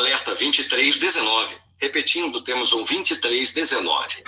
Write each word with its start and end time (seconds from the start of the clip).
Alerta 0.00 0.30
2319. 0.30 1.58
Repetindo, 1.78 2.42
temos 2.42 2.72
um 2.72 2.78
2319. 2.78 4.24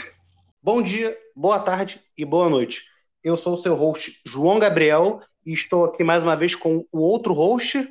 Bom 0.63 0.83
dia, 0.83 1.17
boa 1.35 1.59
tarde 1.59 1.99
e 2.17 2.27
boa 2.27 2.47
noite. 2.47 2.83
Eu 3.25 3.39
sou 3.39 3.55
o 3.55 3.57
seu 3.57 3.75
host, 3.75 4.21
João 4.27 4.59
Gabriel, 4.59 5.21
e 5.47 5.55
estou 5.55 5.87
aqui 5.87 6.05
mais 6.05 6.23
uma 6.23 6.37
vez 6.37 6.55
com 6.55 6.87
o 6.93 7.01
outro 7.01 7.33
host. 7.33 7.89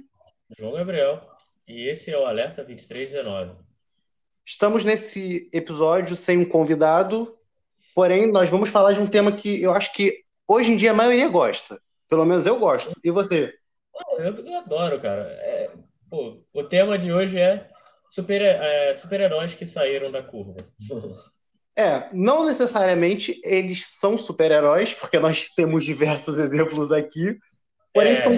João 0.55 0.73
Gabriel. 0.73 1.21
E 1.67 1.87
esse 1.87 2.11
é 2.11 2.17
o 2.19 2.27
Alerta 2.27 2.63
2319. 2.63 3.53
Estamos 4.45 4.83
nesse 4.83 5.49
episódio 5.51 6.15
sem 6.15 6.37
um 6.37 6.45
convidado, 6.45 7.35
porém, 7.95 8.31
nós 8.31 8.47
vamos 8.47 8.69
falar 8.69 8.93
de 8.93 8.99
um 8.99 9.07
tema 9.07 9.31
que 9.31 9.59
eu 9.59 9.71
acho 9.71 9.91
que 9.93 10.23
hoje 10.47 10.71
em 10.71 10.77
dia 10.77 10.91
a 10.91 10.95
maioria 10.95 11.27
gosta. 11.27 11.81
Pelo 12.07 12.25
menos 12.25 12.45
eu 12.45 12.59
gosto. 12.59 12.93
E 13.03 13.09
você? 13.09 13.51
Eu, 14.19 14.57
adoro, 14.59 15.01
cara. 15.01 15.23
É, 15.23 15.71
pô, 16.07 16.43
o 16.53 16.63
tema 16.63 16.95
de 16.95 17.11
hoje 17.11 17.39
é 17.39 17.70
super-heróis 18.11 18.61
é, 18.61 18.93
super 18.93 19.57
que 19.57 19.65
saíram 19.65 20.11
da 20.11 20.21
curva. 20.21 20.57
É, 21.77 22.09
não 22.13 22.45
necessariamente 22.45 23.39
eles 23.41 23.85
são 23.85 24.17
super-heróis, 24.17 24.93
porque 24.93 25.17
nós 25.17 25.47
temos 25.55 25.85
diversos 25.85 26.37
exemplos 26.37 26.91
aqui, 26.91 27.39
porém 27.93 28.11
é... 28.11 28.15
são, 28.17 28.33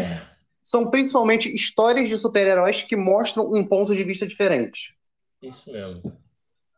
são 0.62 0.92
principalmente 0.92 1.54
histórias 1.54 2.08
de 2.08 2.16
super-heróis 2.16 2.84
que 2.84 2.96
mostram 2.96 3.52
um 3.52 3.68
ponto 3.68 3.96
de 3.96 4.04
vista 4.04 4.28
diferente. 4.28 4.96
Isso 5.42 5.72
mesmo. 5.72 6.16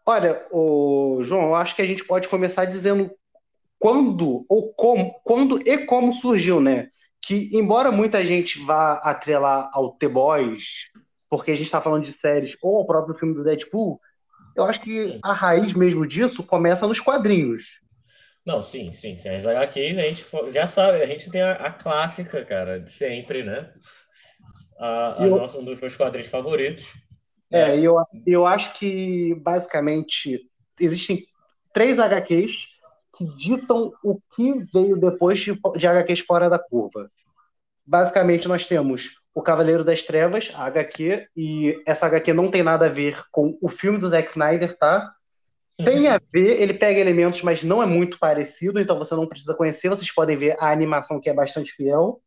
Olha, 0.05 0.41
o 0.51 1.19
João, 1.23 1.47
eu 1.47 1.55
acho 1.55 1.75
que 1.75 1.81
a 1.81 1.85
gente 1.85 2.05
pode 2.05 2.29
começar 2.29 2.63
dizendo 2.63 3.11
quando 3.77 4.45
ou 4.47 4.73
como, 4.73 5.19
quando 5.23 5.59
e 5.67 5.79
como 5.79 6.13
surgiu, 6.13 6.61
né? 6.61 6.87
Que 7.21 7.49
embora 7.51 7.91
muita 7.91 8.23
gente 8.23 8.63
vá 8.63 8.93
atrelar 8.99 9.69
ao 9.73 9.91
The 9.97 10.07
Boys, 10.07 10.63
porque 11.29 11.51
a 11.51 11.55
gente 11.55 11.65
está 11.65 11.81
falando 11.81 12.03
de 12.03 12.13
séries, 12.13 12.57
ou 12.61 12.77
ao 12.77 12.85
próprio 12.85 13.15
filme 13.15 13.33
do 13.33 13.43
Deadpool, 13.43 13.99
eu 14.55 14.63
acho 14.63 14.81
que 14.81 15.19
a 15.23 15.33
raiz 15.33 15.73
mesmo 15.73 16.07
disso 16.07 16.47
começa 16.47 16.87
nos 16.87 16.99
quadrinhos. 16.99 17.81
Não, 18.45 18.61
sim, 18.61 18.93
sim. 18.93 19.17
sim. 19.17 19.29
As 19.29 19.45
HQs 19.45 19.97
a 19.97 20.01
gente 20.01 20.25
já 20.49 20.67
sabe, 20.67 21.01
a 21.01 21.05
gente 21.05 21.29
tem 21.31 21.41
a, 21.41 21.53
a 21.53 21.71
clássica, 21.71 22.45
cara, 22.45 22.79
de 22.79 22.91
sempre, 22.91 23.43
né? 23.43 23.73
A, 24.77 25.23
a 25.23 25.25
eu... 25.25 25.35
nossa, 25.35 25.57
um 25.57 25.65
dos 25.65 25.79
meus 25.79 25.95
quadrinhos 25.95 26.29
favoritos. 26.29 26.85
É, 27.51 27.79
eu, 27.79 27.95
eu 28.25 28.45
acho 28.45 28.77
que 28.79 29.35
basicamente 29.35 30.49
existem 30.79 31.23
três 31.73 31.99
HQs 31.99 32.75
que 33.17 33.25
ditam 33.35 33.93
o 34.03 34.19
que 34.35 34.59
veio 34.73 34.97
depois 34.97 35.39
de, 35.39 35.53
de 35.77 35.87
HQs 35.87 36.19
fora 36.19 36.49
da 36.49 36.59
curva. 36.59 37.09
Basicamente, 37.85 38.47
nós 38.47 38.65
temos 38.65 39.25
o 39.33 39.41
Cavaleiro 39.41 39.83
das 39.83 40.03
Trevas, 40.03 40.51
a 40.55 40.65
HQ, 40.65 41.27
e 41.35 41.81
essa 41.85 42.07
HQ 42.07 42.33
não 42.33 42.49
tem 42.49 42.63
nada 42.63 42.85
a 42.85 42.89
ver 42.89 43.21
com 43.31 43.57
o 43.61 43.69
filme 43.69 43.97
do 43.97 44.09
Zack 44.09 44.29
Snyder, 44.29 44.77
tá? 44.77 45.11
Tem 45.83 46.07
a 46.07 46.19
ver, 46.33 46.61
ele 46.61 46.73
pega 46.73 46.99
elementos, 47.01 47.41
mas 47.41 47.61
não 47.61 47.83
é 47.83 47.85
muito 47.85 48.17
parecido, 48.17 48.79
então 48.79 48.97
você 48.97 49.13
não 49.13 49.27
precisa 49.27 49.53
conhecer, 49.53 49.89
vocês 49.89 50.09
podem 50.09 50.37
ver 50.37 50.55
a 50.57 50.71
animação 50.71 51.19
que 51.19 51.29
é 51.29 51.33
bastante 51.33 51.71
fiel. 51.73 52.21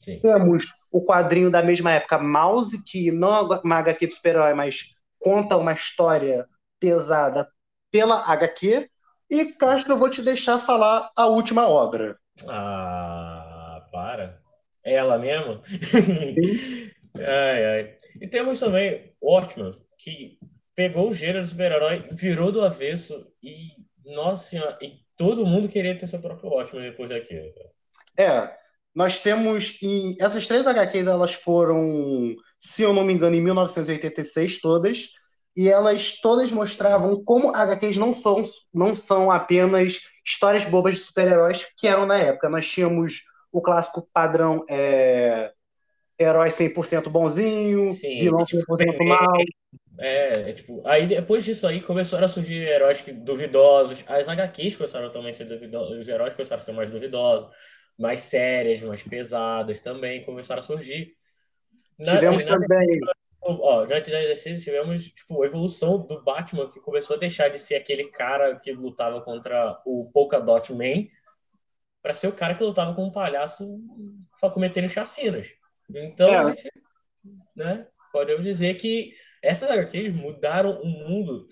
Sim. 0.00 0.20
Temos 0.20 0.66
o 0.92 1.04
quadrinho 1.04 1.50
da 1.50 1.60
mesma 1.60 1.90
época, 1.90 2.18
Mouse, 2.18 2.84
que 2.84 3.10
não 3.10 3.34
é 3.34 3.60
uma 3.64 3.78
HQ 3.78 4.06
de 4.06 4.14
super-herói, 4.14 4.54
mas 4.54 4.94
conta 5.18 5.56
uma 5.56 5.72
história 5.72 6.46
pesada 6.78 7.48
pela 7.90 8.22
HQ. 8.32 8.88
E, 9.28 9.46
Castro, 9.46 9.94
eu 9.94 9.98
vou 9.98 10.08
te 10.08 10.22
deixar 10.22 10.58
falar 10.58 11.10
a 11.16 11.26
última 11.26 11.68
obra. 11.68 12.16
Ah, 12.48 13.84
para. 13.90 14.37
É 14.88 14.94
ela 14.94 15.18
mesmo? 15.18 15.60
ai, 17.14 17.64
ai. 17.66 17.94
E 18.20 18.26
temos 18.26 18.58
também 18.58 19.12
Watchmen, 19.22 19.76
que 19.98 20.38
pegou 20.74 21.10
o 21.10 21.14
gênero 21.14 21.42
do 21.42 21.46
super-herói, 21.46 22.06
virou 22.12 22.50
do 22.50 22.64
avesso 22.64 23.30
e, 23.42 23.72
nossa 24.04 24.48
senhora, 24.48 24.78
e 24.80 24.94
todo 25.14 25.44
mundo 25.44 25.68
queria 25.68 25.94
ter 25.94 26.06
seu 26.06 26.20
próprio 26.20 26.48
Watchmen 26.48 26.90
depois 26.90 27.10
daquilo. 27.10 27.52
É, 28.18 28.50
nós 28.94 29.20
temos 29.20 29.78
em, 29.82 30.16
essas 30.18 30.46
três 30.46 30.66
HQs, 30.66 31.06
elas 31.06 31.34
foram, 31.34 32.34
se 32.58 32.82
eu 32.82 32.94
não 32.94 33.04
me 33.04 33.12
engano, 33.12 33.36
em 33.36 33.42
1986 33.42 34.58
todas, 34.58 35.08
e 35.54 35.68
elas 35.68 36.18
todas 36.22 36.50
mostravam 36.50 37.22
como 37.24 37.54
HQs 37.54 37.98
não 37.98 38.14
são, 38.14 38.42
não 38.72 38.94
são 38.94 39.30
apenas 39.30 40.00
histórias 40.24 40.64
bobas 40.64 40.94
de 40.94 41.02
super-heróis 41.02 41.66
que 41.76 41.86
eram 41.86 42.06
na 42.06 42.16
época. 42.16 42.48
Nós 42.48 42.66
tínhamos 42.66 43.20
o 43.52 43.60
clássico 43.60 44.08
padrão 44.12 44.64
é, 44.68 45.52
herói 46.18 46.48
100% 46.48 47.08
bonzinho, 47.08 47.92
Sim, 47.92 48.18
vilão 48.18 48.44
100% 48.44 48.90
tipo, 48.90 49.04
mal. 49.04 49.36
É, 50.00 50.50
é, 50.50 50.52
tipo, 50.52 50.82
aí 50.86 51.06
depois 51.06 51.44
disso 51.44 51.66
aí 51.66 51.80
começaram 51.80 52.24
a 52.24 52.28
surgir 52.28 52.62
heróis 52.62 53.02
duvidosos, 53.16 54.04
as 54.06 54.28
HQs 54.28 54.76
começaram 54.76 55.10
também 55.10 55.30
a 55.30 55.34
ser 55.34 55.44
duvidosos, 55.44 55.98
os 55.98 56.08
heróis 56.08 56.34
começaram 56.34 56.62
a 56.62 56.64
ser 56.64 56.72
mais 56.72 56.90
duvidosos, 56.90 57.50
mais 57.98 58.20
sérias, 58.20 58.82
mais 58.82 59.02
pesadas 59.02 59.82
também 59.82 60.22
começaram 60.24 60.60
a 60.60 60.62
surgir. 60.62 61.16
Na, 61.98 62.12
tivemos 62.12 62.46
na, 62.46 62.58
também. 62.58 63.00
Ó, 63.42 63.80
antes 63.90 64.10
da 64.10 64.20
DC, 64.20 64.56
tivemos 64.56 65.06
tipo, 65.06 65.42
a 65.42 65.46
evolução 65.46 65.98
do 65.98 66.22
Batman, 66.22 66.68
que 66.68 66.80
começou 66.80 67.16
a 67.16 67.18
deixar 67.18 67.48
de 67.48 67.58
ser 67.58 67.76
aquele 67.76 68.04
cara 68.04 68.56
que 68.58 68.70
lutava 68.72 69.20
contra 69.20 69.80
o 69.84 70.08
Polka 70.12 70.40
Dot 70.40 70.72
Man 70.72 71.06
para 72.02 72.14
ser 72.14 72.28
o 72.28 72.32
cara 72.32 72.54
que 72.54 72.62
lutava 72.62 72.94
com 72.94 73.04
um 73.04 73.12
palhaço 73.12 73.80
cometendo 74.52 74.88
chacinas. 74.88 75.48
Então, 75.90 76.50
é. 76.50 76.54
né, 77.56 77.86
podemos 78.12 78.44
dizer 78.44 78.74
que 78.74 79.12
essas 79.42 79.70
HQs 79.70 80.14
mudaram 80.14 80.80
o 80.80 80.86
mundo. 80.86 81.46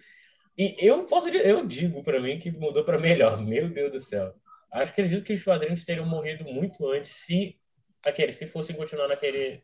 E 0.56 0.76
eu 0.78 1.04
posso 1.04 1.28
eu 1.28 1.66
digo 1.66 2.02
para 2.02 2.20
mim 2.20 2.38
que 2.38 2.50
mudou 2.50 2.84
para 2.84 2.98
melhor. 2.98 3.40
Meu 3.42 3.68
Deus 3.68 3.92
do 3.92 4.00
céu. 4.00 4.34
Acho 4.72 4.92
que 4.92 5.00
acredito 5.00 5.24
que 5.24 5.32
os 5.32 5.44
quadrinhos 5.44 5.84
teriam 5.84 6.06
morrido 6.06 6.44
muito 6.44 6.88
antes 6.90 7.12
se 7.12 7.58
aquele 8.04 8.32
se 8.32 8.46
fossem 8.46 8.76
continuar 8.76 9.08
naquele 9.08 9.62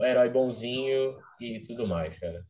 herói 0.00 0.28
bonzinho 0.28 1.18
e 1.40 1.60
tudo 1.60 1.86
mais, 1.86 2.18
cara. 2.18 2.44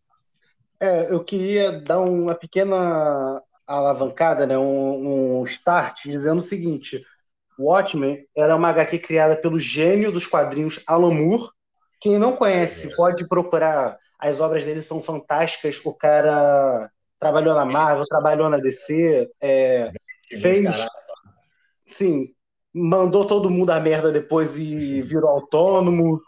É, 0.81 1.13
eu 1.13 1.23
queria 1.23 1.73
dar 1.73 2.01
uma 2.01 2.35
pequena 2.35 3.43
alavancada, 3.67 4.47
né, 4.47 4.57
um, 4.57 5.41
um 5.41 5.45
start, 5.45 6.05
dizendo 6.05 6.39
o 6.39 6.43
seguinte: 6.43 7.05
Watchmen 7.61 8.25
era 8.37 8.57
uma 8.57 8.71
HQ 8.71 8.99
criada 8.99 9.37
pelo 9.37 9.61
gênio 9.61 10.11
dos 10.11 10.27
quadrinhos 10.27 10.83
Alan 10.87 11.13
Moore. 11.13 11.49
Quem 12.01 12.19
não 12.19 12.35
conhece 12.35 12.95
pode 12.97 13.29
procurar. 13.29 13.99
As 14.19 14.41
obras 14.41 14.65
dele 14.65 14.83
são 14.83 15.03
fantásticas. 15.03 15.81
O 15.85 15.95
cara 15.95 16.91
trabalhou 17.19 17.55
na 17.55 17.65
Marvel, 17.65 18.07
trabalhou 18.07 18.49
na 18.49 18.59
DC, 18.59 19.29
é, 19.41 19.93
fez. 20.41 20.87
Sim, 21.87 22.29
mandou 22.73 23.27
todo 23.27 23.51
mundo 23.51 23.71
a 23.71 23.81
merda 23.81 24.11
depois 24.11 24.57
e 24.57 25.03
virou 25.03 25.29
autônomo. 25.29 26.21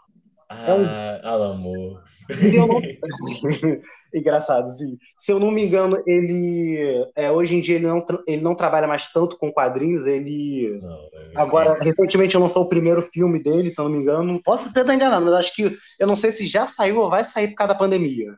Ah, 0.53 1.19
é 1.23 1.29
um... 1.29 1.57
Moore. 1.57 1.99
Engraçado, 4.13 4.69
sim. 4.69 4.97
Se 5.17 5.31
eu 5.31 5.39
não 5.39 5.49
me 5.49 5.65
engano, 5.65 6.01
ele 6.05 6.77
é, 7.15 7.31
hoje 7.31 7.55
em 7.55 7.61
dia 7.61 7.75
ele 7.75 7.87
não, 7.87 8.05
ele 8.27 8.41
não 8.41 8.55
trabalha 8.55 8.87
mais 8.87 9.11
tanto 9.11 9.37
com 9.37 9.51
quadrinhos. 9.51 10.05
Ele 10.05 10.79
não, 10.81 11.09
é 11.13 11.31
agora 11.35 11.73
recentemente 11.81 12.37
lançou 12.37 12.63
o 12.63 12.69
primeiro 12.69 13.01
filme 13.01 13.41
dele, 13.41 13.71
se 13.71 13.79
eu 13.79 13.85
não 13.85 13.91
me 13.91 13.99
engano. 13.99 14.41
Posso 14.43 14.69
até 14.69 14.81
estar 14.81 14.93
enganado, 14.93 15.25
mas 15.25 15.33
acho 15.33 15.55
que 15.55 15.75
eu 15.99 16.07
não 16.07 16.15
sei 16.15 16.31
se 16.31 16.45
já 16.45 16.67
saiu 16.67 16.99
ou 16.99 17.09
vai 17.09 17.25
sair 17.25 17.49
por 17.49 17.55
causa 17.55 17.73
da 17.73 17.79
pandemia. 17.79 18.37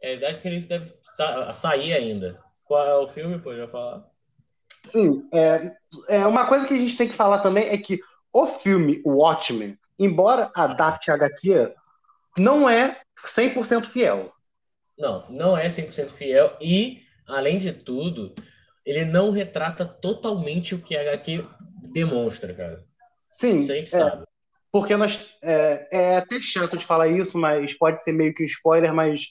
É, 0.00 0.14
acho 0.26 0.40
que 0.40 0.48
ele 0.48 0.60
deve 0.60 0.92
sair 1.52 1.92
ainda. 1.92 2.40
Qual 2.64 2.86
é 2.86 2.94
o 2.96 3.08
filme? 3.08 3.38
Pode 3.38 3.58
já 3.58 3.68
falar? 3.68 4.04
Sim, 4.84 5.28
é, 5.32 5.72
é 6.08 6.26
uma 6.26 6.46
coisa 6.46 6.66
que 6.66 6.74
a 6.74 6.78
gente 6.78 6.96
tem 6.96 7.08
que 7.08 7.14
falar 7.14 7.38
também 7.38 7.68
é 7.68 7.78
que 7.78 8.00
o 8.32 8.46
filme 8.46 9.00
Watchmen, 9.04 9.76
embora 9.98 10.50
adapte 10.54 11.10
a 11.10 11.14
HQ, 11.14 11.74
não 12.38 12.68
é 12.68 13.00
100% 13.18 13.86
fiel. 13.86 14.32
Não, 14.98 15.22
não 15.30 15.56
é 15.56 15.66
100% 15.66 16.10
fiel 16.10 16.56
e, 16.60 17.02
além 17.26 17.58
de 17.58 17.72
tudo, 17.72 18.34
ele 18.84 19.04
não 19.04 19.30
retrata 19.30 19.84
totalmente 19.84 20.74
o 20.74 20.80
que 20.80 20.96
a 20.96 21.00
HQ 21.00 21.44
demonstra, 21.92 22.54
cara. 22.54 22.84
Sim. 23.30 23.60
Isso 23.60 23.72
a 23.72 23.74
gente 23.74 23.94
é, 23.94 23.98
sabe. 23.98 24.24
Porque 24.70 24.96
nós. 24.96 25.38
É, 25.42 25.88
é 25.92 26.16
até 26.16 26.40
chato 26.40 26.76
de 26.76 26.84
falar 26.84 27.08
isso, 27.08 27.38
mas 27.38 27.76
pode 27.76 28.02
ser 28.02 28.12
meio 28.12 28.34
que 28.34 28.42
um 28.42 28.46
spoiler, 28.46 28.92
mas 28.94 29.30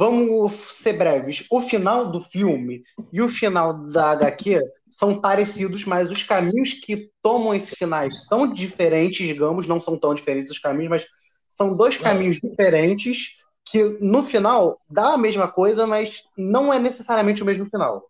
vamos 0.00 0.54
ser 0.54 0.94
breves. 0.94 1.44
O 1.50 1.60
final 1.60 2.10
do 2.10 2.22
filme 2.22 2.82
e 3.12 3.20
o 3.20 3.28
final 3.28 3.74
da 3.74 4.12
HQ 4.12 4.58
são 4.88 5.20
parecidos, 5.20 5.84
mas 5.84 6.10
os 6.10 6.22
caminhos 6.22 6.72
que 6.72 7.10
tomam 7.22 7.54
esses 7.54 7.76
finais 7.76 8.26
são 8.26 8.50
diferentes, 8.50 9.26
digamos, 9.26 9.66
não 9.66 9.78
são 9.78 9.98
tão 9.98 10.14
diferentes 10.14 10.52
os 10.52 10.58
caminhos, 10.58 10.88
mas 10.88 11.06
são 11.50 11.76
dois 11.76 11.98
caminhos 11.98 12.38
diferentes 12.38 13.40
que 13.62 13.98
no 14.00 14.22
final 14.22 14.80
dá 14.90 15.12
a 15.12 15.18
mesma 15.18 15.46
coisa, 15.46 15.86
mas 15.86 16.22
não 16.34 16.72
é 16.72 16.78
necessariamente 16.78 17.42
o 17.42 17.46
mesmo 17.46 17.66
final. 17.66 18.02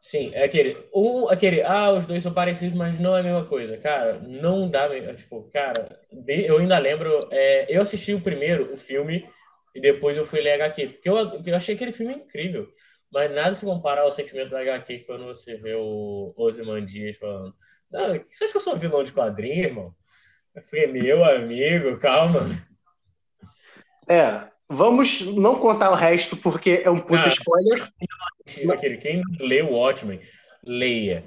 Sim, 0.00 0.30
é 0.32 0.44
aquele, 0.44 0.74
um, 0.94 1.28
aquele, 1.28 1.60
ah, 1.60 1.92
os 1.92 2.06
dois 2.06 2.22
são 2.22 2.32
parecidos, 2.32 2.74
mas 2.74 2.98
não 2.98 3.14
é 3.14 3.20
a 3.20 3.22
mesma 3.22 3.44
coisa. 3.44 3.76
Cara, 3.76 4.18
não 4.26 4.70
dá, 4.70 4.88
tipo, 5.14 5.42
cara, 5.52 6.00
eu 6.26 6.56
ainda 6.56 6.78
lembro, 6.78 7.20
é, 7.30 7.66
eu 7.68 7.82
assisti 7.82 8.14
o 8.14 8.22
primeiro, 8.22 8.72
o 8.72 8.78
filme, 8.78 9.28
e 9.74 9.80
depois 9.80 10.16
eu 10.16 10.26
fui 10.26 10.40
ler 10.40 10.52
HQ. 10.52 10.88
Porque 10.88 11.08
eu, 11.08 11.16
eu 11.16 11.56
achei 11.56 11.74
aquele 11.74 11.92
filme 11.92 12.14
incrível. 12.14 12.68
Mas 13.12 13.30
nada 13.30 13.54
se 13.54 13.64
compara 13.64 14.02
ao 14.02 14.12
sentimento 14.12 14.50
da 14.50 14.60
HQ 14.60 15.00
quando 15.00 15.24
você 15.24 15.56
vê 15.56 15.74
o 15.74 16.32
Ozymandias 16.36 17.16
falando 17.16 17.54
não, 17.90 18.24
você 18.28 18.44
acha 18.44 18.52
que 18.52 18.56
eu 18.56 18.60
sou 18.60 18.76
vilão 18.76 19.02
de 19.02 19.12
quadrinho, 19.12 19.64
irmão? 19.64 19.94
Eu 20.54 20.62
falei, 20.62 20.86
meu 20.86 21.24
amigo, 21.24 21.98
calma. 21.98 22.46
É, 24.08 24.48
vamos 24.68 25.22
não 25.22 25.58
contar 25.58 25.90
o 25.90 25.94
resto 25.94 26.36
porque 26.36 26.82
é 26.84 26.90
um 26.90 27.00
puta 27.00 27.28
spoiler. 27.28 27.88
Aquele, 28.72 28.96
quem 28.96 29.20
não 29.20 29.46
lê 29.46 29.60
o 29.62 29.72
Watchmen, 29.72 30.20
leia. 30.64 31.26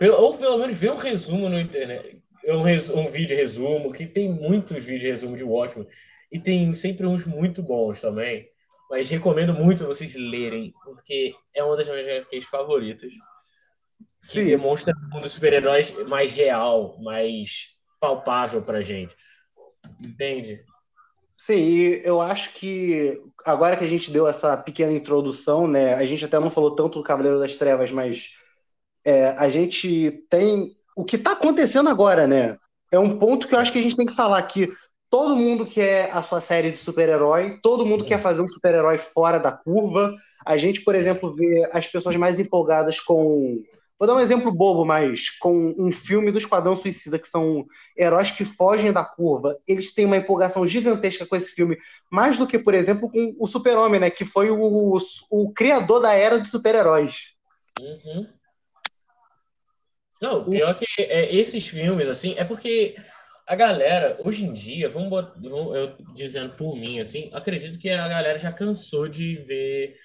Ou 0.00 0.36
pelo 0.36 0.58
menos 0.58 0.76
vê 0.76 0.90
um 0.90 0.96
resumo 0.96 1.48
no 1.48 1.58
internet. 1.58 2.22
Um, 2.46 2.62
res, 2.62 2.90
um 2.90 3.06
vídeo 3.06 3.36
resumo, 3.36 3.92
que 3.92 4.06
tem 4.06 4.28
muitos 4.28 4.84
vídeos 4.84 5.10
resumo 5.10 5.36
de 5.36 5.44
Watchmen. 5.44 5.86
E 6.32 6.40
tem 6.40 6.72
sempre 6.72 7.06
uns 7.06 7.26
muito 7.26 7.62
bons 7.62 8.00
também. 8.00 8.48
Mas 8.90 9.08
recomendo 9.08 9.54
muito 9.54 9.86
vocês 9.86 10.14
lerem, 10.14 10.72
porque 10.84 11.34
é 11.54 11.62
uma 11.62 11.76
das 11.76 11.88
minhas 11.88 12.06
HQs 12.06 12.44
favoritas. 12.46 13.12
Sim. 14.20 14.44
Que 14.44 14.50
demonstra 14.50 14.94
um 15.14 15.20
dos 15.20 15.32
super-heróis 15.32 15.92
mais 16.06 16.32
real, 16.32 16.98
mais 17.02 17.68
palpável 18.00 18.62
pra 18.62 18.82
gente. 18.82 19.14
Entende? 20.00 20.58
Sim, 21.36 21.58
e 21.58 22.02
eu 22.04 22.20
acho 22.20 22.54
que 22.54 23.20
agora 23.44 23.76
que 23.76 23.84
a 23.84 23.88
gente 23.88 24.12
deu 24.12 24.28
essa 24.28 24.56
pequena 24.56 24.92
introdução, 24.92 25.66
né? 25.66 25.94
A 25.94 26.04
gente 26.04 26.24
até 26.24 26.38
não 26.38 26.50
falou 26.50 26.74
tanto 26.74 26.98
do 26.98 27.04
Cavaleiro 27.04 27.40
das 27.40 27.56
Trevas, 27.56 27.90
mas 27.90 28.36
é, 29.04 29.28
a 29.30 29.48
gente 29.48 30.24
tem 30.30 30.76
o 30.96 31.04
que 31.04 31.16
está 31.16 31.32
acontecendo 31.32 31.88
agora, 31.88 32.26
né? 32.26 32.56
É 32.92 32.98
um 32.98 33.18
ponto 33.18 33.48
que 33.48 33.54
eu 33.54 33.58
acho 33.58 33.72
que 33.72 33.78
a 33.78 33.82
gente 33.82 33.96
tem 33.96 34.06
que 34.06 34.14
falar 34.14 34.40
que 34.42 34.70
todo 35.12 35.36
mundo 35.36 35.66
quer 35.66 36.10
a 36.10 36.22
sua 36.22 36.40
série 36.40 36.70
de 36.70 36.76
super-herói, 36.78 37.58
todo 37.62 37.84
mundo 37.84 38.02
quer 38.02 38.18
fazer 38.18 38.40
um 38.40 38.48
super-herói 38.48 38.96
fora 38.96 39.38
da 39.38 39.52
curva. 39.52 40.14
A 40.42 40.56
gente, 40.56 40.80
por 40.80 40.94
exemplo, 40.94 41.36
vê 41.36 41.68
as 41.70 41.86
pessoas 41.86 42.16
mais 42.16 42.40
empolgadas 42.40 42.98
com 42.98 43.62
Vou 43.98 44.06
dar 44.08 44.16
um 44.16 44.20
exemplo 44.20 44.50
bobo, 44.50 44.84
mas 44.84 45.30
com 45.30 45.76
um 45.78 45.92
filme 45.92 46.32
do 46.32 46.38
Esquadrão 46.38 46.74
Suicida, 46.74 47.20
que 47.20 47.28
são 47.28 47.64
heróis 47.96 48.32
que 48.32 48.44
fogem 48.44 48.90
da 48.90 49.04
curva, 49.04 49.56
eles 49.68 49.94
têm 49.94 50.06
uma 50.06 50.16
empolgação 50.16 50.66
gigantesca 50.66 51.24
com 51.24 51.36
esse 51.36 51.52
filme, 51.52 51.78
mais 52.10 52.36
do 52.36 52.46
que, 52.46 52.58
por 52.58 52.74
exemplo, 52.74 53.08
com 53.08 53.36
o 53.38 53.46
Super-Homem, 53.46 54.00
né? 54.00 54.10
Que 54.10 54.24
foi 54.24 54.50
o, 54.50 54.60
o, 54.60 54.98
o, 55.30 55.52
criador 55.52 56.00
da 56.00 56.14
era 56.14 56.40
de 56.40 56.48
super-heróis. 56.48 57.36
Uhum. 57.78 58.26
Não, 60.20 60.44
pior 60.46 60.74
que 60.74 60.86
é, 60.98 61.32
esses 61.36 61.68
filmes, 61.68 62.08
assim, 62.08 62.34
é 62.36 62.44
porque 62.44 62.96
a 63.46 63.56
galera, 63.56 64.18
hoje 64.24 64.44
em 64.44 64.52
dia, 64.52 64.88
vamos, 64.88 65.10
botar, 65.10 65.38
vamos 65.40 65.74
eu 65.74 65.96
dizendo 66.14 66.54
por 66.56 66.76
mim, 66.76 67.00
assim, 67.00 67.30
acredito 67.32 67.78
que 67.78 67.90
a 67.90 68.08
galera 68.08 68.38
já 68.38 68.52
cansou 68.52 69.08
de 69.08 69.36
ver 69.36 69.96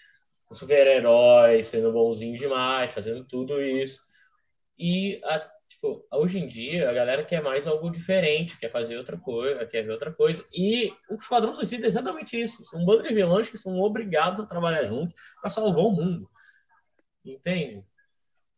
super-herói 0.51 1.61
sendo 1.63 1.91
bonzinho 1.91 2.37
demais, 2.37 2.93
fazendo 2.93 3.23
tudo 3.25 3.61
isso. 3.61 3.99
E 4.77 5.19
a, 5.23 5.39
tipo, 5.67 6.05
hoje 6.11 6.39
em 6.39 6.47
dia 6.47 6.89
a 6.89 6.93
galera 6.93 7.23
quer 7.23 7.41
mais 7.41 7.67
algo 7.67 7.89
diferente, 7.89 8.57
quer 8.57 8.71
fazer 8.71 8.97
outra 8.97 9.17
coisa, 9.17 9.65
quer 9.65 9.83
ver 9.83 9.91
outra 9.91 10.11
coisa. 10.11 10.45
E 10.53 10.93
o 11.09 11.15
Esquadrão 11.15 11.53
Suicida 11.53 11.85
é 11.85 11.87
exatamente 11.87 12.39
isso. 12.39 12.63
São 12.65 12.81
um 12.81 12.85
bando 12.85 13.03
de 13.03 13.13
vilões 13.13 13.49
que 13.49 13.57
são 13.57 13.79
obrigados 13.79 14.41
a 14.41 14.45
trabalhar 14.45 14.83
juntos 14.83 15.15
para 15.41 15.49
salvar 15.49 15.85
o 15.85 15.91
mundo. 15.91 16.29
Entende? 17.25 17.85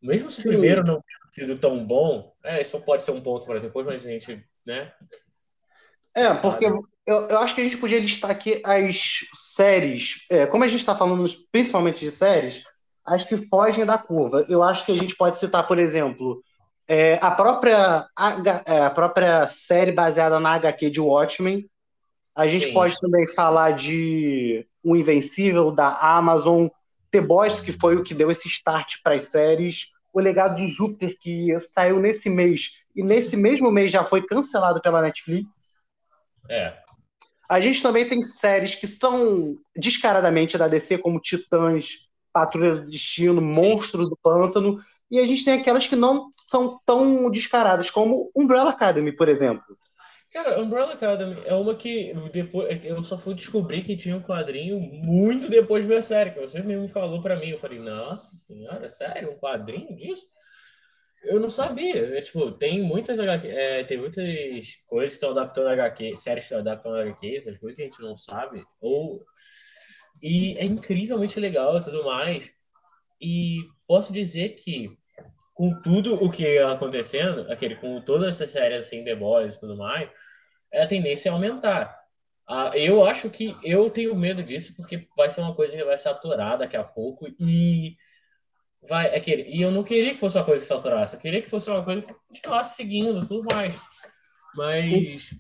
Mesmo 0.02 0.32
se 0.32 0.42
o 0.42 0.44
primeiro 0.44 0.84
não 0.84 1.02
tenha 1.02 1.48
sido 1.48 1.60
tão 1.60 1.86
bom, 1.86 2.34
é, 2.44 2.62
isso 2.62 2.80
pode 2.82 3.04
ser 3.04 3.12
um 3.12 3.22
ponto 3.22 3.46
para 3.46 3.60
depois, 3.60 3.86
mas 3.86 4.06
a 4.06 4.10
gente, 4.10 4.48
né? 4.66 4.92
É, 6.16 6.34
porque 6.34 6.66
eu, 6.66 7.28
eu 7.28 7.38
acho 7.40 7.56
que 7.56 7.62
a 7.62 7.64
gente 7.64 7.78
podia 7.78 8.00
listar 8.00 8.30
aqui 8.30 8.62
as 8.64 9.26
séries, 9.34 10.26
é, 10.30 10.46
como 10.46 10.64
a 10.64 10.68
gente 10.68 10.82
está 10.82 10.96
falando 10.96 11.26
principalmente 11.52 12.02
de 12.02 12.12
séries, 12.12 12.64
as 13.06 13.26
que 13.26 13.38
fogem 13.48 13.86
da 13.86 13.98
curva. 13.98 14.46
Eu 14.48 14.62
acho 14.62 14.86
que 14.86 14.92
a 14.92 14.98
gente 14.98 15.16
pode 15.16 15.38
citar, 15.38 15.68
por 15.68 15.80
exemplo, 15.80 16.44
é, 16.88 17.18
a, 17.22 17.32
própria, 17.32 18.06
é, 18.68 18.82
a 18.82 18.90
própria 18.90 19.48
série 19.48 19.92
baseada 19.92 20.40
na 20.40 20.54
HQ 20.54 20.90
de 20.90 21.02
Watchmen. 21.02 21.70
A 22.36 22.48
gente 22.48 22.68
Sim. 22.68 22.74
pode 22.74 23.00
também 23.00 23.28
falar 23.28 23.72
de 23.72 24.66
O 24.84 24.96
Invencível, 24.96 25.72
da 25.72 25.98
Amazon, 26.00 26.68
The 27.12 27.22
Boys, 27.22 27.60
que 27.62 27.72
foi 27.72 27.96
o 27.96 28.04
que 28.04 28.14
deu 28.14 28.30
esse 28.30 28.48
start 28.48 28.98
para 29.04 29.16
as 29.16 29.24
séries, 29.24 29.88
O 30.14 30.20
Legado 30.20 30.56
de 30.56 30.68
Júpiter, 30.68 31.18
que 31.20 31.60
saiu 31.74 32.00
nesse 32.00 32.30
mês, 32.30 32.86
e 33.00 33.04
nesse 33.04 33.38
mesmo 33.38 33.72
mês 33.72 33.94
já 33.94 34.04
foi 34.04 34.22
cancelado 34.22 34.82
pela 34.82 35.02
Netflix. 35.02 35.70
É. 36.50 36.74
A 37.50 37.62
gente 37.62 37.82
também 37.82 38.08
tem 38.08 38.22
séries 38.26 38.76
que 38.76 38.86
são 38.86 39.56
descaradamente 39.74 40.58
da 40.58 40.68
DC, 40.68 40.98
como 40.98 41.22
Titãs, 41.22 42.10
Patrulha 42.34 42.76
do 42.76 42.86
Destino, 42.92 43.42
Monstro 43.42 44.08
do 44.08 44.18
Pântano, 44.22 44.78
e 45.10 45.18
a 45.18 45.24
gente 45.24 45.46
tem 45.46 45.54
aquelas 45.54 45.88
que 45.88 45.96
não 45.96 46.30
são 46.34 46.78
tão 46.86 47.32
descaradas, 47.32 47.90
como 47.90 48.30
Umbrella 48.36 48.70
Academy, 48.70 49.16
por 49.16 49.30
exemplo. 49.30 49.78
Cara, 50.32 50.62
Umbrella 50.62 50.94
Academy 50.94 51.42
é 51.46 51.56
uma 51.56 51.74
que 51.74 52.14
depois 52.34 52.84
eu 52.84 53.02
só 53.02 53.18
fui 53.18 53.34
descobrir 53.34 53.82
que 53.82 53.96
tinha 53.96 54.18
um 54.18 54.22
quadrinho 54.22 54.78
muito 54.78 55.50
depois 55.50 55.88
da 55.88 56.02
série, 56.02 56.32
que 56.32 56.40
você 56.42 56.62
mesmo 56.62 56.90
falou 56.90 57.22
para 57.22 57.40
mim. 57.40 57.50
Eu 57.50 57.58
falei, 57.58 57.80
nossa 57.80 58.36
senhora, 58.36 58.90
sério? 58.90 59.32
Um 59.32 59.38
quadrinho 59.38 59.96
disso? 59.96 60.28
Eu 61.24 61.40
não 61.40 61.50
sabia. 61.50 62.18
É, 62.18 62.22
tipo, 62.22 62.52
tem 62.52 62.82
muitas 62.82 63.20
é, 63.20 63.84
tem 63.84 63.98
muitas 63.98 64.76
coisas 64.88 65.12
que 65.12 65.16
estão 65.18 65.32
adaptando 65.32 65.68
HQ, 65.70 66.18
séries 66.18 66.44
que 66.44 66.54
estão 66.54 66.60
adaptando 66.60 66.98
HQ, 66.98 67.36
essas 67.36 67.58
coisas 67.58 67.76
que 67.76 67.82
a 67.82 67.86
gente 67.86 68.02
não 68.02 68.16
sabe. 68.16 68.64
Ou 68.80 69.24
e 70.22 70.58
é 70.58 70.66
incrivelmente 70.66 71.40
legal 71.40 71.78
e 71.78 71.84
tudo 71.84 72.04
mais. 72.04 72.52
E 73.22 73.60
posso 73.88 74.14
dizer 74.14 74.50
que 74.50 74.98
com 75.54 75.82
tudo 75.82 76.16
o 76.16 76.32
que 76.32 76.46
é 76.46 76.64
acontecendo, 76.64 77.52
aquele 77.52 77.76
com 77.76 78.02
todas 78.02 78.30
essas 78.30 78.52
séries 78.52 78.86
assim, 78.86 79.04
The 79.04 79.16
Boys 79.16 79.56
e 79.56 79.60
tudo 79.60 79.76
mais, 79.76 80.10
é 80.72 80.84
a 80.84 80.88
tendência 80.88 81.30
é 81.30 81.32
aumentar. 81.32 82.00
Ah, 82.48 82.72
eu 82.76 83.06
acho 83.06 83.30
que 83.30 83.56
eu 83.64 83.90
tenho 83.90 84.16
medo 84.16 84.42
disso 84.42 84.76
porque 84.76 85.08
vai 85.16 85.30
ser 85.30 85.42
uma 85.42 85.54
coisa 85.54 85.76
que 85.76 85.84
vai 85.84 85.98
saturar 85.98 86.58
daqui 86.58 86.78
a 86.78 86.84
pouco 86.84 87.28
e 87.40 87.94
vai 88.88 89.08
é 89.08 89.20
que 89.20 89.36
e 89.36 89.62
eu 89.62 89.72
não 89.72 89.84
queria 89.84 90.14
que 90.14 90.20
fosse 90.20 90.38
uma 90.38 90.46
coisa 90.46 90.62
que 90.64 90.68
saturasse, 90.68 91.16
eu 91.16 91.22
queria 91.22 91.42
que 91.42 91.50
fosse 91.50 91.70
uma 91.70 91.84
coisa 91.84 92.02
que 92.02 92.14
continuasse 92.14 92.76
seguindo 92.76 93.28
tudo 93.28 93.48
mais. 93.54 93.80
Mas, 94.56 95.34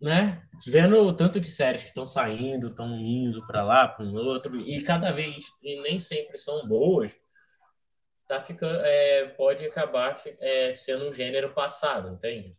né, 0.00 0.42
vendo 0.66 0.98
o 0.98 1.12
tanto 1.12 1.38
de 1.38 1.48
séries 1.48 1.82
que 1.82 1.88
estão 1.88 2.06
saindo, 2.06 2.68
estão 2.68 2.88
indo 2.98 3.46
para 3.46 3.62
lá, 3.62 3.86
para 3.86 4.04
um 4.04 4.14
outro, 4.14 4.58
e 4.58 4.82
cada 4.82 5.12
vez, 5.12 5.46
e 5.62 5.80
nem 5.82 5.98
sempre 6.00 6.38
são 6.38 6.66
boas, 6.66 7.16
tá 8.26 8.40
ficando, 8.40 8.80
é, 8.84 9.26
pode 9.28 9.64
acabar 9.64 10.20
é, 10.40 10.72
sendo 10.72 11.08
um 11.08 11.12
gênero 11.12 11.52
passado, 11.52 12.08
entende? 12.08 12.56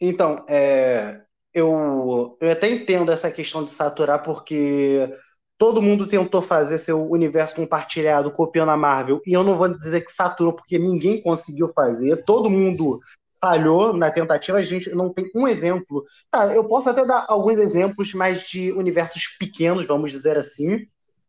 Então, 0.00 0.44
é, 0.48 1.22
eu, 1.52 2.38
eu 2.40 2.50
até 2.50 2.70
entendo 2.70 3.10
essa 3.10 3.30
questão 3.30 3.64
de 3.64 3.70
saturar, 3.70 4.22
porque 4.22 5.10
todo 5.60 5.82
mundo 5.82 6.06
tentou 6.06 6.40
fazer 6.40 6.78
seu 6.78 7.06
universo 7.06 7.54
compartilhado 7.54 8.32
copiando 8.32 8.70
a 8.70 8.78
Marvel, 8.78 9.20
e 9.26 9.34
eu 9.34 9.44
não 9.44 9.52
vou 9.52 9.68
dizer 9.68 10.00
que 10.00 10.10
saturou, 10.10 10.54
porque 10.54 10.78
ninguém 10.78 11.20
conseguiu 11.20 11.68
fazer, 11.68 12.24
todo 12.24 12.48
mundo 12.48 12.98
falhou 13.38 13.92
na 13.92 14.10
tentativa, 14.10 14.56
a 14.56 14.62
gente 14.62 14.88
não 14.94 15.12
tem 15.12 15.30
um 15.34 15.46
exemplo. 15.46 16.02
Tá, 16.30 16.46
eu 16.46 16.64
posso 16.64 16.88
até 16.88 17.04
dar 17.04 17.26
alguns 17.28 17.58
exemplos, 17.58 18.14
mas 18.14 18.48
de 18.48 18.72
universos 18.72 19.36
pequenos, 19.38 19.86
vamos 19.86 20.10
dizer 20.10 20.38
assim. 20.38 20.86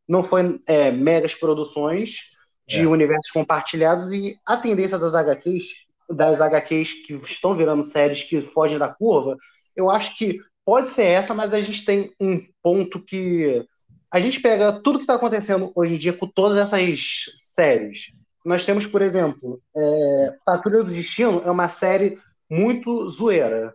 Não 0.08 0.24
foi 0.24 0.62
é, 0.66 0.92
megas 0.92 1.36
produções 1.36 2.32
de 2.66 2.80
é. 2.80 2.88
universos 2.88 3.32
compartilhados, 3.32 4.14
e 4.14 4.38
a 4.46 4.56
tendência 4.56 4.98
das 4.98 5.14
HQs, 5.14 5.66
das 6.10 6.40
HQs 6.40 7.06
que 7.06 7.16
estão 7.16 7.54
virando 7.54 7.84
séries 7.84 8.24
que 8.24 8.40
fogem 8.40 8.78
da 8.78 8.88
curva, 8.88 9.36
eu 9.76 9.90
acho 9.90 10.18
que 10.18 10.40
pode 10.66 10.90
ser 10.90 11.04
essa, 11.04 11.34
mas 11.34 11.54
a 11.54 11.60
gente 11.60 11.84
tem 11.84 12.10
um 12.18 12.42
ponto 12.64 13.04
que 13.04 13.66
a 14.12 14.20
gente 14.20 14.42
pega 14.42 14.74
tudo 14.74 15.00
que 15.00 15.04
está 15.04 15.16
acontecendo 15.16 15.72
hoje 15.74 15.96
em 15.96 15.98
dia 15.98 16.12
com 16.12 16.28
todas 16.28 16.58
essas 16.58 17.34
séries. 17.56 18.08
Nós 18.44 18.66
temos, 18.66 18.86
por 18.86 19.02
exemplo, 19.02 19.62
é, 19.76 20.36
Patrulha 20.46 20.84
do 20.84 20.92
Destino 20.92 21.42
é 21.46 21.50
uma 21.50 21.70
série 21.70 22.20
muito 22.50 23.08
zoeira. 23.08 23.74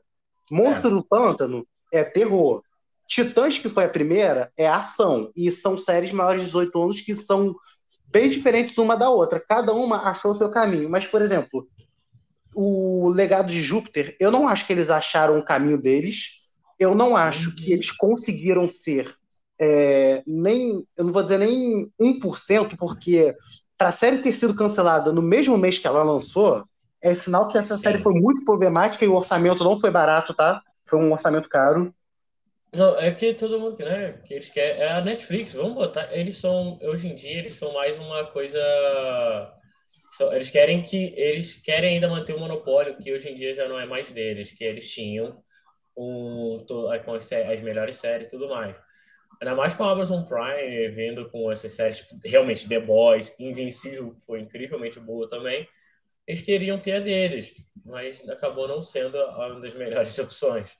Monstro 0.50 0.90
é. 0.90 0.94
do 0.94 1.02
Pântano 1.02 1.66
é 1.90 2.04
terror. 2.04 2.62
Titãs, 3.08 3.58
que 3.58 3.70
foi 3.70 3.84
a 3.84 3.88
primeira, 3.88 4.52
é 4.58 4.68
ação. 4.68 5.30
E 5.34 5.50
são 5.50 5.78
séries 5.78 6.12
maiores 6.12 6.42
de 6.42 6.46
18 6.48 6.82
anos 6.82 7.00
que 7.00 7.14
são 7.14 7.54
bem 8.08 8.28
diferentes 8.28 8.76
uma 8.76 8.96
da 8.96 9.08
outra. 9.08 9.40
Cada 9.40 9.72
uma 9.72 10.10
achou 10.10 10.32
o 10.32 10.36
seu 10.36 10.50
caminho. 10.50 10.90
Mas, 10.90 11.06
por 11.06 11.22
exemplo, 11.22 11.66
o 12.54 13.08
Legado 13.08 13.48
de 13.48 13.60
Júpiter, 13.60 14.14
eu 14.20 14.30
não 14.30 14.46
acho 14.46 14.66
que 14.66 14.72
eles 14.72 14.90
acharam 14.90 15.38
o 15.38 15.44
caminho 15.44 15.80
deles. 15.80 16.50
Eu 16.78 16.94
não 16.94 17.16
acho 17.16 17.56
que 17.56 17.72
eles 17.72 17.90
conseguiram 17.90 18.68
ser 18.68 19.16
é, 19.58 20.22
nem, 20.26 20.84
eu 20.96 21.04
não 21.04 21.12
vou 21.12 21.22
dizer 21.22 21.38
nem 21.38 21.90
1%, 22.00 22.76
porque 22.76 23.34
para 23.76 23.88
a 23.88 23.92
série 23.92 24.18
ter 24.18 24.32
sido 24.32 24.54
cancelada 24.54 25.12
no 25.12 25.22
mesmo 25.22 25.56
mês 25.56 25.78
que 25.78 25.86
ela 25.86 26.02
lançou, 26.02 26.64
é 27.02 27.14
sinal 27.14 27.48
que 27.48 27.58
essa 27.58 27.76
série 27.76 27.98
foi 27.98 28.14
muito 28.14 28.44
problemática 28.44 29.04
e 29.04 29.08
o 29.08 29.14
orçamento 29.14 29.62
não 29.62 29.78
foi 29.78 29.90
barato, 29.90 30.34
tá? 30.34 30.62
Foi 30.84 30.98
um 30.98 31.12
orçamento 31.12 31.48
caro. 31.48 31.94
Não, 32.75 32.98
é 32.98 33.10
que 33.10 33.32
todo 33.32 33.58
mundo, 33.58 33.78
né? 33.78 34.12
Que 34.25 34.34
eles 34.34 34.48
querem. 34.50 34.80
É 34.80 34.92
a 34.92 35.00
Netflix, 35.00 35.54
vamos 35.54 35.75
botar. 35.75 36.12
Eles 36.12 36.36
são. 36.36 36.78
Hoje 36.82 37.08
em 37.08 37.14
dia, 37.14 37.38
eles 37.38 37.54
são 37.54 37.72
mais 37.72 37.98
uma 37.98 38.25
coisa. 38.25 38.58
Eles 40.32 40.50
querem 40.50 40.82
que. 40.82 41.14
Eles 41.16 41.54
querem 41.54 41.94
ainda 41.94 42.08
manter 42.08 42.34
o 42.34 42.40
monopólio, 42.40 42.96
que 42.98 43.12
hoje 43.12 43.30
em 43.30 43.34
dia 43.34 43.54
já 43.54 43.68
não 43.68 43.78
é 43.78 43.86
mais 43.86 44.10
deles, 44.10 44.52
que 44.52 44.64
eles 44.64 44.90
tinham 44.90 45.40
um, 45.96 46.64
as, 47.14 47.32
as 47.32 47.60
melhores 47.62 47.96
séries 47.96 48.26
e 48.26 48.30
tudo 48.30 48.48
mais. 48.48 48.76
Ainda 49.40 49.54
mais 49.54 49.74
com 49.74 49.84
a 49.84 49.90
Amazon 49.90 50.22
Prime 50.24 50.88
vindo 50.88 51.28
com 51.30 51.50
essas 51.52 51.72
séries, 51.72 51.98
tipo, 51.98 52.14
realmente, 52.24 52.68
The 52.68 52.80
Boys, 52.80 53.34
Invencível, 53.38 54.14
foi 54.26 54.40
incrivelmente 54.40 54.98
boa 54.98 55.28
também. 55.28 55.68
Eles 56.26 56.40
queriam 56.40 56.78
ter 56.78 56.92
a 56.92 57.00
deles, 57.00 57.54
mas 57.84 58.26
acabou 58.28 58.66
não 58.66 58.82
sendo 58.82 59.16
uma 59.16 59.60
das 59.60 59.74
melhores 59.74 60.16
opções. 60.18 60.70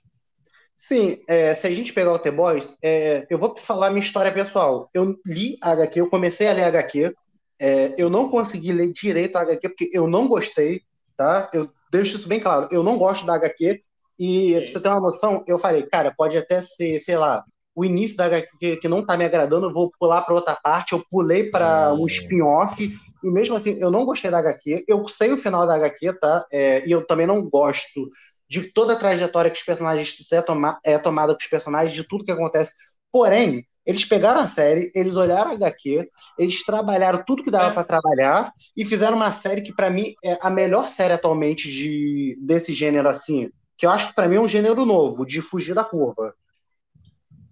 Sim, 0.75 1.23
é, 1.27 1.53
se 1.53 1.65
a 1.65 1.71
gente 1.71 1.93
pegar 1.93 2.13
o 2.13 2.19
The 2.19 2.31
Boys, 2.31 2.77
é, 2.83 3.25
eu 3.29 3.39
vou 3.39 3.57
falar 3.57 3.89
minha 3.89 4.03
história 4.03 4.31
pessoal. 4.31 4.89
Eu 4.93 5.15
li 5.25 5.57
a 5.61 5.71
HQ, 5.71 6.01
eu 6.01 6.09
comecei 6.09 6.47
a 6.47 6.53
ler 6.53 6.63
a 6.63 6.67
HQ, 6.67 7.15
é, 7.59 7.93
eu 7.97 8.09
não 8.09 8.29
consegui 8.29 8.71
ler 8.71 8.91
direito 8.93 9.37
a 9.37 9.41
HQ 9.41 9.69
porque 9.69 9.89
eu 9.91 10.07
não 10.07 10.27
gostei, 10.27 10.81
tá? 11.15 11.49
Eu 11.53 11.71
deixo 11.91 12.17
isso 12.17 12.27
bem 12.27 12.39
claro, 12.39 12.67
eu 12.71 12.83
não 12.83 12.97
gosto 12.97 13.25
da 13.25 13.33
HQ, 13.35 13.81
e 14.19 14.53
pra 14.53 14.65
você 14.65 14.79
ter 14.79 14.89
uma 14.89 14.99
noção, 14.99 15.43
eu 15.47 15.59
falei, 15.59 15.83
cara, 15.83 16.13
pode 16.15 16.37
até 16.37 16.61
ser, 16.61 16.99
sei 16.99 17.17
lá, 17.17 17.43
o 17.77 17.85
início 17.85 18.17
da 18.17 18.25
HQ 18.25 18.77
que 18.77 18.87
não 18.87 19.05
tá 19.05 19.15
me 19.15 19.23
agradando, 19.23 19.67
eu 19.67 19.73
vou 19.73 19.91
pular 19.99 20.23
para 20.23 20.33
outra 20.33 20.55
parte. 20.55 20.93
Eu 20.93 21.05
pulei 21.11 21.51
para 21.51 21.93
um 21.93 22.07
spin-off 22.07 22.83
e 23.23 23.29
mesmo 23.29 23.55
assim 23.55 23.77
eu 23.79 23.91
não 23.91 24.03
gostei 24.03 24.31
da 24.31 24.39
HQ. 24.39 24.83
Eu 24.87 25.07
sei 25.07 25.31
o 25.31 25.37
final 25.37 25.67
da 25.67 25.75
HQ, 25.75 26.13
tá? 26.13 26.43
É, 26.51 26.87
e 26.87 26.91
eu 26.91 27.05
também 27.05 27.27
não 27.27 27.47
gosto 27.47 28.09
de 28.49 28.73
toda 28.73 28.93
a 28.93 28.95
trajetória 28.95 29.51
que 29.51 29.59
os 29.59 29.63
personagens 29.63 30.31
é, 30.31 30.41
toma, 30.41 30.79
é 30.83 30.97
tomada 30.97 31.35
com 31.35 31.39
os 31.39 31.47
personagens, 31.47 31.95
de 31.95 32.03
tudo 32.03 32.25
que 32.25 32.31
acontece. 32.31 32.73
Porém, 33.11 33.63
eles 33.85 34.03
pegaram 34.03 34.39
a 34.39 34.47
série, 34.47 34.91
eles 34.95 35.15
olharam 35.15 35.51
a 35.51 35.53
HQ, 35.53 36.09
eles 36.39 36.65
trabalharam 36.65 37.23
tudo 37.27 37.43
que 37.43 37.51
dava 37.51 37.69
é. 37.69 37.73
para 37.73 37.83
trabalhar 37.83 38.51
e 38.75 38.85
fizeram 38.85 39.15
uma 39.15 39.31
série 39.31 39.61
que 39.61 39.75
para 39.75 39.91
mim 39.91 40.15
é 40.25 40.35
a 40.41 40.49
melhor 40.49 40.89
série 40.89 41.13
atualmente 41.13 41.69
de 41.69 42.39
desse 42.41 42.73
gênero 42.73 43.07
assim, 43.07 43.51
que 43.77 43.85
eu 43.85 43.91
acho 43.91 44.07
que 44.07 44.15
para 44.15 44.27
mim 44.27 44.37
é 44.37 44.41
um 44.41 44.47
gênero 44.47 44.83
novo, 44.83 45.27
de 45.27 45.41
fugir 45.41 45.75
da 45.75 45.83
curva 45.83 46.33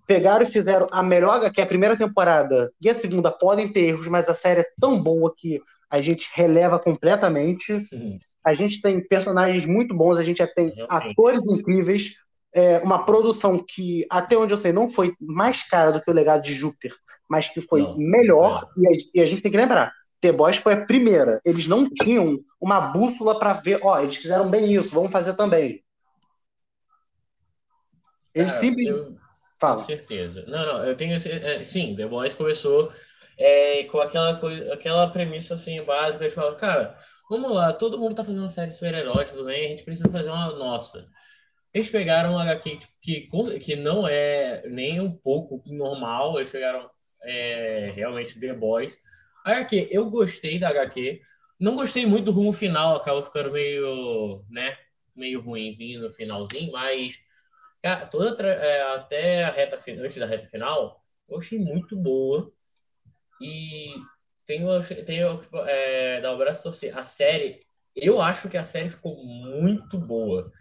pegaram 0.06 0.46
e 0.46 0.52
fizeram 0.52 0.88
a 0.92 1.02
melhor 1.02 1.52
que 1.52 1.60
é 1.60 1.64
a 1.64 1.68
primeira 1.68 1.98
temporada 1.98 2.72
e 2.82 2.90
a 2.90 2.96
segunda 2.96 3.32
podem 3.32 3.68
ter 3.68 3.88
erros, 3.88 4.08
mas 4.08 4.30
a 4.30 4.36
série 4.36 4.62
é 4.62 4.68
tão 4.80 5.02
boa 5.02 5.34
que 5.36 5.62
a 5.90 6.02
gente 6.02 6.30
releva 6.34 6.80
completamente. 6.80 7.74
Uhum. 7.74 8.18
A 8.46 8.54
gente 8.54 8.82
tem 8.82 9.06
personagens 9.08 9.66
muito 9.66 9.96
bons, 9.96 10.18
a 10.18 10.24
gente 10.24 10.38
já 10.38 10.48
tem 10.48 10.74
atores 10.90 11.48
incríveis, 11.48 12.16
é, 12.54 12.80
uma 12.80 13.06
produção 13.06 13.64
que, 13.68 14.06
até 14.10 14.38
onde 14.38 14.54
eu 14.54 14.58
sei, 14.58 14.72
não 14.72 14.90
foi 14.90 15.14
mais 15.20 15.68
cara 15.68 15.92
do 15.92 16.02
que 16.02 16.10
o 16.10 16.14
Legado 16.14 16.42
de 16.42 16.54
Júpiter, 16.54 16.94
mas 17.30 17.50
que 17.50 17.62
foi 17.62 17.82
não, 17.82 17.98
melhor. 17.98 18.66
E, 18.78 18.88
a, 18.88 18.92
e, 19.16 19.22
a, 19.22 19.26
gente 19.26 19.42
tem 19.42 19.52
que 19.52 19.58
lembrar: 19.58 19.92
The 20.22 20.32
Boys 20.32 20.58
foi 20.58 20.74
a 20.74 20.86
primeira. 20.86 21.42
Eles 21.46 21.68
não 21.68 21.90
tinham 21.90 22.40
uma 22.60 22.80
bússola 22.80 23.38
para 23.38 23.54
ver, 23.54 23.80
ó, 23.84 24.00
eles 24.00 24.16
fizeram 24.16 24.50
bem 24.50 24.74
isso, 24.74 24.96
vamos 24.96 25.12
fazer 25.12 25.34
também. 25.34 25.84
Eles 28.34 28.54
é, 28.56 28.60
simplesmente. 28.60 29.10
Eu 29.10 29.25
Fala. 29.66 29.82
Com 29.82 29.88
certeza. 29.88 30.46
Não, 30.48 30.66
não, 30.66 30.86
eu 30.86 30.96
tenho. 30.96 31.16
É, 31.16 31.64
sim, 31.64 31.96
The 31.96 32.06
Voice 32.06 32.36
começou 32.36 32.94
é, 33.38 33.84
com 33.86 34.00
aquela, 34.00 34.36
coisa, 34.36 34.74
aquela 34.74 35.08
premissa 35.10 35.56
assim, 35.56 35.82
básica, 35.84 36.26
de 36.26 36.34
falar, 36.34 36.56
cara, 36.56 36.98
vamos 37.30 37.54
lá, 37.54 37.74
todo 37.74 37.98
mundo 37.98 38.16
tá 38.16 38.24
fazendo 38.24 38.44
uma 38.44 38.50
série 38.50 38.70
de 38.70 38.76
super-heróis, 38.76 39.32
tudo 39.32 39.46
bem, 39.46 39.66
a 39.66 39.70
gente 39.70 39.84
precisa 39.84 40.10
fazer 40.10 40.30
uma 40.30 40.52
nossa. 40.52 41.06
Eles 41.74 41.90
pegaram 41.90 42.34
um 42.34 42.40
HQ 42.40 42.80
que, 43.02 43.28
que 43.60 43.76
não 43.76 44.08
é 44.08 44.64
nem 44.68 45.02
um 45.02 45.12
pouco 45.12 45.62
normal, 45.68 46.38
eles 46.38 46.52
pegaram 46.52 46.90
é, 47.24 47.92
realmente 47.94 48.40
The 48.40 48.54
Boys. 48.54 48.98
A 49.44 49.52
HQ, 49.52 49.90
eu 49.92 50.10
gostei 50.10 50.58
da 50.58 50.70
HQ, 50.70 51.22
não 51.60 51.76
gostei 51.76 52.06
muito 52.06 52.26
do 52.26 52.32
rumo 52.32 52.54
final, 52.54 52.96
acaba 52.96 53.24
ficando 53.24 53.52
meio, 53.52 54.46
né, 54.50 54.78
meio 55.16 55.42
ruimzinho 55.42 56.02
no 56.02 56.12
finalzinho, 56.12 56.72
mas 56.72 57.20
Cara, 57.86 58.08
toda 58.08 58.48
é, 58.48 58.82
até 58.96 59.44
a 59.44 59.52
reta 59.52 59.80
antes 60.02 60.18
da 60.18 60.26
reta 60.26 60.48
final, 60.48 61.06
eu 61.30 61.38
achei 61.38 61.60
muito 61.60 61.96
boa. 61.96 62.52
E 63.40 63.94
tenho, 64.44 64.68
tenho 65.06 65.40
é, 65.68 66.20
dar 66.20 66.34
o 66.34 66.38
braço 66.40 66.64
torcer. 66.64 66.98
A 66.98 67.04
série, 67.04 67.64
eu 67.96 68.20
acho 68.20 68.50
que 68.50 68.58
a 68.58 68.66
série 68.66 68.90
ficou 68.90 69.16
muito 69.24 70.00
boa. 70.00 70.52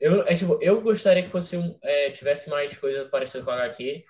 Eu, 0.00 0.22
é, 0.22 0.34
tipo, 0.34 0.58
eu 0.62 0.80
gostaria 0.80 1.22
que 1.22 1.28
fosse 1.28 1.54
um, 1.54 1.78
é, 1.82 2.08
tivesse 2.12 2.48
mais 2.48 2.78
coisas 2.78 3.10
parecidas 3.10 3.44
com 3.44 3.50
a 3.50 3.56
HQ. 3.56 4.02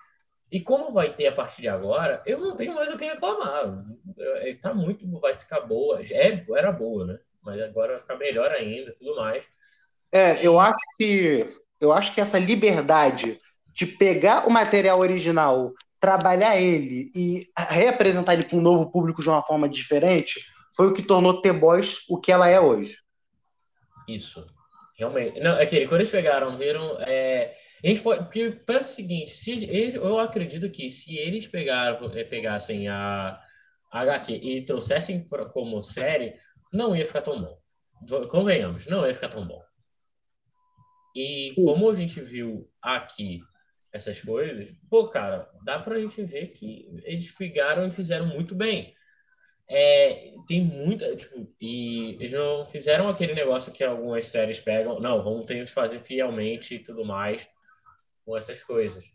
E 0.52 0.60
como 0.60 0.92
vai 0.92 1.12
ter 1.12 1.26
a 1.26 1.32
partir 1.32 1.62
de 1.62 1.68
agora, 1.68 2.22
eu 2.24 2.38
não 2.38 2.54
tenho 2.54 2.72
mais 2.72 2.88
o 2.94 2.96
que 2.96 3.04
reclamar. 3.04 3.84
É, 4.16 4.54
tá 4.54 4.72
muito, 4.72 5.10
vai 5.18 5.34
ficar 5.36 5.62
boa. 5.62 6.00
É, 6.08 6.46
era 6.56 6.70
boa, 6.70 7.04
né? 7.04 7.18
Mas 7.42 7.60
agora 7.60 7.94
vai 7.94 8.00
ficar 8.02 8.16
melhor 8.16 8.52
ainda, 8.52 8.92
tudo 8.92 9.16
mais. 9.16 9.44
É, 10.12 10.46
eu 10.46 10.60
acho 10.60 10.78
que 10.96 11.46
eu 11.80 11.92
acho 11.92 12.14
que 12.14 12.20
essa 12.20 12.38
liberdade 12.38 13.38
de 13.72 13.86
pegar 13.86 14.46
o 14.46 14.50
material 14.50 14.98
original, 14.98 15.72
trabalhar 15.98 16.60
ele 16.60 17.10
e 17.14 17.46
reapresentar 17.56 18.34
ele 18.34 18.44
para 18.44 18.56
um 18.56 18.60
novo 18.60 18.90
público 18.90 19.22
de 19.22 19.28
uma 19.28 19.42
forma 19.42 19.68
diferente 19.68 20.40
foi 20.76 20.88
o 20.88 20.94
que 20.94 21.02
tornou 21.02 21.40
The 21.40 21.52
Boys 21.52 22.04
o 22.08 22.18
que 22.18 22.32
ela 22.32 22.48
é 22.48 22.60
hoje. 22.60 22.96
Isso. 24.08 24.46
Realmente. 24.96 25.40
Não, 25.40 25.56
é 25.56 25.66
que 25.66 25.86
quando 25.86 26.00
eles 26.00 26.10
pegaram, 26.10 26.56
viram. 26.56 26.98
É, 27.00 27.56
a 27.82 27.86
gente 27.86 28.02
pode. 28.02 28.24
Porque 28.24 28.50
pensa 28.50 28.80
o 28.80 28.94
seguinte: 28.94 29.30
se 29.30 29.64
ele, 29.64 29.96
eu 29.96 30.18
acredito 30.18 30.70
que 30.70 30.90
se 30.90 31.16
eles 31.16 31.48
pegaram, 31.48 32.10
é, 32.14 32.24
pegassem 32.24 32.88
a, 32.88 33.40
a 33.90 34.00
HQ 34.00 34.32
e 34.32 34.64
trouxessem 34.64 35.22
pra, 35.22 35.46
como 35.46 35.82
série, 35.82 36.34
não 36.72 36.94
ia 36.94 37.06
ficar 37.06 37.22
tão 37.22 37.40
bom. 37.40 37.58
Convenhamos, 38.28 38.86
não 38.86 39.06
ia 39.06 39.14
ficar 39.14 39.28
tão 39.28 39.46
bom. 39.46 39.62
E 41.14 41.48
Sim. 41.48 41.64
como 41.64 41.90
a 41.90 41.94
gente 41.94 42.20
viu 42.20 42.70
aqui 42.80 43.40
essas 43.92 44.20
coisas, 44.20 44.68
pô, 44.88 45.08
cara, 45.08 45.50
dá 45.64 45.78
pra 45.78 45.98
gente 45.98 46.22
ver 46.22 46.48
que 46.48 46.88
eles 47.04 47.30
pegaram 47.32 47.86
e 47.86 47.90
fizeram 47.90 48.26
muito 48.26 48.54
bem. 48.54 48.94
É, 49.68 50.32
tem 50.48 50.62
muita, 50.62 51.14
tipo, 51.14 51.48
e 51.60 52.14
eles 52.14 52.32
não 52.32 52.66
fizeram 52.66 53.08
aquele 53.08 53.34
negócio 53.34 53.72
que 53.72 53.84
algumas 53.84 54.26
séries 54.26 54.58
pegam, 54.58 54.98
não, 54.98 55.22
vamos 55.22 55.46
ter 55.46 55.64
que 55.64 55.70
fazer 55.70 55.98
fielmente 55.98 56.74
e 56.74 56.78
tudo 56.80 57.04
mais 57.04 57.48
com 58.24 58.36
essas 58.36 58.62
coisas. 58.62 59.12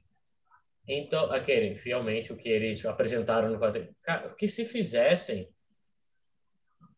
Então, 0.87 1.31
aquele, 1.31 1.75
fielmente 1.75 2.31
o 2.31 2.37
que 2.37 2.47
eles 2.47 2.85
apresentaram 2.85 3.49
no 3.49 3.59
quadrinho. 3.59 3.93
Cara, 4.01 4.29
que 4.35 4.47
se 4.47 4.65
fizessem, 4.65 5.49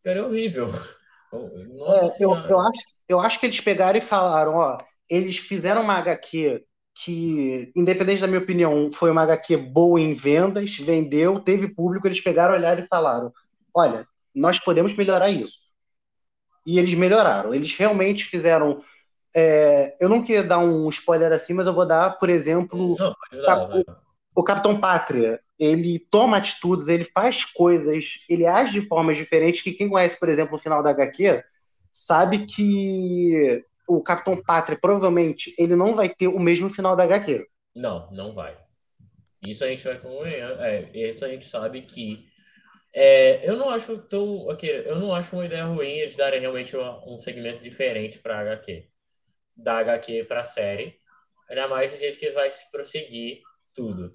cara, 0.04 0.20
é 0.20 0.22
horrível. 0.22 0.66
É, 1.32 2.24
eu, 2.24 2.34
eu, 2.34 2.58
acho, 2.58 2.82
eu 3.08 3.20
acho 3.20 3.40
que 3.40 3.46
eles 3.46 3.60
pegaram 3.60 3.98
e 3.98 4.02
falaram, 4.02 4.54
ó, 4.54 4.78
eles 5.08 5.38
fizeram 5.38 5.82
uma 5.82 5.94
HQ 5.94 6.64
que, 7.04 7.72
independente 7.76 8.20
da 8.20 8.26
minha 8.26 8.40
opinião, 8.40 8.90
foi 8.90 9.10
uma 9.10 9.22
HQ 9.22 9.56
boa 9.56 10.00
em 10.00 10.14
vendas, 10.14 10.76
vendeu, 10.78 11.38
teve 11.40 11.74
público, 11.74 12.06
eles 12.06 12.20
pegaram, 12.20 12.54
olharam 12.54 12.82
e 12.82 12.88
falaram, 12.88 13.32
olha, 13.72 14.06
nós 14.34 14.58
podemos 14.58 14.96
melhorar 14.96 15.30
isso. 15.30 15.68
E 16.66 16.78
eles 16.78 16.94
melhoraram. 16.94 17.54
Eles 17.54 17.72
realmente 17.76 18.24
fizeram. 18.24 18.78
É, 19.34 19.96
eu 20.00 20.08
não 20.08 20.22
queria 20.22 20.42
dar 20.42 20.58
um 20.58 20.88
spoiler 20.88 21.32
assim, 21.32 21.54
mas 21.54 21.66
eu 21.66 21.72
vou 21.72 21.86
dar, 21.86 22.18
por 22.18 22.28
exemplo, 22.28 22.96
não, 22.98 23.14
o, 23.72 23.84
o 24.36 24.44
Capitão 24.44 24.78
Pátria. 24.78 25.40
Ele 25.58 25.98
toma 25.98 26.36
atitudes, 26.36 26.88
ele 26.88 27.04
faz 27.04 27.44
coisas, 27.44 28.20
ele 28.28 28.46
age 28.46 28.80
de 28.80 28.86
formas 28.86 29.16
diferentes 29.16 29.62
que 29.62 29.72
quem 29.72 29.88
conhece, 29.88 30.18
por 30.18 30.28
exemplo, 30.28 30.54
o 30.54 30.58
final 30.58 30.82
da 30.82 30.90
HQ 30.90 31.42
sabe 31.92 32.46
que 32.46 33.64
o 33.88 34.02
Capitão 34.02 34.40
Pátria 34.40 34.78
provavelmente 34.80 35.54
ele 35.58 35.74
não 35.74 35.94
vai 35.94 36.08
ter 36.08 36.28
o 36.28 36.38
mesmo 36.38 36.70
final 36.70 36.94
da 36.94 37.04
HQ. 37.04 37.46
Não, 37.74 38.10
não 38.12 38.34
vai. 38.34 38.56
Isso 39.46 39.64
a 39.64 39.68
gente 39.68 39.82
vai. 39.84 39.98
É, 40.26 40.90
isso 41.08 41.24
a 41.24 41.28
gente 41.28 41.46
sabe 41.46 41.82
que 41.82 42.28
é, 42.94 43.48
eu 43.48 43.56
não 43.56 43.70
acho 43.70 43.98
tão, 43.98 44.48
okay, 44.48 44.82
eu 44.84 44.98
não 44.98 45.14
acho 45.14 45.34
uma 45.34 45.46
ideia 45.46 45.64
ruim 45.64 45.98
eles 45.98 46.16
darem 46.16 46.40
realmente 46.40 46.76
uma, 46.76 47.04
um 47.08 47.16
segmento 47.18 47.62
diferente 47.62 48.18
para 48.18 48.40
HQ, 48.40 48.88
da 49.56 49.78
HQ 49.78 50.24
para 50.24 50.44
série. 50.44 50.98
Ainda 51.48 51.68
mais 51.68 51.92
do 51.92 51.98
jeito 51.98 52.18
que 52.18 52.30
vai 52.30 52.50
se 52.50 52.70
prosseguir 52.70 53.40
tudo. 53.74 54.12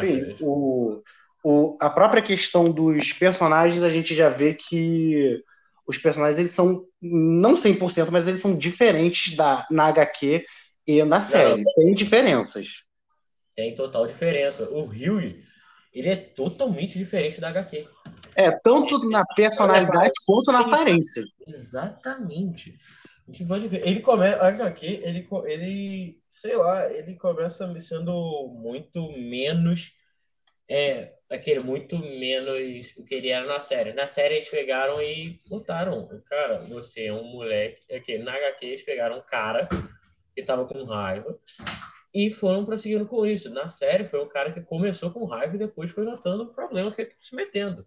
Sim, 0.00 0.36
o, 0.40 1.02
o, 1.44 1.76
a 1.80 1.88
própria 1.88 2.22
questão 2.22 2.70
dos 2.70 3.12
personagens 3.12 3.82
a 3.82 3.90
gente 3.90 4.14
já 4.14 4.28
vê 4.28 4.54
que 4.54 5.42
os 5.86 5.96
personagens 5.96 6.38
eles 6.38 6.52
são 6.52 6.84
não 7.00 7.54
100%, 7.54 8.10
mas 8.10 8.28
eles 8.28 8.40
são 8.40 8.56
diferentes 8.56 9.34
da, 9.34 9.66
na 9.70 9.86
HQ 9.86 10.44
e 10.86 11.02
na 11.04 11.20
série. 11.20 11.64
Não, 11.64 11.72
tem 11.74 11.94
diferenças. 11.94 12.84
Tem 13.56 13.74
total 13.74 14.06
diferença. 14.06 14.68
O 14.70 14.84
Rui, 14.84 15.42
ele 15.92 16.08
é 16.08 16.16
totalmente 16.16 16.98
diferente 16.98 17.40
da 17.40 17.48
HQ. 17.48 17.88
É, 18.34 18.50
tanto 18.50 19.08
na 19.08 19.24
personalidade 19.34 20.12
quanto 20.26 20.52
na 20.52 20.60
aparência. 20.60 21.24
Exatamente. 21.46 22.78
Ele 23.82 24.00
começa. 24.00 24.42
HQ, 24.46 24.86
ele, 25.02 25.28
ele. 25.46 26.22
Sei 26.28 26.56
lá, 26.56 26.90
ele 26.92 27.14
começa 27.14 27.78
sendo 27.80 28.48
muito 28.48 29.12
menos. 29.12 29.92
É, 30.70 31.14
aquele 31.30 31.60
muito 31.60 31.98
menos 31.98 32.94
o 32.96 33.04
que 33.04 33.14
ele 33.14 33.30
era 33.30 33.46
na 33.46 33.60
série. 33.60 33.92
Na 33.92 34.06
série 34.06 34.36
eles 34.36 34.48
pegaram 34.48 35.00
e 35.02 35.40
botaram. 35.48 36.08
Cara, 36.26 36.60
você 36.60 37.06
é 37.06 37.12
um 37.12 37.24
moleque. 37.24 37.82
Aqui, 37.94 38.18
na 38.18 38.32
HQ 38.34 38.66
eles 38.66 38.82
pegaram 38.82 39.18
um 39.18 39.22
cara 39.22 39.68
que 40.34 40.42
tava 40.42 40.66
com 40.66 40.84
raiva 40.84 41.38
e 42.14 42.30
foram 42.30 42.64
prosseguindo 42.64 43.06
com 43.06 43.26
isso. 43.26 43.50
Na 43.50 43.68
série 43.68 44.04
foi 44.04 44.22
um 44.22 44.28
cara 44.28 44.52
que 44.52 44.60
começou 44.60 45.10
com 45.10 45.24
raiva 45.24 45.54
e 45.54 45.58
depois 45.58 45.90
foi 45.90 46.04
notando 46.04 46.44
o 46.44 46.54
problema 46.54 46.90
que 46.92 47.02
ele 47.02 47.12
se 47.20 47.34
metendo. 47.34 47.86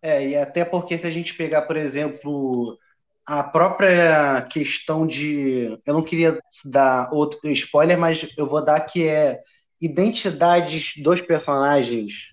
É, 0.00 0.26
e 0.26 0.36
até 0.36 0.64
porque 0.64 0.96
se 0.96 1.06
a 1.06 1.10
gente 1.10 1.34
pegar, 1.34 1.62
por 1.62 1.76
exemplo, 1.76 2.78
a 3.28 3.42
própria 3.42 4.40
questão 4.50 5.06
de. 5.06 5.78
Eu 5.84 5.92
não 5.92 6.02
queria 6.02 6.40
dar 6.64 7.10
outro 7.12 7.38
spoiler, 7.50 7.98
mas 7.98 8.34
eu 8.38 8.46
vou 8.46 8.64
dar 8.64 8.80
que 8.80 9.06
é 9.06 9.38
identidades 9.78 10.94
dos 11.02 11.20
personagens 11.20 12.28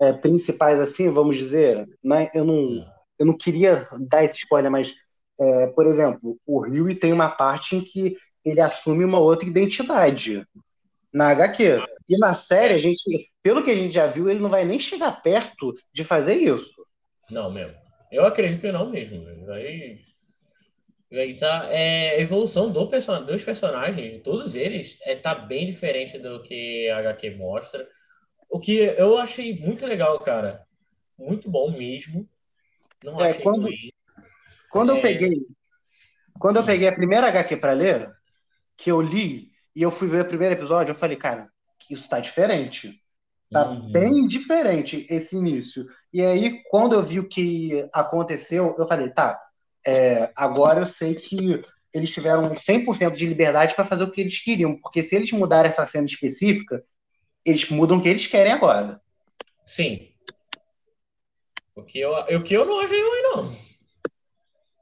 é, 0.00 0.12
principais, 0.12 0.78
assim, 0.78 1.10
vamos 1.10 1.36
dizer. 1.36 1.84
Né? 2.02 2.30
Eu, 2.32 2.44
não, 2.44 2.86
eu 3.18 3.26
não 3.26 3.36
queria 3.36 3.88
dar 4.08 4.22
esse 4.22 4.38
spoiler, 4.38 4.70
mas, 4.70 4.94
é, 5.40 5.66
por 5.74 5.88
exemplo, 5.88 6.38
o 6.46 6.60
Rio 6.60 6.94
tem 6.96 7.12
uma 7.12 7.28
parte 7.28 7.74
em 7.74 7.80
que 7.82 8.16
ele 8.44 8.60
assume 8.60 9.04
uma 9.04 9.18
outra 9.18 9.48
identidade 9.48 10.46
na 11.12 11.30
HQ. 11.30 11.82
E 12.08 12.18
na 12.18 12.34
série, 12.36 12.74
a 12.74 12.78
gente, 12.78 13.02
pelo 13.42 13.64
que 13.64 13.70
a 13.72 13.74
gente 13.74 13.92
já 13.92 14.06
viu, 14.06 14.28
ele 14.28 14.38
não 14.38 14.48
vai 14.48 14.64
nem 14.64 14.78
chegar 14.78 15.10
perto 15.22 15.74
de 15.92 16.04
fazer 16.04 16.34
isso. 16.34 16.86
Não, 17.28 17.50
mesmo. 17.50 17.74
Eu 18.12 18.24
acredito 18.24 18.60
que 18.60 18.70
não 18.70 18.88
mesmo. 18.88 19.26
Aí, 19.50 20.05
tá. 21.38 21.68
É, 21.70 22.10
a 22.10 22.20
evolução 22.20 22.70
do 22.70 22.86
person 22.88 23.24
dos 23.24 23.42
personagens, 23.42 24.12
de 24.12 24.18
todos 24.20 24.54
eles, 24.54 24.98
é, 25.02 25.14
tá 25.14 25.34
bem 25.34 25.66
diferente 25.66 26.18
do 26.18 26.42
que 26.42 26.88
a 26.90 26.98
HQ 26.98 27.36
mostra. 27.36 27.86
O 28.48 28.58
que 28.58 28.76
eu 28.76 29.18
achei 29.18 29.58
muito 29.58 29.86
legal, 29.86 30.18
cara. 30.20 30.64
Muito 31.18 31.50
bom 31.50 31.70
mesmo. 31.70 32.28
Não 33.02 33.20
é, 33.20 33.34
quando, 33.34 33.62
ruim. 33.62 33.90
Quando 34.70 34.92
é... 34.92 34.98
eu 34.98 35.02
peguei. 35.02 35.32
Quando 36.38 36.56
eu 36.56 36.64
peguei 36.64 36.88
a 36.88 36.94
primeira 36.94 37.28
HQ 37.28 37.56
para 37.56 37.72
ler, 37.72 38.10
que 38.76 38.90
eu 38.90 39.00
li 39.00 39.50
e 39.74 39.82
eu 39.82 39.90
fui 39.90 40.08
ver 40.08 40.22
o 40.22 40.28
primeiro 40.28 40.54
episódio, 40.54 40.90
eu 40.90 40.96
falei, 40.96 41.16
cara, 41.16 41.48
isso 41.90 42.08
tá 42.08 42.20
diferente. 42.20 43.02
Tá 43.50 43.70
uhum. 43.70 43.90
bem 43.90 44.26
diferente 44.26 45.06
esse 45.08 45.36
início. 45.36 45.86
E 46.12 46.20
aí, 46.22 46.62
quando 46.68 46.94
eu 46.94 47.02
vi 47.02 47.20
o 47.20 47.28
que 47.28 47.88
aconteceu, 47.92 48.74
eu 48.76 48.86
falei, 48.86 49.10
tá, 49.10 49.40
é, 49.86 50.32
agora 50.34 50.80
eu 50.80 50.86
sei 50.86 51.14
que 51.14 51.62
eles 51.94 52.12
tiveram 52.12 52.54
100% 52.54 53.14
de 53.14 53.26
liberdade 53.26 53.74
para 53.74 53.84
fazer 53.84 54.04
o 54.04 54.10
que 54.10 54.20
eles 54.20 54.42
queriam, 54.42 54.78
porque 54.80 55.02
se 55.02 55.16
eles 55.16 55.32
mudarem 55.32 55.68
essa 55.68 55.86
cena 55.86 56.04
específica, 56.04 56.82
eles 57.44 57.70
mudam 57.70 57.98
o 57.98 58.02
que 58.02 58.08
eles 58.08 58.26
querem 58.26 58.52
agora. 58.52 59.00
Sim. 59.64 60.10
O 61.74 61.82
que 61.82 62.00
eu, 62.00 62.10
o 62.10 62.42
que 62.42 62.54
eu 62.54 62.66
não 62.66 62.80
achei 62.80 63.00
ruim, 63.00 63.22
não. 63.22 63.56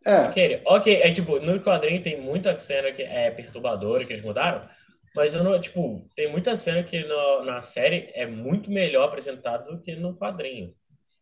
É. 0.06 0.28
Ok, 0.28 0.62
ok, 0.66 0.94
é 1.02 1.12
tipo, 1.12 1.40
no 1.40 1.60
quadrinho 1.60 2.02
tem 2.02 2.20
muita 2.20 2.58
cena 2.58 2.92
que 2.92 3.02
é 3.02 3.30
perturbadora 3.30 4.04
que 4.04 4.12
eles 4.12 4.24
mudaram, 4.24 4.68
mas 5.14 5.32
eu 5.32 5.44
não, 5.44 5.58
tipo, 5.60 6.06
tem 6.14 6.30
muita 6.30 6.56
cena 6.56 6.82
que 6.82 7.04
no, 7.04 7.44
na 7.44 7.62
série 7.62 8.10
é 8.14 8.26
muito 8.26 8.70
melhor 8.70 9.04
apresentada 9.04 9.64
do 9.64 9.80
que 9.80 9.94
no 9.96 10.16
quadrinho. 10.16 10.74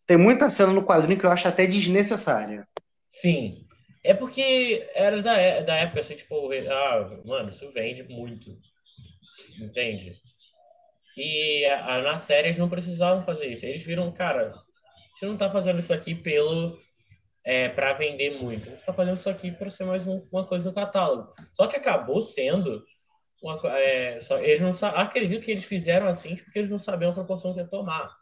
Tem 0.07 0.17
muita 0.17 0.51
cena 0.51 0.73
no 0.73 0.85
quadrinho 0.85 1.19
que 1.19 1.27
eu 1.27 1.31
acho 1.31 1.47
até 1.47 1.67
desnecessária. 1.67 2.67
Sim. 3.13 3.67
É 4.03 4.13
porque 4.15 4.89
era 4.95 5.23
da, 5.23 5.37
é, 5.37 5.63
da 5.63 5.77
época, 5.77 6.01
assim, 6.01 6.17
tipo, 6.17 6.51
ah, 6.69 7.21
mano, 7.25 7.51
isso 7.51 7.71
vende 7.71 8.03
muito. 8.03 8.59
Entende? 9.61 10.21
E 11.17 11.65
a, 11.67 11.97
a, 11.97 12.03
na 12.03 12.19
série 12.19 12.49
eles 12.49 12.59
não 12.59 12.69
precisavam 12.69 13.25
fazer 13.25 13.47
isso. 13.47 13.67
Eles 13.67 13.85
viram, 13.85 14.11
cara, 14.13 14.55
você 15.15 15.27
não 15.27 15.37
tá 15.37 15.51
fazendo 15.51 15.79
isso 15.79 15.93
aqui 15.93 16.15
pelo. 16.15 16.77
É, 17.45 17.69
para 17.69 17.93
vender 17.95 18.41
muito. 18.41 18.69
A 18.69 18.73
gente 18.73 18.85
tá 18.85 18.93
fazendo 18.93 19.17
isso 19.17 19.29
aqui 19.29 19.51
para 19.51 19.69
ser 19.69 19.85
mais 19.85 20.07
um, 20.07 20.27
uma 20.33 20.47
coisa 20.47 20.65
do 20.65 20.75
catálogo. 20.75 21.31
Só 21.55 21.67
que 21.67 21.77
acabou 21.77 22.23
sendo 22.23 22.85
uma, 23.43 23.61
é, 23.77 24.21
só, 24.21 24.39
eles 24.39 24.61
não 24.61 24.71
acredito 24.91 25.45
que 25.45 25.51
eles 25.51 25.65
fizeram 25.65 26.07
assim 26.07 26.37
porque 26.37 26.61
eles 26.61 26.71
não 26.71 26.79
sabiam 26.79 27.11
a 27.11 27.15
proporção 27.15 27.53
que 27.53 27.59
ia 27.59 27.67
tomar. 27.67 28.17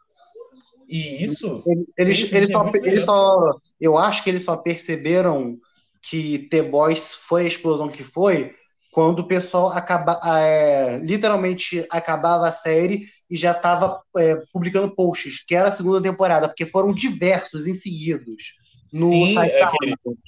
E 0.91 1.23
isso. 1.23 1.63
Eles, 1.97 2.31
eles, 2.33 2.49
só, 2.49 2.69
eles 2.75 3.05
só. 3.05 3.57
Eu 3.79 3.97
acho 3.97 4.23
que 4.23 4.29
eles 4.29 4.43
só 4.43 4.57
perceberam 4.57 5.57
que 6.01 6.49
The 6.49 6.63
Boys 6.63 7.13
foi 7.13 7.43
a 7.43 7.47
explosão 7.47 7.87
que 7.87 8.03
foi 8.03 8.53
quando 8.91 9.19
o 9.19 9.27
pessoal 9.27 9.69
acaba, 9.69 10.19
é, 10.37 10.97
literalmente 10.97 11.85
acabava 11.89 12.47
a 12.47 12.51
série 12.51 13.05
e 13.29 13.37
já 13.37 13.51
estava 13.51 14.01
é, 14.17 14.35
publicando 14.51 14.93
posts, 14.93 15.45
que 15.45 15.55
era 15.55 15.69
a 15.69 15.71
segunda 15.71 16.01
temporada, 16.01 16.49
porque 16.49 16.65
foram 16.65 16.93
diversos 16.93 17.67
em 17.67 17.73
seguidos. 17.73 18.59
No 18.91 19.09
Sim, 19.09 19.39
é, 19.39 19.61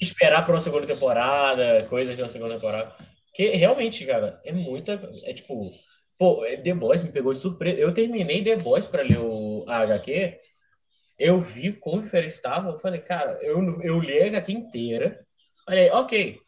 esperar 0.02 0.46
para 0.46 0.54
uma 0.54 0.62
segunda 0.62 0.88
temporada, 0.88 1.86
coisas 1.90 2.18
na 2.18 2.30
segunda 2.30 2.54
temporada. 2.54 2.96
Que 3.36 3.50
realmente, 3.50 4.06
cara, 4.06 4.40
é 4.46 4.54
muita. 4.54 5.12
É 5.26 5.34
tipo. 5.34 5.70
Pô, 6.18 6.46
The 6.64 6.74
Boys 6.74 7.04
me 7.04 7.12
pegou 7.12 7.34
de 7.34 7.40
surpresa. 7.40 7.78
Eu 7.78 7.94
terminei 7.94 8.42
The 8.42 8.56
Boys 8.56 8.86
pra 8.86 9.02
ler 9.02 9.20
o 9.20 9.66
a 9.68 9.80
HQ. 9.80 10.38
Eu 11.20 11.40
vi 11.40 11.72
como 11.74 12.02
diferente 12.02 12.34
estava. 12.34 12.70
Eu 12.70 12.80
falei, 12.80 13.00
cara, 13.00 13.40
eu, 13.42 13.82
eu 13.82 14.00
li 14.00 14.22
a 14.22 14.28
HQ 14.28 14.52
inteira. 14.52 15.26
Falei, 15.66 15.90
ok, 15.92 16.40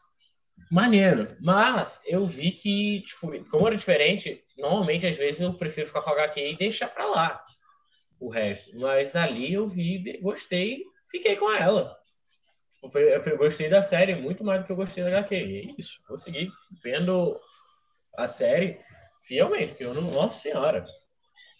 maneiro. 0.72 1.36
Mas 1.40 2.02
eu 2.06 2.26
vi 2.26 2.52
que, 2.52 3.02
tipo, 3.02 3.32
como 3.50 3.68
era 3.68 3.78
diferente, 3.78 4.44
normalmente 4.58 5.08
às 5.08 5.16
vezes 5.16 5.42
eu 5.42 5.54
prefiro 5.54 5.88
ficar 5.88 6.02
com 6.02 6.10
a 6.10 6.14
HQ 6.14 6.50
e 6.50 6.58
deixar 6.58 6.90
pra 6.90 7.06
lá 7.06 7.46
o 8.20 8.30
resto. 8.30 8.78
Mas 8.78 9.16
ali 9.16 9.54
eu 9.54 9.68
vi, 9.68 10.20
gostei, 10.22 10.84
fiquei 11.10 11.36
com 11.36 11.52
ela. 11.52 11.96
Eu 12.84 13.38
gostei 13.38 13.70
da 13.70 13.82
série 13.82 14.16
muito 14.16 14.44
mais 14.44 14.62
do 14.62 14.66
que 14.66 14.72
eu 14.72 14.76
gostei 14.76 15.04
da 15.04 15.10
HQ. 15.10 15.36
E 15.36 15.58
é 15.60 15.76
isso. 15.78 16.02
Vou 16.08 16.18
seguir 16.18 16.52
vendo 16.84 17.40
a 18.16 18.28
série 18.28 18.80
fielmente, 19.24 19.70
porque 19.70 19.84
eu 19.84 19.94
não. 19.94 20.04
Nossa 20.12 20.40
Senhora. 20.40 20.86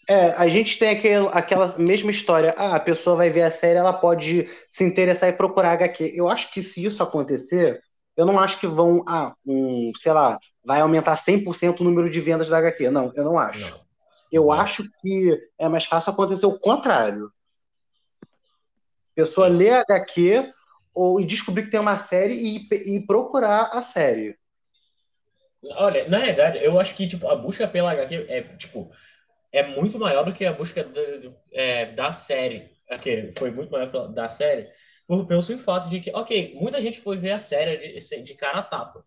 É, 0.08 0.30
a 0.32 0.46
gente 0.48 0.78
tem 0.78 0.90
aquele, 0.90 1.28
aquela 1.32 1.76
mesma 1.78 2.10
história. 2.10 2.54
Ah, 2.56 2.76
a 2.76 2.80
pessoa 2.80 3.16
vai 3.16 3.28
ver 3.28 3.42
a 3.42 3.50
série, 3.50 3.78
ela 3.78 3.92
pode 3.92 4.48
se 4.70 4.84
interessar 4.84 5.28
e 5.28 5.32
procurar 5.32 5.72
HQ. 5.72 6.12
Eu 6.14 6.28
acho 6.28 6.52
que 6.52 6.62
se 6.62 6.84
isso 6.84 7.02
acontecer, 7.02 7.80
eu 8.16 8.24
não 8.24 8.38
acho 8.38 8.60
que 8.60 8.66
vão, 8.66 9.04
ah, 9.08 9.34
um, 9.44 9.90
sei 9.96 10.12
lá, 10.12 10.38
vai 10.64 10.80
aumentar 10.80 11.16
100% 11.16 11.80
o 11.80 11.84
número 11.84 12.08
de 12.08 12.20
vendas 12.20 12.48
da 12.48 12.58
HQ. 12.58 12.90
Não, 12.90 13.10
eu 13.14 13.24
não 13.24 13.38
acho. 13.38 13.72
Não. 13.72 13.86
Eu 14.32 14.44
não. 14.44 14.52
acho 14.52 14.84
que 15.00 15.38
é 15.58 15.68
mais 15.68 15.86
fácil 15.86 16.12
acontecer 16.12 16.46
o 16.46 16.58
contrário. 16.58 17.30
A 18.22 19.14
pessoa 19.16 19.48
lê 19.48 19.70
a 19.70 19.80
HQ, 19.80 20.52
ou 20.94 21.20
e 21.20 21.26
descobrir 21.26 21.64
que 21.64 21.70
tem 21.70 21.78
uma 21.78 21.98
série 21.98 22.34
e, 22.34 22.96
e 22.96 23.06
procurar 23.06 23.70
a 23.72 23.82
série. 23.82 24.38
Olha, 25.72 26.08
na 26.08 26.18
verdade, 26.18 26.58
eu 26.62 26.80
acho 26.80 26.94
que 26.94 27.06
tipo, 27.06 27.28
a 27.28 27.34
busca 27.34 27.68
pela 27.68 27.92
HQ 27.92 28.26
é, 28.28 28.42
tipo, 28.56 28.90
é 29.52 29.62
muito 29.62 29.98
maior 29.98 30.24
do 30.24 30.32
que 30.32 30.44
a 30.44 30.52
busca 30.52 30.86
é, 31.52 31.92
da 31.92 32.12
série. 32.12 32.70
Aquele 32.88 33.32
foi 33.36 33.50
muito 33.50 33.70
maior 33.70 34.08
da 34.08 34.30
série, 34.30 34.68
por, 35.06 35.26
pelo 35.26 35.42
simples 35.42 35.64
fato 35.64 35.88
de 35.88 36.00
que, 36.00 36.10
ok, 36.14 36.54
muita 36.54 36.80
gente 36.80 37.00
foi 37.00 37.16
ver 37.16 37.32
a 37.32 37.38
série 37.38 37.98
de, 37.98 38.22
de 38.22 38.34
cara 38.34 38.60
a 38.60 38.62
tapa. 38.62 39.04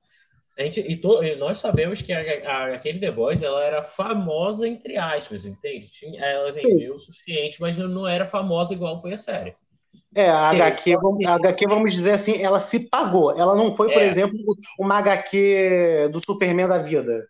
A 0.57 0.63
gente, 0.63 0.81
e, 0.81 0.97
to, 0.97 1.23
e 1.23 1.37
nós 1.37 1.57
sabemos 1.57 2.01
que 2.01 2.11
a, 2.11 2.19
a, 2.19 2.65
aquele 2.75 2.99
The 2.99 3.11
Boys 3.11 3.41
ela 3.41 3.63
era 3.63 3.81
famosa, 3.81 4.67
entre 4.67 4.97
aspas, 4.97 5.45
entende? 5.45 5.89
Ela 6.17 6.51
vendeu 6.51 6.95
o 6.95 6.99
suficiente, 6.99 7.61
mas 7.61 7.77
não 7.77 8.05
era 8.05 8.25
famosa 8.25 8.73
igual 8.73 8.99
foi 8.99 9.13
a 9.13 9.17
série. 9.17 9.55
É, 10.13 10.29
a 10.29 10.49
HQ, 10.49 10.97
vamos, 10.97 11.27
a 11.27 11.35
HQ, 11.35 11.67
vamos 11.67 11.93
dizer 11.93 12.11
assim, 12.11 12.41
ela 12.41 12.59
se 12.59 12.89
pagou. 12.89 13.31
Ela 13.31 13.55
não 13.55 13.73
foi, 13.73 13.91
por 13.93 14.01
é. 14.01 14.05
exemplo, 14.05 14.37
uma 14.77 14.97
HQ 14.97 16.09
do 16.11 16.19
Superman 16.19 16.67
da 16.67 16.77
vida. 16.77 17.25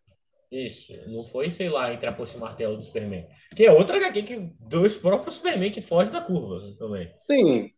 Isso, 0.52 0.94
não 1.08 1.24
foi, 1.24 1.52
sei 1.52 1.70
lá, 1.70 1.94
entre 1.94 2.10
a 2.10 2.14
fosse 2.14 2.36
e 2.36 2.40
martelo 2.40 2.76
do 2.76 2.84
Superman. 2.84 3.28
Que 3.56 3.66
é 3.66 3.72
outra 3.72 3.98
HQ 3.98 4.24
que, 4.24 4.52
dos 4.60 4.96
próprios 4.96 5.36
Superman 5.36 5.70
que 5.70 5.82
foge 5.82 6.10
da 6.10 6.22
curva 6.22 6.74
também. 6.78 7.12
Sim. 7.18 7.72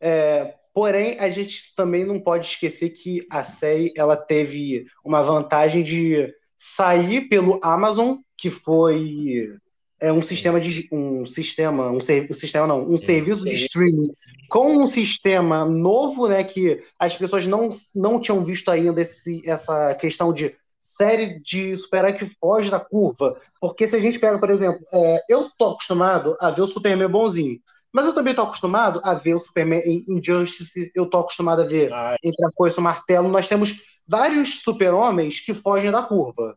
É, 0.00 0.54
porém, 0.74 1.16
a 1.20 1.30
gente 1.30 1.74
também 1.76 2.04
não 2.04 2.18
pode 2.18 2.46
esquecer 2.46 2.90
que 2.90 3.24
a 3.30 3.44
série 3.44 3.92
ela 3.96 4.16
teve 4.16 4.84
uma 5.04 5.22
vantagem 5.22 5.84
de 5.84 6.32
sair 6.56 7.28
pelo 7.28 7.60
Amazon, 7.62 8.16
que 8.36 8.50
foi 8.50 9.56
é 10.00 10.12
um 10.12 10.22
sistema 10.22 10.60
de 10.60 10.88
um 10.92 11.26
sistema, 11.26 11.90
um, 11.90 11.98
ser, 11.98 12.30
um 12.30 12.34
sistema 12.34 12.66
não, 12.66 12.88
um 12.88 12.96
serviço 12.96 13.44
de 13.44 13.54
streaming 13.54 14.06
com 14.48 14.82
um 14.82 14.86
sistema 14.86 15.64
novo, 15.64 16.28
né, 16.28 16.44
que 16.44 16.80
as 16.98 17.16
pessoas 17.16 17.46
não, 17.46 17.72
não 17.96 18.20
tinham 18.20 18.44
visto 18.44 18.70
ainda 18.70 19.02
esse, 19.02 19.42
essa 19.48 19.94
questão 19.96 20.32
de 20.32 20.54
série 20.78 21.40
de 21.40 21.76
super 21.76 22.16
que 22.16 22.26
foge 22.40 22.70
da 22.70 22.80
curva, 22.80 23.36
porque 23.60 23.86
se 23.86 23.96
a 23.96 23.98
gente 23.98 24.18
pega, 24.18 24.38
por 24.38 24.50
exemplo, 24.50 24.80
é, 24.92 25.20
eu 25.28 25.50
tô 25.58 25.70
acostumado 25.70 26.36
a 26.40 26.50
ver 26.50 26.62
o 26.62 26.66
Superman 26.66 27.08
bonzinho. 27.08 27.60
Mas 27.92 28.06
eu 28.06 28.14
também 28.14 28.34
tô 28.34 28.42
acostumado 28.42 29.00
a 29.02 29.14
ver 29.14 29.34
o 29.34 29.40
Superman 29.40 29.80
em 29.84 30.04
Injustice, 30.08 30.90
eu 30.94 31.08
tô 31.08 31.18
acostumado 31.18 31.62
a 31.62 31.64
ver 31.64 31.92
Ah, 31.92 32.16
entre 32.22 32.44
a 32.46 32.50
coisa 32.54 32.76
e 32.76 32.80
o 32.80 32.82
martelo. 32.82 33.28
Nós 33.28 33.48
temos 33.48 33.82
vários 34.06 34.62
super-homens 34.62 35.40
que 35.40 35.54
fogem 35.54 35.90
da 35.90 36.02
curva. 36.02 36.56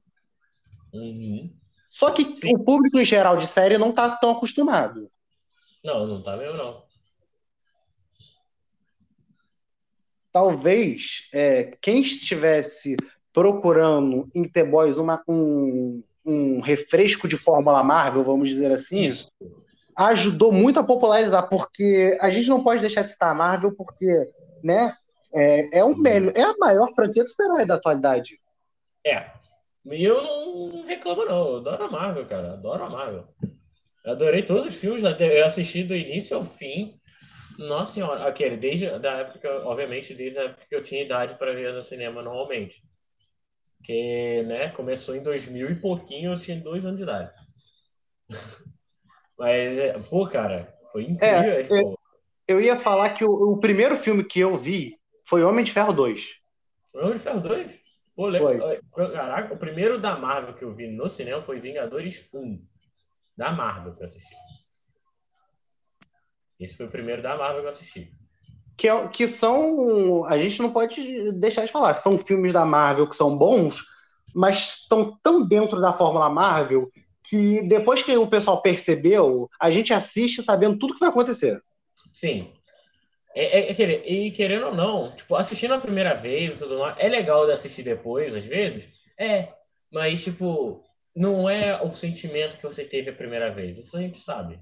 uhum. 0.93 1.53
Só 1.89 2.11
que 2.11 2.23
Sim. 2.37 2.55
o 2.55 2.63
público 2.63 2.97
em 2.99 3.05
geral 3.05 3.35
de 3.37 3.45
série 3.45 3.77
não 3.77 3.91
tá 3.91 4.09
tão 4.15 4.31
acostumado. 4.31 5.11
Não, 5.83 6.05
não 6.07 6.23
tá 6.23 6.37
mesmo, 6.37 6.57
não. 6.57 6.83
Talvez 10.31 11.27
é, 11.33 11.77
quem 11.81 12.01
estivesse 12.01 12.95
procurando 13.33 14.29
em 14.35 14.43
The 14.43 14.63
Boys 14.63 14.97
uma, 14.97 15.21
um, 15.27 16.03
um 16.25 16.59
refresco 16.59 17.27
de 17.27 17.37
Fórmula 17.37 17.83
Marvel, 17.83 18.23
vamos 18.23 18.49
dizer 18.49 18.71
assim, 18.71 19.03
Isso. 19.03 19.31
ajudou 19.97 20.51
muito 20.51 20.79
a 20.79 20.83
popularizar, 20.83 21.47
porque 21.49 22.17
a 22.21 22.29
gente 22.29 22.49
não 22.49 22.63
pode 22.63 22.81
deixar 22.81 23.03
de 23.03 23.09
citar 23.09 23.31
a 23.31 23.35
Marvel, 23.35 23.73
porque 23.75 24.29
né, 24.63 24.93
é, 25.33 25.79
é, 25.79 25.83
o 25.83 25.95
melhor, 25.95 26.33
é 26.35 26.43
a 26.43 26.55
maior 26.59 26.93
franquia 26.93 27.23
de 27.23 27.29
super-herói 27.29 27.65
da 27.65 27.75
atualidade. 27.75 28.39
É. 29.05 29.31
E 29.89 30.03
eu 30.03 30.21
não 30.21 30.85
reclamo, 30.85 31.25
não. 31.25 31.47
Eu 31.47 31.57
adoro 31.57 31.83
a 31.85 31.91
Marvel, 31.91 32.25
cara. 32.25 32.53
Adoro 32.53 32.83
a 32.83 32.89
Marvel. 32.89 33.27
Eu 34.05 34.11
adorei 34.11 34.43
todos 34.43 34.65
os 34.65 34.75
filmes. 34.75 35.01
Eu 35.03 35.45
assisti 35.45 35.83
do 35.83 35.95
início 35.95 36.37
ao 36.37 36.45
fim. 36.45 36.99
Nossa 37.57 37.93
senhora. 37.93 38.27
Aquele, 38.27 38.57
desde 38.57 38.99
da 38.99 39.13
época, 39.13 39.49
obviamente, 39.65 40.13
desde 40.13 40.37
a 40.37 40.43
época 40.43 40.65
que 40.69 40.75
eu 40.75 40.83
tinha 40.83 41.01
idade 41.01 41.35
para 41.35 41.53
ver 41.53 41.73
no 41.73 41.81
cinema 41.81 42.21
normalmente. 42.21 42.83
Que, 43.83 44.43
né, 44.43 44.69
começou 44.69 45.15
em 45.15 45.23
2000 45.23 45.71
e 45.71 45.75
pouquinho, 45.75 46.33
eu 46.33 46.39
tinha 46.39 46.59
dois 46.59 46.85
anos 46.85 46.97
de 46.97 47.03
idade. 47.03 47.31
Mas, 49.37 49.77
é, 49.77 49.99
pô, 50.03 50.27
cara, 50.27 50.71
foi 50.91 51.03
incrível. 51.03 51.35
É, 51.53 51.63
tipo, 51.63 51.99
Eu 52.47 52.61
ia 52.61 52.75
falar 52.75 53.09
que 53.11 53.23
o, 53.25 53.29
o 53.31 53.59
primeiro 53.59 53.97
filme 53.97 54.23
que 54.23 54.39
eu 54.39 54.55
vi 54.55 54.99
foi 55.25 55.43
Homem 55.43 55.63
de 55.65 55.71
Ferro 55.71 55.93
2. 55.93 56.41
Homem 56.93 57.13
de 57.13 57.19
Ferro 57.19 57.39
2? 57.41 57.81
Pô, 58.15 58.27
le- 58.27 58.39
Caraca, 59.13 59.53
o 59.53 59.57
primeiro 59.57 59.97
da 59.97 60.17
Marvel 60.17 60.53
que 60.53 60.63
eu 60.63 60.73
vi 60.73 60.87
no 60.89 61.09
cinema 61.09 61.41
foi 61.41 61.59
Vingadores 61.59 62.27
1. 62.33 62.63
Da 63.35 63.51
Marvel 63.51 63.95
que 63.95 64.01
eu 64.01 64.05
assisti. 64.05 64.35
Esse 66.59 66.75
foi 66.77 66.85
o 66.85 66.91
primeiro 66.91 67.23
da 67.23 67.35
Marvel 67.37 67.61
que 67.61 67.65
eu 67.65 67.69
assisti. 67.69 68.07
Que, 68.81 68.89
é- 68.89 69.07
que 69.09 69.27
são. 69.27 70.25
A 70.25 70.39
gente 70.39 70.59
não 70.59 70.73
pode 70.73 71.31
deixar 71.33 71.63
de 71.63 71.71
falar. 71.71 71.93
São 71.93 72.17
filmes 72.17 72.51
da 72.51 72.65
Marvel 72.65 73.07
que 73.07 73.15
são 73.15 73.37
bons, 73.37 73.83
mas 74.33 74.79
estão 74.81 75.19
tão 75.21 75.47
dentro 75.47 75.79
da 75.79 75.93
fórmula 75.93 76.31
Marvel 76.31 76.89
que 77.23 77.61
depois 77.67 78.01
que 78.01 78.17
o 78.17 78.25
pessoal 78.25 78.59
percebeu, 78.59 79.47
a 79.59 79.69
gente 79.69 79.93
assiste 79.93 80.41
sabendo 80.41 80.79
tudo 80.79 80.95
que 80.95 80.99
vai 80.99 81.09
acontecer. 81.09 81.61
Sim. 82.11 82.51
É, 83.35 83.71
é- 83.71 83.83
é 83.83 84.11
e 84.11 84.31
querendo 84.31 84.65
ou 84.65 84.73
não, 84.73 85.15
tipo, 85.15 85.35
assistindo 85.35 85.75
a 85.75 85.79
primeira 85.79 86.15
vez 86.15 86.57
tudo 86.57 86.79
mais, 86.79 86.95
é 86.97 87.07
legal 87.07 87.45
de 87.45 87.51
assistir 87.51 87.83
depois, 87.83 88.33
às 88.33 88.43
vezes. 88.43 88.87
É, 89.15 89.49
mas, 89.91 90.23
tipo, 90.23 90.83
não 91.15 91.47
é 91.47 91.79
o 91.83 91.91
sentimento 91.91 92.57
que 92.57 92.63
você 92.63 92.83
teve 92.83 93.11
a 93.11 93.15
primeira 93.15 93.51
vez. 93.51 93.77
Isso 93.77 93.95
a 93.95 94.01
gente 94.01 94.17
sabe. 94.17 94.57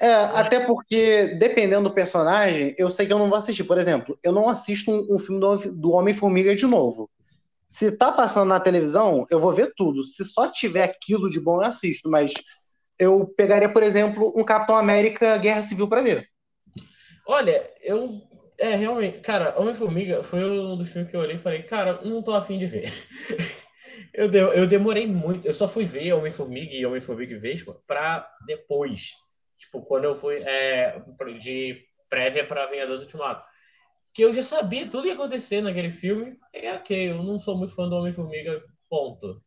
É, 0.00 0.12
até 0.12 0.60
porque, 0.60 1.28
dependendo 1.38 1.88
do 1.88 1.94
personagem, 1.94 2.74
eu 2.76 2.90
sei 2.90 3.06
que 3.06 3.12
eu 3.12 3.18
não 3.18 3.28
vou 3.28 3.38
assistir. 3.38 3.64
Por 3.64 3.78
exemplo, 3.78 4.18
eu 4.22 4.32
não 4.32 4.48
assisto 4.48 4.90
um, 4.90 5.14
um 5.14 5.18
filme 5.18 5.40
do, 5.40 5.56
do 5.74 5.92
Homem-Formiga 5.92 6.54
de 6.54 6.66
novo. 6.66 7.10
Se 7.68 7.92
tá 7.92 8.12
passando 8.12 8.48
na 8.48 8.60
televisão, 8.60 9.24
eu 9.30 9.40
vou 9.40 9.52
ver 9.52 9.72
tudo. 9.76 10.04
Se 10.04 10.24
só 10.24 10.50
tiver 10.52 10.84
aquilo 10.84 11.30
de 11.30 11.40
bom, 11.40 11.56
eu 11.62 11.66
assisto. 11.66 12.10
Mas 12.10 12.32
eu 12.98 13.26
pegaria, 13.36 13.68
por 13.72 13.82
exemplo, 13.82 14.32
um 14.36 14.44
Capitão 14.44 14.76
América 14.76 15.36
Guerra 15.38 15.62
Civil 15.62 15.88
pra 15.88 16.02
ver. 16.02 16.28
Olha, 17.26 17.68
eu. 17.82 18.20
É, 18.58 18.74
realmente, 18.74 19.18
cara, 19.20 19.54
Homem-Formiga 19.60 20.22
foi 20.22 20.42
um 20.42 20.78
dos 20.78 20.88
filmes 20.90 21.10
que 21.10 21.16
eu 21.16 21.20
olhei 21.20 21.36
e 21.36 21.38
falei, 21.38 21.62
cara, 21.62 22.00
não 22.02 22.22
tô 22.22 22.34
afim 22.34 22.58
de 22.58 22.66
ver. 22.66 22.90
Eu, 24.12 24.28
de- 24.28 24.38
eu 24.38 24.66
demorei 24.66 25.06
muito, 25.06 25.46
eu 25.46 25.54
só 25.54 25.66
fui 25.68 25.84
ver 25.84 26.12
Homem-Formiga 26.12 26.74
e 26.74 26.84
Homem-Formiga 26.84 27.34
e 27.34 27.38
Vespa 27.38 27.78
pra 27.86 28.26
depois. 28.46 29.12
Tipo, 29.56 29.84
quando 29.86 30.04
eu 30.04 30.16
fui 30.16 30.36
é, 30.36 31.00
de 31.38 31.82
prévia 32.08 32.46
pra 32.46 32.66
Vingadores 32.66 33.02
Ultimato. 33.02 33.46
Que 34.14 34.22
eu 34.22 34.32
já 34.32 34.42
sabia 34.42 34.86
tudo 34.86 35.02
que 35.02 35.08
ia 35.08 35.14
acontecer 35.14 35.60
naquele 35.60 35.90
filme. 35.90 36.32
É 36.52 36.72
ok, 36.74 37.10
eu 37.10 37.22
não 37.22 37.38
sou 37.38 37.56
muito 37.56 37.74
fã 37.74 37.88
do 37.88 37.96
Homem-Formiga, 37.96 38.62
ponto. 38.88 39.42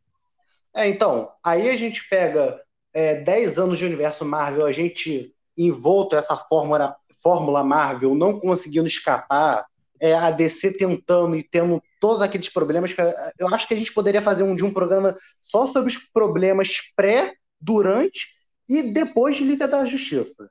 É, 0.74 0.88
então, 0.88 1.32
aí 1.44 1.68
a 1.68 1.76
gente 1.76 2.08
pega 2.08 2.60
é, 2.92 3.20
10 3.22 3.58
anos 3.58 3.78
de 3.78 3.84
universo 3.84 4.24
Marvel, 4.24 4.66
a 4.66 4.72
gente 4.72 5.34
envolto 5.56 6.14
essa 6.14 6.36
fórmula, 6.36 6.96
fórmula 7.22 7.64
Marvel, 7.64 8.14
não 8.14 8.38
conseguindo 8.38 8.86
escapar, 8.86 9.66
é, 10.00 10.14
a 10.14 10.30
DC 10.30 10.78
tentando 10.78 11.36
e 11.36 11.42
tendo 11.42 11.82
todos 12.00 12.22
aqueles 12.22 12.48
problemas. 12.48 12.92
Que 12.92 13.02
eu 13.38 13.48
acho 13.52 13.66
que 13.66 13.74
a 13.74 13.76
gente 13.76 13.92
poderia 13.92 14.22
fazer 14.22 14.44
um 14.44 14.54
de 14.54 14.64
um 14.64 14.72
programa 14.72 15.16
só 15.40 15.66
sobre 15.66 15.90
os 15.90 15.98
problemas 15.98 16.80
pré, 16.94 17.34
durante 17.60 18.39
e 18.70 18.92
depois 18.92 19.36
de 19.36 19.44
Liga 19.44 19.66
da 19.66 19.84
Justiça. 19.84 20.48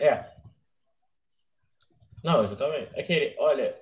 É. 0.00 0.24
Não, 2.22 2.42
exatamente. 2.42 2.90
É 2.94 3.02
que, 3.02 3.36
olha, 3.38 3.74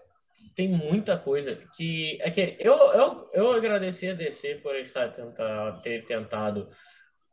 tem 0.55 0.69
muita 0.69 1.17
coisa 1.17 1.57
que. 1.75 2.19
É 2.21 2.31
que 2.31 2.57
eu, 2.61 2.75
eu, 2.75 3.31
eu 3.33 3.53
agradeci 3.53 4.09
a 4.09 4.15
DC 4.15 4.57
por 4.57 4.77
estar 4.77 5.09
tentar, 5.13 5.81
ter 5.81 6.05
tentado 6.05 6.69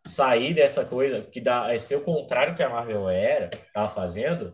sair 0.06 0.54
dessa 0.54 0.86
coisa, 0.86 1.22
que 1.22 1.40
dá, 1.40 1.74
é 1.74 1.78
ser 1.78 1.96
o 1.96 2.04
contrário 2.04 2.56
que 2.56 2.64
a 2.64 2.70
Marvel 2.70 3.10
era, 3.10 3.50
tava 3.74 3.90
fazendo. 3.90 4.54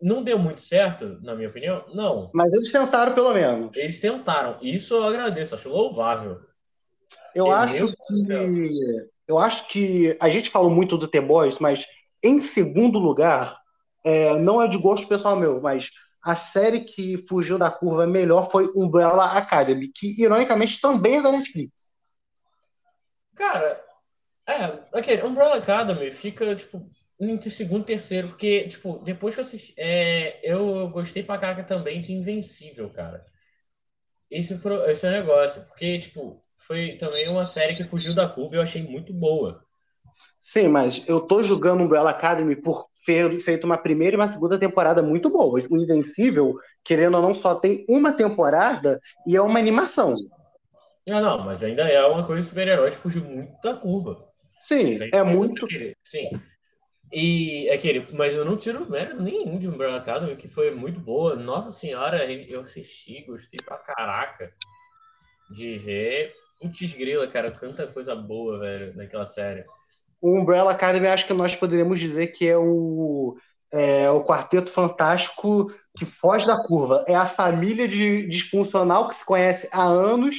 Não 0.00 0.22
deu 0.22 0.38
muito 0.38 0.60
certo, 0.60 1.20
na 1.22 1.34
minha 1.34 1.48
opinião? 1.48 1.84
Não. 1.94 2.28
Mas 2.34 2.52
eles 2.52 2.72
tentaram, 2.72 3.14
pelo 3.14 3.32
menos. 3.32 3.70
Eles 3.76 4.00
tentaram. 4.00 4.58
Isso 4.60 4.94
eu 4.94 5.04
agradeço, 5.04 5.54
acho 5.54 5.68
louvável. 5.68 6.40
Eu 7.34 7.52
acho 7.52 7.88
que. 7.88 9.12
Eu 9.32 9.38
acho 9.38 9.68
que 9.68 10.14
a 10.20 10.28
gente 10.28 10.50
falou 10.50 10.70
muito 10.70 10.98
do 10.98 11.08
The 11.08 11.22
Boys, 11.22 11.58
mas 11.58 11.86
em 12.22 12.38
segundo 12.38 12.98
lugar, 12.98 13.58
é, 14.04 14.38
não 14.38 14.60
é 14.60 14.68
de 14.68 14.76
gosto 14.76 15.08
pessoal 15.08 15.34
meu, 15.34 15.58
mas 15.58 15.88
a 16.22 16.36
série 16.36 16.80
que 16.80 17.16
fugiu 17.26 17.56
da 17.56 17.70
curva 17.70 18.06
melhor 18.06 18.50
foi 18.50 18.70
Umbrella 18.76 19.32
Academy, 19.32 19.88
que 19.88 20.22
ironicamente 20.22 20.78
também 20.82 21.16
é 21.16 21.22
da 21.22 21.32
Netflix. 21.32 21.90
Cara, 23.34 23.82
é, 24.46 24.82
aquele 24.92 25.22
Umbrella 25.22 25.56
Academy 25.56 26.12
fica, 26.12 26.54
tipo, 26.54 26.86
entre 27.18 27.48
segundo 27.48 27.84
e 27.84 27.86
terceiro, 27.86 28.28
porque, 28.28 28.68
tipo, 28.68 28.98
depois 28.98 29.34
que 29.34 29.40
eu 29.40 29.44
assisti, 29.46 29.74
é, 29.78 30.40
eu 30.42 30.90
gostei 30.90 31.22
pra 31.22 31.38
caraca 31.38 31.64
também 31.64 32.02
de 32.02 32.12
Invencível, 32.12 32.90
cara. 32.90 33.24
Esse, 34.30 34.60
esse 34.88 35.06
é 35.06 35.08
o 35.08 35.12
negócio, 35.12 35.62
porque, 35.62 35.98
tipo, 35.98 36.38
foi 36.66 36.96
também 36.98 37.28
uma 37.28 37.46
série 37.46 37.74
que 37.74 37.84
fugiu 37.84 38.14
da 38.14 38.28
curva 38.28 38.54
e 38.54 38.58
eu 38.58 38.62
achei 38.62 38.82
muito 38.82 39.12
boa. 39.12 39.64
Sim, 40.40 40.68
mas 40.68 41.08
eu 41.08 41.20
tô 41.20 41.42
julgando 41.42 41.82
Umbrella 41.82 42.10
Academy 42.10 42.56
por 42.56 42.86
ter 43.06 43.38
feito 43.40 43.64
uma 43.64 43.78
primeira 43.78 44.16
e 44.16 44.18
uma 44.18 44.28
segunda 44.28 44.58
temporada 44.58 45.02
muito 45.02 45.30
boas. 45.30 45.66
O 45.70 45.76
Invencível, 45.76 46.54
querendo 46.84 47.16
ou 47.16 47.22
não, 47.22 47.34
só 47.34 47.54
tem 47.56 47.84
uma 47.88 48.12
temporada 48.12 49.00
e 49.26 49.36
é 49.36 49.40
uma 49.40 49.58
animação. 49.58 50.14
Ah, 51.10 51.20
não, 51.20 51.44
mas 51.44 51.64
ainda 51.64 51.82
é 51.88 52.04
uma 52.06 52.24
coisa 52.24 52.46
super-herói 52.46 52.90
que 52.90 52.96
fugiu 52.96 53.24
muito 53.24 53.52
da 53.62 53.74
curva. 53.74 54.24
Sim, 54.60 54.98
é 55.12 55.22
muito. 55.22 55.64
aquele- 55.64 55.96
Sim. 56.04 56.40
E 57.12 57.68
aquele, 57.70 58.06
mas 58.12 58.34
eu 58.34 58.44
não 58.44 58.56
tiro 58.56 58.88
mérito 58.88 59.22
nenhum 59.22 59.58
de 59.58 59.68
Umbrella 59.68 59.98
Academy, 59.98 60.34
que 60.36 60.48
foi 60.48 60.70
muito 60.70 60.98
boa. 60.98 61.36
Nossa 61.36 61.70
senhora, 61.70 62.24
eu 62.32 62.60
assisti, 62.62 63.22
gostei 63.26 63.58
pra 63.64 63.76
caraca 63.78 64.52
de 65.50 65.74
ver. 65.74 66.34
Putz 66.62 66.94
grila, 66.94 67.26
cara, 67.26 67.50
tanta 67.50 67.86
coisa 67.88 68.14
boa, 68.14 68.58
velho, 68.60 68.96
naquela 68.96 69.26
série. 69.26 69.62
O 70.20 70.38
Umbrella 70.38 70.70
Academy, 70.70 71.08
acho 71.08 71.26
que 71.26 71.32
nós 71.32 71.56
poderíamos 71.56 71.98
dizer 71.98 72.28
que 72.28 72.46
é 72.48 72.56
o, 72.56 73.36
é 73.72 74.08
o 74.10 74.22
quarteto 74.24 74.70
fantástico 74.70 75.72
que 75.98 76.04
foge 76.04 76.46
da 76.46 76.62
curva. 76.62 77.04
É 77.08 77.14
a 77.16 77.26
família 77.26 77.88
de 77.88 78.28
disfuncional 78.28 79.08
que 79.08 79.16
se 79.16 79.26
conhece 79.26 79.68
há 79.72 79.82
anos, 79.82 80.36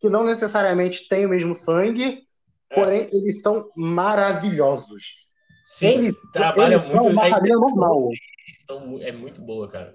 que 0.00 0.08
não 0.08 0.24
necessariamente 0.24 1.06
tem 1.08 1.26
o 1.26 1.28
mesmo 1.28 1.54
sangue, 1.54 2.22
É. 2.70 2.74
porém 2.74 3.06
eles 3.12 3.42
são 3.42 3.70
maravilhosos. 3.76 5.26
Sim, 5.66 5.86
Eles, 5.98 6.14
trabalha 6.32 6.74
eles 6.74 6.86
são 6.86 6.94
muito. 6.94 7.08
uma 7.10 7.26
a 7.26 7.30
família 7.30 7.56
normal. 7.56 8.08
são- 8.66 9.02
é 9.02 9.12
muito 9.12 9.42
boa, 9.42 9.68
cara. 9.68 9.94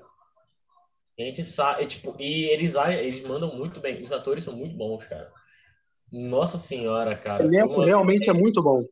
A 1.20 1.24
gente 1.24 1.44
sabe, 1.44 1.84
é, 1.84 1.86
tipo, 1.86 2.16
e 2.20 2.46
eles, 2.46 2.76
eles 2.76 3.22
mandam 3.24 3.56
muito 3.56 3.80
bem. 3.80 4.02
Os 4.02 4.12
atores 4.12 4.44
são 4.44 4.56
muito 4.56 4.76
bons, 4.76 5.06
cara. 5.06 5.32
Nossa 6.12 6.58
senhora, 6.58 7.14
O 7.14 7.22
cara. 7.22 7.44
elenco 7.44 7.76
Uma- 7.76 7.86
realmente 7.86 8.30
é 8.30 8.34
muito 8.34 8.62
bom. 8.62 8.84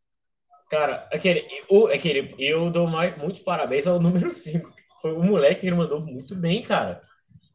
Cara, 0.70 1.08
aquele, 1.12 1.46
o, 1.70 1.88
aquele, 1.88 2.34
eu 2.38 2.70
dou 2.72 2.88
mais, 2.88 3.18
muitos 3.18 3.42
parabéns 3.42 3.88
ao 3.88 4.00
número 4.02 4.32
5. 4.32 4.72
Foi 5.02 5.12
o 5.14 5.24
moleque 5.24 5.62
que 5.62 5.68
ele 5.68 5.76
mandou 5.76 6.00
muito 6.00 6.36
bem, 6.36 6.62
cara. 6.62 7.02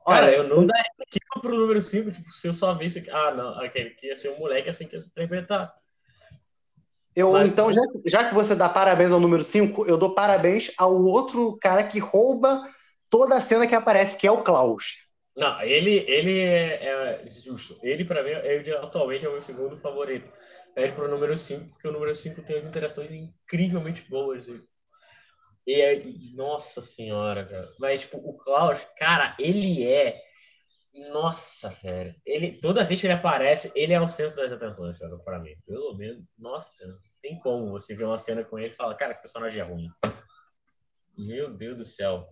Cara, 0.04 0.26
Olha, 0.26 0.36
eu 0.36 0.48
não 0.48 0.66
daria 0.66 0.90
aquilo 1.00 1.40
pro 1.40 1.56
número 1.56 1.80
5, 1.80 2.10
tipo, 2.10 2.28
se 2.28 2.46
eu 2.46 2.52
só 2.52 2.74
visse. 2.74 3.08
Ah, 3.10 3.30
não, 3.34 3.58
aquele 3.60 3.90
que 3.90 4.08
ia 4.08 4.16
ser 4.16 4.30
um 4.30 4.38
moleque 4.38 4.68
assim 4.68 4.86
que 4.86 4.96
ia 4.96 5.00
interpretar. 5.02 5.72
Eu, 7.16 7.32
Mas- 7.32 7.48
então, 7.48 7.70
já, 7.72 7.80
já 8.04 8.28
que 8.28 8.34
você 8.34 8.54
dá 8.54 8.68
parabéns 8.68 9.12
ao 9.12 9.20
número 9.20 9.44
5, 9.44 9.86
eu 9.86 9.96
dou 9.96 10.14
parabéns 10.14 10.72
ao 10.76 10.92
outro 11.04 11.56
cara 11.58 11.84
que 11.84 11.98
rouba 12.00 12.62
toda 13.08 13.36
a 13.36 13.40
cena 13.40 13.66
que 13.66 13.74
aparece, 13.74 14.18
que 14.18 14.26
é 14.26 14.30
o 14.32 14.42
Klaus. 14.42 15.08
Não, 15.36 15.60
ele, 15.62 15.98
ele 16.08 16.38
é, 16.40 17.22
é 17.22 17.26
justo. 17.26 17.78
Ele, 17.82 18.04
pra 18.04 18.22
mim, 18.22 18.30
ele 18.30 18.70
atualmente 18.76 19.24
é 19.24 19.28
o 19.28 19.32
meu 19.32 19.40
segundo 19.40 19.76
favorito. 19.76 20.30
Pede 20.74 20.92
pro 20.94 21.08
número 21.08 21.36
5, 21.36 21.70
porque 21.70 21.88
o 21.88 21.92
número 21.92 22.14
5 22.14 22.42
tem 22.42 22.56
as 22.56 22.64
interações 22.64 23.10
incrivelmente 23.10 24.08
boas. 24.08 24.46
E, 24.46 24.62
e 25.66 25.80
é- 25.80 26.02
nossa 26.34 26.80
senhora, 26.80 27.44
cara. 27.46 27.68
Mas, 27.78 28.02
tipo, 28.02 28.18
o 28.18 28.36
Klaus, 28.36 28.84
cara, 28.96 29.34
ele 29.38 29.84
é. 29.84 30.20
Nossa, 31.12 31.70
velho. 31.70 32.14
Ele, 32.24 32.60
toda 32.60 32.84
vez 32.84 33.00
que 33.00 33.06
ele 33.06 33.14
aparece, 33.14 33.72
ele 33.74 33.92
é 33.92 34.00
o 34.00 34.06
centro 34.06 34.36
das 34.36 34.52
atenções, 34.52 34.96
cara, 34.98 35.16
pra 35.18 35.40
mim. 35.40 35.56
Pelo 35.66 35.96
menos, 35.96 36.24
nossa 36.38 36.70
senhora. 36.72 36.98
Tem 37.20 37.38
como 37.40 37.70
você 37.72 37.94
ver 37.96 38.04
uma 38.04 38.18
cena 38.18 38.44
com 38.44 38.58
ele 38.58 38.68
e 38.68 38.76
falar, 38.76 38.94
cara, 38.94 39.10
esse 39.10 39.20
personagem 39.20 39.60
é 39.60 39.64
ruim. 39.64 39.88
Meu 41.16 41.52
Deus 41.52 41.78
do 41.78 41.84
céu. 41.84 42.28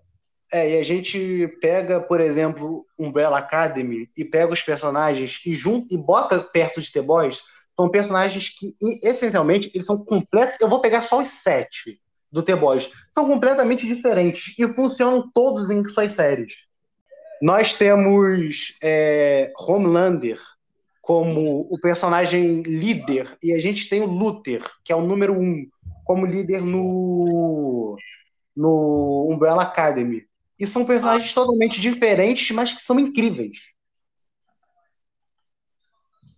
É, 0.53 0.73
e 0.73 0.79
a 0.79 0.83
gente 0.85 1.49
pega, 1.61 1.99
por 1.99 2.21
exemplo, 2.21 2.85
Umbrella 2.99 3.39
Academy 3.39 4.11
e 4.17 4.23
pega 4.23 4.53
os 4.53 4.61
personagens 4.61 5.41
e 5.47 5.55
junta 5.55 5.95
e 5.95 5.99
bota 5.99 6.39
perto 6.39 6.81
de 6.81 6.93
The 6.93 7.01
Boys, 7.01 7.43
são 7.75 7.91
personagens 7.91 8.51
que, 8.51 8.77
essencialmente, 9.03 9.71
eles 9.75 9.87
são 9.87 10.05
completos. 10.05 10.61
Eu 10.61 10.69
vou 10.69 10.81
pegar 10.81 11.01
só 11.01 11.21
os 11.21 11.29
sete 11.29 11.99
do 12.31 12.43
The 12.43 12.55
Boys. 12.55 12.91
São 13.11 13.27
completamente 13.27 13.87
diferentes 13.87 14.59
e 14.59 14.69
funcionam 14.75 15.31
todos 15.33 15.71
em 15.71 15.83
suas 15.85 16.11
séries. 16.13 16.67
Nós 17.41 17.75
temos 17.75 18.79
é, 18.83 19.53
Homelander 19.59 20.39
como 21.01 21.67
o 21.69 21.81
personagem 21.81 22.63
líder 22.63 23.37
e 23.43 23.53
a 23.53 23.61
gente 23.61 23.89
tem 23.89 24.01
o 24.01 24.07
Luther, 24.07 24.63
que 24.85 24.93
é 24.93 24.97
o 24.97 25.05
número 25.05 25.33
um, 25.33 25.67
como 26.05 26.27
líder 26.27 26.63
no, 26.63 27.97
no 28.57 29.29
Umbrella 29.29 29.63
Academy. 29.63 30.25
E 30.63 30.67
são 30.69 30.87
personagens 30.87 31.35
totalmente 31.35 31.81
diferentes, 31.81 32.49
mas 32.53 32.73
que 32.73 32.81
são 32.81 32.97
incríveis. 33.01 33.75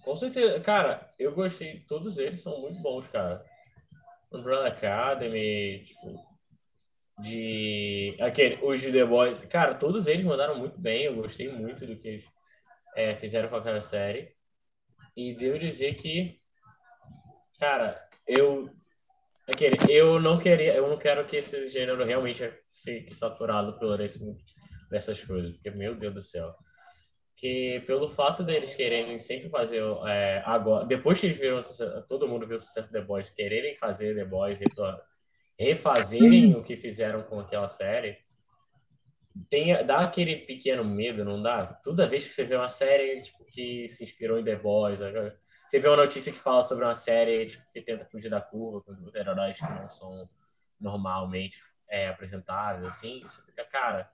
Com 0.02 0.16
certeza, 0.16 0.58
cara, 0.60 1.12
eu 1.18 1.34
gostei, 1.34 1.80
todos 1.80 2.16
eles 2.16 2.40
são 2.40 2.58
muito 2.58 2.80
bons, 2.80 3.06
cara. 3.08 3.44
Umbrella 4.32 4.68
Academy, 4.68 5.84
tipo, 5.84 6.26
de 7.18 8.16
aquele, 8.18 8.64
os 8.64 8.80
de 8.80 8.90
The 8.92 9.04
Boys, 9.04 9.44
cara, 9.50 9.74
todos 9.74 10.06
eles 10.06 10.24
mandaram 10.24 10.56
muito 10.56 10.80
bem, 10.80 11.04
eu 11.04 11.16
gostei 11.16 11.52
muito 11.52 11.86
do 11.86 11.94
que 11.94 12.08
eles 12.08 12.24
é, 12.96 13.14
fizeram 13.14 13.50
com 13.50 13.56
aquela 13.56 13.82
série. 13.82 14.34
E 15.14 15.34
devo 15.34 15.58
dizer 15.58 15.96
que, 15.96 16.40
cara, 17.58 18.08
eu 18.26 18.70
eu 19.88 20.20
não 20.20 20.38
queria, 20.38 20.74
eu 20.74 20.88
não 20.88 20.96
quero 20.96 21.24
que 21.24 21.36
esse 21.36 21.68
gênero 21.68 22.04
realmente 22.04 22.50
fique 22.84 23.14
saturado 23.14 23.78
pelo 23.78 24.00
esse, 24.02 24.18
dessas 24.90 25.22
coisas, 25.22 25.52
porque 25.52 25.70
meu 25.70 25.94
Deus 25.94 26.14
do 26.14 26.20
céu. 26.20 26.54
Que 27.36 27.80
pelo 27.80 28.08
fato 28.08 28.42
deles 28.42 28.74
quererem 28.74 29.18
sempre 29.18 29.50
fazer 29.50 29.82
é, 30.06 30.42
agora, 30.46 30.86
depois 30.86 31.20
que 31.20 31.26
eles 31.26 31.38
viram 31.38 31.60
todo 32.08 32.28
mundo 32.28 32.46
viu 32.46 32.56
o 32.56 32.60
sucesso 32.60 32.88
do 32.88 32.92
The 32.92 33.02
Boys, 33.02 33.28
quererem 33.28 33.74
fazer 33.74 34.14
The 34.14 34.24
Boys, 34.24 34.60
refazerem 35.58 36.54
o 36.54 36.62
que 36.62 36.76
fizeram 36.76 37.22
com 37.22 37.38
aquela 37.40 37.68
série, 37.68 38.16
tem, 39.50 39.84
dá 39.84 40.00
aquele 40.00 40.36
pequeno 40.36 40.84
medo, 40.84 41.24
não 41.24 41.42
dá? 41.42 41.66
Toda 41.82 42.06
vez 42.06 42.24
que 42.28 42.34
você 42.34 42.44
vê 42.44 42.54
uma 42.56 42.68
série 42.68 43.20
tipo, 43.20 43.44
que 43.46 43.88
se 43.88 44.04
inspirou 44.04 44.38
em 44.38 44.44
The 44.44 44.56
Boys, 44.56 45.00
você 45.00 45.78
vê 45.80 45.88
uma 45.88 45.96
notícia 45.96 46.32
que 46.32 46.38
fala 46.38 46.62
sobre 46.62 46.84
uma 46.84 46.94
série 46.94 47.46
tipo, 47.46 47.64
que 47.72 47.82
tenta 47.82 48.04
fugir 48.06 48.30
da 48.30 48.40
curva, 48.40 48.82
com 48.82 49.10
heróis 49.16 49.58
que 49.58 49.64
não 49.64 49.88
são 49.88 50.28
normalmente 50.80 51.58
é, 51.88 52.08
apresentados, 52.08 52.86
assim, 52.86 53.20
você 53.22 53.42
fica, 53.42 53.64
cara, 53.64 54.10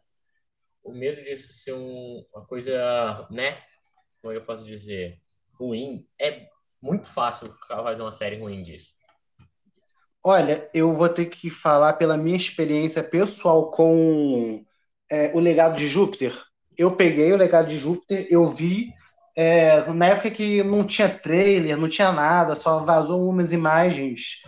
o 0.83 0.93
medo 0.93 1.23
disso 1.23 1.53
ser 1.53 1.75
um- 1.75 2.25
uma 2.35 2.47
coisa, 2.47 3.27
né? 3.31 3.63
Como 4.21 4.33
é 4.33 4.37
eu 4.37 4.45
posso 4.45 4.65
dizer? 4.65 5.21
Ruim. 5.53 6.07
É 6.19 6.49
muito 6.81 7.11
fácil 7.11 7.53
fazer 7.67 8.03
uma 8.03 8.13
série 8.13 8.39
ruim 8.39 8.63
disso. 8.63 8.95
Olha, 10.23 10.71
eu 10.75 10.95
vou 10.95 11.09
ter 11.09 11.27
que 11.27 11.51
falar 11.51 11.95
pela 11.95 12.17
minha 12.17 12.37
experiência 12.37 13.03
pessoal 13.03 13.71
com 13.71 14.65
é, 15.11 15.31
o 15.35 15.41
Legado 15.41 15.77
de 15.77 15.87
Júpiter. 15.87 16.33
Eu 16.77 16.93
peguei 16.93 17.33
o 17.33 17.37
Legado 17.37 17.69
de 17.69 17.77
Júpiter, 17.77 18.27
eu 18.31 18.49
vi 18.49 18.89
é, 19.37 19.91
na 19.93 20.07
época 20.07 20.31
que 20.31 20.63
não 20.63 20.85
tinha 20.85 21.09
trailer, 21.09 21.77
não 21.77 21.89
tinha 21.89 22.13
nada, 22.13 22.55
só 22.55 22.81
vazou 22.81 23.29
umas 23.29 23.53
imagens. 23.53 24.43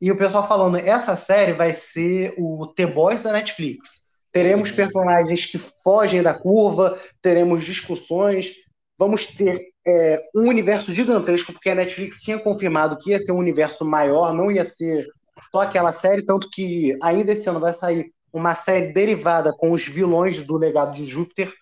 E 0.00 0.10
o 0.10 0.16
pessoal 0.16 0.46
falando, 0.46 0.78
essa 0.78 1.14
série 1.16 1.52
vai 1.52 1.72
ser 1.72 2.34
o 2.36 2.66
The 2.66 2.86
Boys 2.86 3.22
da 3.22 3.32
Netflix. 3.32 4.02
Teremos 4.32 4.70
Uhum. 4.70 4.76
personagens 4.76 5.46
que 5.46 5.58
fogem 5.58 6.22
da 6.22 6.34
curva, 6.34 6.98
teremos 7.20 7.64
discussões, 7.64 8.54
vamos 8.98 9.26
ter 9.28 9.60
é, 9.86 10.20
um 10.34 10.48
universo 10.48 10.92
gigantesco, 10.92 11.52
porque 11.52 11.70
a 11.70 11.74
Netflix 11.74 12.22
tinha 12.22 12.38
confirmado 12.38 12.98
que 12.98 13.10
ia 13.10 13.18
ser 13.18 13.32
um 13.32 13.38
universo 13.38 13.84
maior, 13.84 14.32
não 14.32 14.50
ia 14.50 14.64
ser 14.64 15.06
só 15.52 15.62
aquela 15.62 15.92
série, 15.92 16.24
tanto 16.24 16.48
que 16.50 16.96
ainda 17.02 17.32
esse 17.32 17.48
ano 17.48 17.60
vai 17.60 17.72
sair 17.72 18.10
uma 18.32 18.54
série 18.54 18.92
derivada 18.92 19.52
com 19.52 19.72
os 19.72 19.86
vilões 19.86 20.46
do 20.46 20.56
legado 20.56 20.94
de 20.94 21.04
Júpiter. 21.04 21.52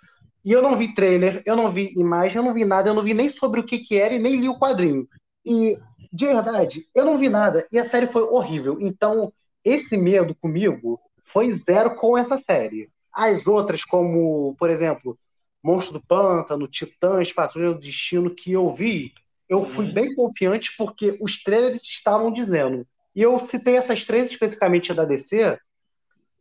E 0.45 0.53
eu 0.53 0.63
não 0.63 0.77
vi 0.77 0.95
trailer, 0.95 1.43
eu 1.45 1.57
não 1.57 1.71
vi 1.71 1.91
imagem, 1.97 2.39
eu 2.39 2.45
não 2.45 2.55
vi 2.55 2.65
nada, 2.65 2.89
eu 2.89 2.95
não 2.95 3.03
vi 3.03 3.13
nem 3.15 3.29
sobre 3.29 3.61
o 3.61 3.65
que, 3.67 3.79
que 3.79 3.99
era 3.99 4.15
e 4.15 4.19
nem 4.19 4.37
li 4.41 4.49
o 4.49 4.59
quadrinho. 4.59 5.07
E, 5.45 5.79
de 6.13 6.27
verdade, 6.27 6.83
eu 6.95 7.05
não 7.05 7.19
vi 7.19 7.29
nada 7.29 7.67
e 7.71 7.79
a 7.79 7.85
série 7.85 8.07
foi 8.07 8.23
horrível. 8.23 8.79
Então, 8.81 9.33
esse 9.65 9.97
medo 9.97 10.35
comigo 10.35 10.99
foi 11.23 11.57
zero 11.59 11.95
com 11.95 12.17
essa 12.17 12.39
série. 12.39 12.89
As 13.13 13.47
outras, 13.47 13.85
como, 13.85 14.55
por 14.59 14.71
exemplo, 14.71 15.19
Monstro 15.63 15.99
do 15.99 16.07
Pântano, 16.07 16.67
Titãs, 16.67 17.33
Patrulha 17.33 17.73
do 17.75 17.81
Destino, 17.81 18.31
que 18.35 18.53
eu 18.53 18.73
vi, 18.73 19.13
eu 19.49 19.65
fui 19.65 19.87
Uhum. 19.87 19.93
bem 19.93 20.15
confiante 20.15 20.75
porque 20.79 21.17
os 21.21 21.43
trailers 21.43 21.83
estavam 21.83 22.33
dizendo. 22.33 22.87
E 23.15 23.23
eu 23.23 23.39
citei 23.41 23.77
essas 23.77 24.05
três 24.05 24.31
especificamente 24.31 24.95
da 24.95 25.05
DC, 25.05 25.59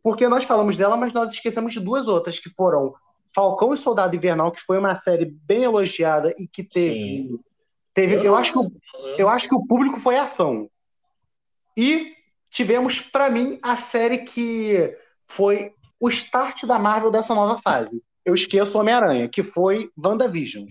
porque 0.02 0.26
nós 0.28 0.44
falamos 0.44 0.76
dela, 0.76 0.96
mas 0.96 1.12
nós 1.12 1.32
esquecemos 1.32 1.72
de 1.72 1.80
duas 1.80 2.08
outras, 2.08 2.38
que 2.38 2.48
foram 2.50 2.94
Falcão 3.34 3.72
e 3.74 3.76
Soldado 3.76 4.16
Invernal, 4.16 4.50
que 4.50 4.62
foi 4.62 4.78
uma 4.78 4.94
série 4.94 5.24
bem 5.26 5.62
elogiada 5.64 6.34
e 6.38 6.46
que 6.48 6.62
teve. 6.62 7.02
Sim. 7.28 7.40
teve 7.94 8.26
eu, 8.26 8.34
acho 8.36 8.52
que 8.52 8.58
o 8.58 8.62
eu- 8.94 9.16
eu 9.18 9.28
acho 9.28 9.48
que 9.48 9.54
o 9.54 9.66
público 9.66 10.00
foi 10.00 10.16
ação. 10.16 10.70
E 11.76 12.14
tivemos, 12.48 13.00
para 13.00 13.30
mim, 13.30 13.58
a 13.62 13.76
série 13.76 14.18
que 14.18 14.96
foi 15.26 15.72
o 16.00 16.08
start 16.08 16.64
da 16.64 16.78
Marvel 16.78 17.10
dessa 17.10 17.34
nova 17.34 17.60
fase. 17.60 18.02
Eu 18.24 18.34
esqueço 18.34 18.78
Homem-Aranha, 18.78 19.28
que 19.28 19.42
foi 19.42 19.90
WandaVision. 19.96 20.66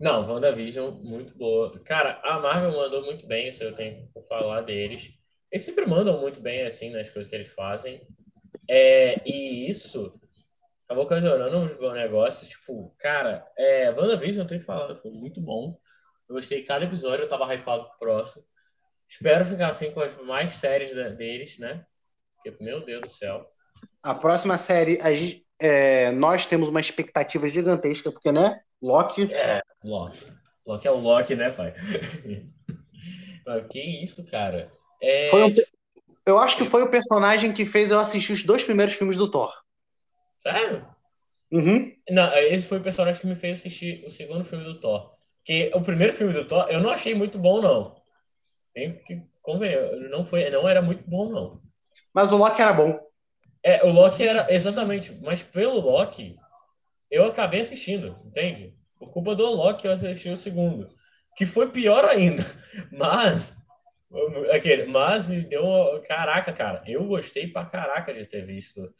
Não, 0.00 0.20
WandaVision, 0.28 0.90
muito 1.02 1.36
boa. 1.36 1.78
Cara, 1.80 2.20
a 2.22 2.38
Marvel 2.40 2.72
mandou 2.72 3.02
muito 3.04 3.26
bem, 3.26 3.48
isso 3.48 3.62
eu 3.62 3.74
tenho 3.74 4.06
que 4.12 4.22
falar 4.28 4.60
deles. 4.60 5.10
Eles 5.50 5.64
sempre 5.64 5.86
mandam 5.86 6.20
muito 6.20 6.40
bem, 6.40 6.66
assim, 6.66 6.90
nas 6.90 7.08
coisas 7.10 7.28
que 7.30 7.34
eles 7.36 7.48
fazem. 7.48 8.02
É, 8.68 9.20
e 9.28 9.68
isso 9.68 10.12
acabou 10.84 11.04
ocasionando 11.04 11.58
uns 11.58 11.76
bons 11.76 11.94
negócios. 11.94 12.48
Tipo, 12.48 12.94
cara, 12.98 13.46
é, 13.56 13.90
WandaVision, 13.90 14.44
eu 14.44 14.48
tenho 14.48 14.60
que 14.60 14.66
falar, 14.66 14.94
foi 14.96 15.10
muito 15.10 15.40
bom. 15.40 15.78
Eu 16.28 16.34
gostei 16.36 16.60
de 16.60 16.66
cada 16.66 16.84
episódio, 16.84 17.24
eu 17.24 17.28
tava 17.28 17.52
hypado 17.54 17.84
pro 17.90 17.98
próximo. 17.98 18.44
Espero 19.08 19.44
ficar 19.44 19.68
assim 19.68 19.90
com 19.92 20.00
as 20.00 20.16
mais 20.22 20.52
séries 20.54 20.92
deles, 21.16 21.58
né? 21.58 21.84
Porque, 22.42 22.62
meu 22.62 22.84
Deus 22.84 23.02
do 23.02 23.08
céu. 23.08 23.46
A 24.02 24.14
próxima 24.14 24.58
série, 24.58 24.98
a 25.00 25.14
gente- 25.14 25.46
é, 25.60 26.10
nós 26.12 26.46
temos 26.46 26.68
uma 26.68 26.80
expectativa 26.80 27.48
gigantesca, 27.48 28.10
porque, 28.10 28.32
né? 28.32 28.60
Loki. 28.82 29.32
É, 29.32 29.62
Loki. 29.84 30.26
Loki 30.66 30.88
é 30.88 30.90
o 30.90 30.96
Loki, 30.98 31.36
né, 31.36 31.50
pai? 31.50 31.72
Mas 33.46 33.66
que 33.68 33.80
isso, 34.02 34.24
cara? 34.26 34.72
É, 35.00 35.28
Foi 35.28 35.44
um- 35.44 35.54
eu 36.26 36.38
acho 36.38 36.56
que 36.56 36.64
foi 36.64 36.82
o 36.82 36.90
personagem 36.90 37.52
que 37.52 37.64
fez 37.64 37.90
eu 37.90 38.00
assistir 38.00 38.32
os 38.32 38.42
dois 38.42 38.64
primeiros 38.64 38.94
filmes 38.94 39.16
do 39.16 39.30
Thor. 39.30 39.52
Sério? 40.42 40.86
Uhum. 41.52 41.92
Não, 42.10 42.36
esse 42.38 42.66
foi 42.66 42.78
o 42.78 42.82
personagem 42.82 43.20
que 43.20 43.26
me 43.26 43.36
fez 43.36 43.58
assistir 43.58 44.04
o 44.04 44.10
segundo 44.10 44.44
filme 44.44 44.64
do 44.64 44.80
Thor. 44.80 45.14
Porque 45.38 45.70
o 45.72 45.80
primeiro 45.80 46.12
filme 46.12 46.32
do 46.32 46.44
Thor 46.44 46.66
eu 46.68 46.80
não 46.80 46.90
achei 46.90 47.14
muito 47.14 47.38
bom, 47.38 47.62
não. 47.62 47.94
Tem 48.74 48.98
que 49.04 49.22
convencer, 49.40 50.10
não 50.10 50.26
foi, 50.26 50.50
não 50.50 50.68
era 50.68 50.82
muito 50.82 51.08
bom, 51.08 51.30
não. 51.30 51.62
Mas 52.12 52.32
o 52.32 52.36
Loki 52.36 52.60
era 52.60 52.72
bom. 52.72 52.98
É, 53.62 53.84
o 53.84 53.90
Loki 53.90 54.26
era 54.26 54.52
exatamente, 54.52 55.18
mas 55.22 55.42
pelo 55.42 55.80
Loki 55.80 56.36
eu 57.10 57.24
acabei 57.24 57.60
assistindo, 57.60 58.18
entende? 58.24 58.74
Por 58.98 59.10
culpa 59.10 59.34
do 59.34 59.46
Loki 59.46 59.86
eu 59.86 59.92
assisti 59.92 60.28
o 60.28 60.36
segundo, 60.36 60.88
que 61.36 61.46
foi 61.46 61.70
pior 61.70 62.04
ainda. 62.04 62.42
Mas 62.90 63.55
aquele, 64.52 64.86
mas 64.86 65.28
me 65.28 65.40
deu, 65.42 65.62
caraca, 66.06 66.52
cara, 66.52 66.82
eu 66.86 67.04
gostei 67.04 67.48
pra 67.48 67.64
caraca 67.64 68.14
de 68.14 68.26
ter 68.26 68.44
visto 68.44 68.92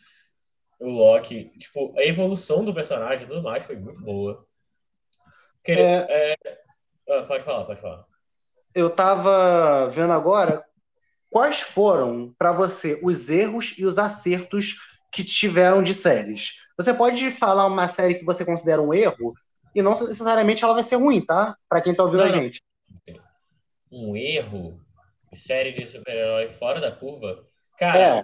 o 0.78 0.90
Loki, 0.90 1.44
tipo, 1.58 1.94
a 1.96 2.04
evolução 2.04 2.64
do 2.64 2.74
personagem 2.74 3.24
e 3.24 3.28
tudo 3.28 3.42
mais 3.42 3.64
foi 3.64 3.76
muito 3.76 4.00
boa. 4.00 4.44
Querer- 5.64 6.06
é, 6.08 6.36
ah, 7.08 7.22
pode 7.22 7.44
falar, 7.44 7.64
pode 7.64 7.80
falar. 7.80 8.04
Eu 8.74 8.90
tava 8.90 9.88
vendo 9.88 10.12
agora, 10.12 10.64
quais 11.30 11.60
foram 11.60 12.34
para 12.38 12.52
você 12.52 13.00
os 13.02 13.28
erros 13.30 13.74
e 13.78 13.86
os 13.86 13.98
acertos 13.98 15.00
que 15.10 15.24
tiveram 15.24 15.82
de 15.82 15.94
séries? 15.94 16.66
Você 16.76 16.92
pode 16.92 17.30
falar 17.30 17.66
uma 17.66 17.88
série 17.88 18.16
que 18.16 18.24
você 18.24 18.44
considera 18.44 18.82
um 18.82 18.92
erro 18.92 19.34
e 19.74 19.80
não 19.80 19.92
necessariamente 19.92 20.62
ela 20.62 20.74
vai 20.74 20.82
ser 20.82 20.96
ruim, 20.96 21.24
tá? 21.24 21.56
Para 21.68 21.80
quem 21.80 21.94
tá 21.94 22.02
ouvindo 22.02 22.20
Não, 22.20 22.26
a 22.26 22.30
gente. 22.30 22.60
Um 23.90 24.14
erro, 24.14 24.78
série 25.34 25.72
de 25.72 25.86
super-herói 25.86 26.50
fora 26.52 26.80
da 26.80 26.92
curva. 26.92 27.44
Cara, 27.78 28.18
É, 28.18 28.22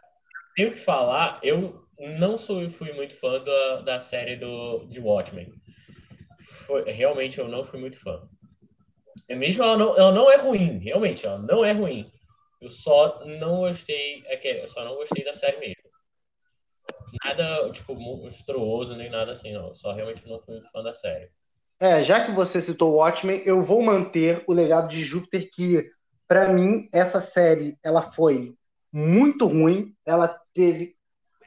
tenho 0.57 0.73
que 0.73 0.79
falar, 0.79 1.41
eu 1.43 1.87
não 1.99 2.38
sou, 2.38 2.71
fui 2.71 2.93
muito 2.93 3.17
fã 3.17 3.43
da, 3.43 3.83
da 3.83 4.01
série 4.01 4.37
do, 4.37 4.87
de 4.87 5.01
Watchmen. 5.01 5.53
Foi, 6.67 6.91
realmente 6.91 7.38
eu 7.38 7.49
não 7.49 7.65
fui 7.65 7.81
muito 7.81 7.99
fã. 8.01 8.29
É 9.29 9.35
mesmo 9.35 9.62
ela 9.65 9.77
não, 9.77 9.97
ela 9.97 10.12
não 10.12 10.31
é 10.31 10.37
ruim, 10.37 10.79
realmente, 10.79 11.27
ela 11.27 11.38
não 11.38 11.65
é 11.65 11.73
ruim. 11.73 12.11
Eu 12.61 12.69
só 12.69 13.25
não 13.27 13.61
gostei, 13.61 14.23
é 14.27 14.37
que 14.37 14.49
eu 14.49 14.69
só 14.69 14.85
não 14.85 14.95
gostei 14.97 15.25
da 15.25 15.35
série 15.35 15.59
mesmo. 15.59 15.83
Nada, 17.25 17.71
tipo, 17.73 17.95
monstruoso, 17.95 18.95
nem 18.97 19.11
nada 19.11 19.33
assim, 19.33 19.53
não. 19.53 19.75
Só 19.75 19.93
realmente 19.93 20.27
não 20.27 20.41
fui 20.41 20.55
muito 20.55 20.71
fã 20.71 20.83
da 20.83 20.93
série. 20.95 21.31
é, 21.81 22.03
já 22.03 22.25
que 22.25 22.31
você 22.33 22.61
citou 22.61 22.95
Watchmen, 22.97 23.43
eu 23.45 23.61
vou 23.62 23.83
manter 23.83 24.43
o 24.47 24.53
legado 24.53 24.88
de 24.88 25.03
Júpiter, 25.03 25.49
que 25.53 25.85
para 26.33 26.49
mim 26.49 26.88
essa 26.95 27.21
série 27.21 27.77
ela 27.85 28.01
foi 28.01 28.55
muito 28.90 29.47
ruim. 29.47 29.95
Ela 30.07 30.35
teve, 30.55 30.95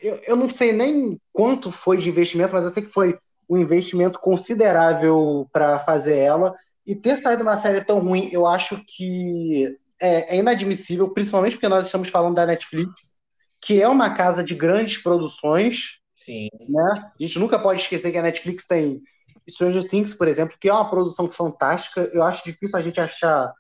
eu, 0.03 0.15
eu 0.27 0.35
não 0.35 0.47
sei 0.47 0.73
nem 0.73 1.19
quanto 1.33 1.71
foi 1.71 1.97
de 1.97 2.07
investimento, 2.07 2.53
mas 2.53 2.65
eu 2.65 2.69
sei 2.69 2.83
que 2.83 2.91
foi 2.91 3.17
um 3.49 3.57
investimento 3.57 4.19
considerável 4.19 5.49
para 5.51 5.79
fazer 5.79 6.19
ela. 6.19 6.53
E 6.85 6.95
ter 6.95 7.17
saído 7.17 7.41
uma 7.41 7.55
série 7.55 7.83
tão 7.83 7.97
ruim, 7.97 8.29
eu 8.31 8.45
acho 8.45 8.79
que 8.95 9.75
é, 9.99 10.35
é 10.35 10.37
inadmissível, 10.37 11.09
principalmente 11.09 11.53
porque 11.53 11.67
nós 11.67 11.87
estamos 11.87 12.09
falando 12.09 12.35
da 12.35 12.45
Netflix, 12.45 13.15
que 13.59 13.81
é 13.81 13.89
uma 13.89 14.13
casa 14.13 14.43
de 14.43 14.53
grandes 14.53 15.01
produções, 15.01 15.99
Sim, 16.13 16.47
né? 16.69 17.11
A 17.19 17.23
gente 17.23 17.39
nunca 17.39 17.57
pode 17.57 17.81
esquecer 17.81 18.11
que 18.11 18.19
a 18.19 18.23
Netflix 18.23 18.67
tem 18.67 19.01
Stranger 19.49 19.87
Things, 19.87 20.13
por 20.13 20.27
exemplo, 20.27 20.55
que 20.61 20.69
é 20.69 20.73
uma 20.73 20.87
produção 20.87 21.27
fantástica. 21.27 22.07
Eu 22.13 22.21
acho 22.21 22.43
difícil 22.43 22.77
a 22.77 22.81
gente 22.83 23.01
achar 23.01 23.51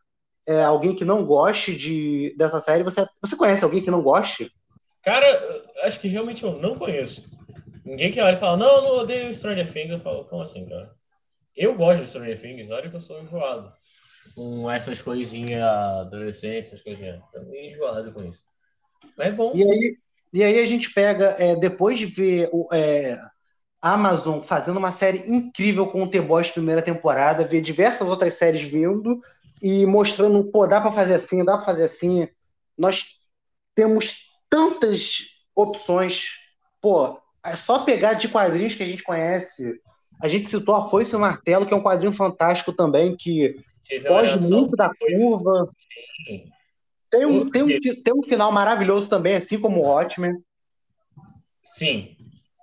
é, 0.47 0.63
alguém 0.63 0.95
que 0.95 1.03
não 1.03 1.25
goste 1.25 1.75
de, 1.75 2.35
dessa 2.37 2.59
série. 2.59 2.83
Você, 2.83 3.05
você 3.21 3.35
conhece 3.35 3.63
alguém 3.63 3.81
que 3.81 3.91
não 3.91 4.01
goste? 4.01 4.51
Cara, 5.03 5.27
acho 5.83 5.99
que 5.99 6.07
realmente 6.07 6.43
eu 6.43 6.59
não 6.59 6.77
conheço. 6.77 7.25
Ninguém 7.83 8.11
que 8.11 8.19
olha 8.19 8.35
e 8.35 8.39
fala, 8.39 8.57
não, 8.57 8.77
eu 8.77 8.81
não 8.81 8.97
odeio 8.99 9.33
Stranger 9.33 9.71
Things. 9.71 9.91
Eu 9.91 9.99
falo, 9.99 10.25
como 10.25 10.41
assim, 10.41 10.65
cara? 10.65 10.91
Eu 11.55 11.75
gosto 11.75 12.01
de 12.01 12.09
Stranger 12.09 12.41
Things, 12.41 12.69
olha 12.69 12.89
que 12.89 12.95
eu 12.95 13.01
sou 13.01 13.21
enjoado. 13.21 13.71
Com 14.33 14.69
essas 14.69 15.01
coisinhas 15.01 15.63
adolescentes, 15.63 16.71
essas 16.71 16.81
coisinhas. 16.81 17.21
Tô 17.31 17.41
meio 17.43 17.71
enjoado 17.71 18.11
com 18.11 18.23
isso. 18.23 18.43
Mas 19.17 19.27
é 19.27 19.31
bom. 19.31 19.51
E 19.55 19.63
aí, 19.63 19.97
e 20.33 20.43
aí 20.43 20.59
a 20.59 20.65
gente 20.65 20.91
pega, 20.93 21.35
é, 21.39 21.55
depois 21.55 21.97
de 21.97 22.07
ver 22.07 22.49
o, 22.51 22.67
é, 22.73 23.17
a 23.81 23.93
Amazon 23.93 24.41
fazendo 24.41 24.77
uma 24.77 24.91
série 24.91 25.19
incrível 25.29 25.87
com 25.87 26.03
o 26.03 26.09
The 26.09 26.19
Boys 26.21 26.51
primeira 26.51 26.81
temporada, 26.81 27.47
ver 27.47 27.61
diversas 27.61 28.07
outras 28.07 28.33
séries 28.33 28.61
vindo 28.61 29.21
e 29.67 29.83
mostrando, 29.83 30.43
pô, 30.51 30.67
dá 30.67 30.79
pra 30.79 30.91
fazer 30.91 31.15
assim, 31.15 31.43
dá 31.43 31.57
pra 31.57 31.65
fazer 31.65 31.85
assim. 31.85 32.27
Nós 32.77 33.03
temos 33.73 34.29
tantas 34.47 35.21
opções. 35.55 36.33
Pô, 36.79 37.19
é 37.43 37.55
só 37.55 37.79
pegar 37.79 38.13
de 38.13 38.29
quadrinhos 38.29 38.75
que 38.75 38.83
a 38.83 38.85
gente 38.85 39.01
conhece. 39.01 39.81
A 40.21 40.27
gente 40.27 40.47
citou 40.47 40.75
a 40.75 40.87
Foice 40.87 41.13
e 41.13 41.15
o 41.15 41.19
Martelo, 41.19 41.65
que 41.65 41.73
é 41.73 41.77
um 41.77 41.81
quadrinho 41.81 42.13
fantástico 42.13 42.71
também, 42.71 43.17
que 43.17 43.55
foge 44.07 44.37
muito 44.37 44.75
da 44.75 44.91
curva. 44.93 45.71
Sim. 46.27 46.51
Tem 47.09 47.25
um, 47.25 47.49
tem, 47.49 47.63
um, 47.63 47.69
tem 48.03 48.13
um 48.13 48.21
final 48.21 48.51
maravilhoso 48.51 49.07
também, 49.07 49.33
assim 49.35 49.59
como 49.59 49.79
o 49.79 49.83
Watchmen. 49.87 50.43
Sim, 51.63 52.15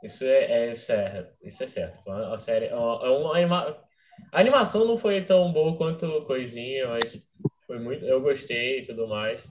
isso 0.05 0.25
é, 0.25 0.69
é, 0.69 0.73
isso 0.73 0.93
é, 0.93 1.31
isso 1.43 1.65
é 1.65 1.67
certo. 1.67 2.09
A 2.09 2.38
série, 2.38 2.67
é 2.67 2.77
uma- 2.77 3.69
é. 3.69 3.91
A 4.31 4.41
animação 4.41 4.85
não 4.85 4.97
foi 4.97 5.21
tão 5.23 5.53
boa 5.53 5.77
quanto 5.77 6.23
coisinha, 6.27 6.89
mas 6.89 7.19
foi 7.67 7.79
muito. 7.79 8.05
Eu 8.05 8.21
gostei 8.21 8.81
e 8.81 8.87
tudo 8.87 9.09
mais. 9.09 9.43